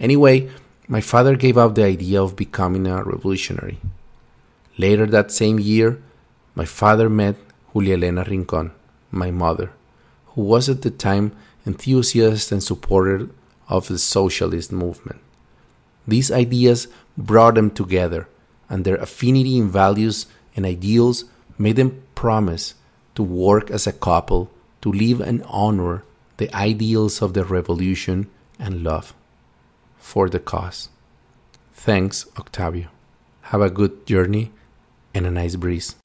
Anyway, 0.01 0.51
my 0.89 1.01
father 1.01 1.37
gave 1.37 1.59
up 1.59 1.75
the 1.75 1.85
idea 1.85 2.23
of 2.23 2.37
becoming 2.37 2.87
a 2.87 3.03
revolutionary. 3.03 3.79
Later 4.79 5.07
that 5.07 5.33
same 5.33 5.59
year, 5.59 6.01
my 6.55 6.65
father 6.65 7.09
met 7.11 7.37
Julia 7.73 7.97
Elena 7.97 8.25
Rincon, 8.25 8.71
my 9.11 9.31
mother, 9.31 9.71
who 10.29 10.43
was 10.43 10.69
at 10.69 10.83
the 10.83 10.91
time 10.91 11.33
enthusiast 11.67 12.53
and 12.53 12.63
supporter 12.63 13.29
of 13.69 13.89
the 13.89 13.99
socialist 13.99 14.73
movement. 14.73 15.21
These 16.07 16.31
ideas 16.31 16.89
brought 17.19 17.57
them 17.57 17.71
together, 17.71 18.29
and 18.69 18.85
their 18.85 18.97
affinity 18.97 19.59
in 19.59 19.69
values 19.69 20.27
and 20.55 20.65
ideals 20.65 21.25
made 21.59 21.77
them 21.77 22.03
promise 22.15 22.75
to 23.15 23.23
work 23.23 23.71
as 23.71 23.87
a 23.87 23.93
couple 23.93 24.51
to 24.83 24.93
live 24.93 25.21
and 25.21 25.43
honor 25.49 26.05
the 26.37 26.55
ideals 26.55 27.23
of 27.23 27.35
the 27.35 27.45
revolution 27.45 28.29
and 28.59 28.85
love 28.85 29.15
for 29.99 30.29
the 30.29 30.39
cause. 30.39 30.89
Thanks, 31.75 32.27
Octavio. 32.39 32.89
Have 33.43 33.61
a 33.61 33.71
good 33.71 34.07
journey 34.07 34.53
and 35.15 35.27
a 35.27 35.31
nice 35.31 35.57
breeze. 35.57 35.97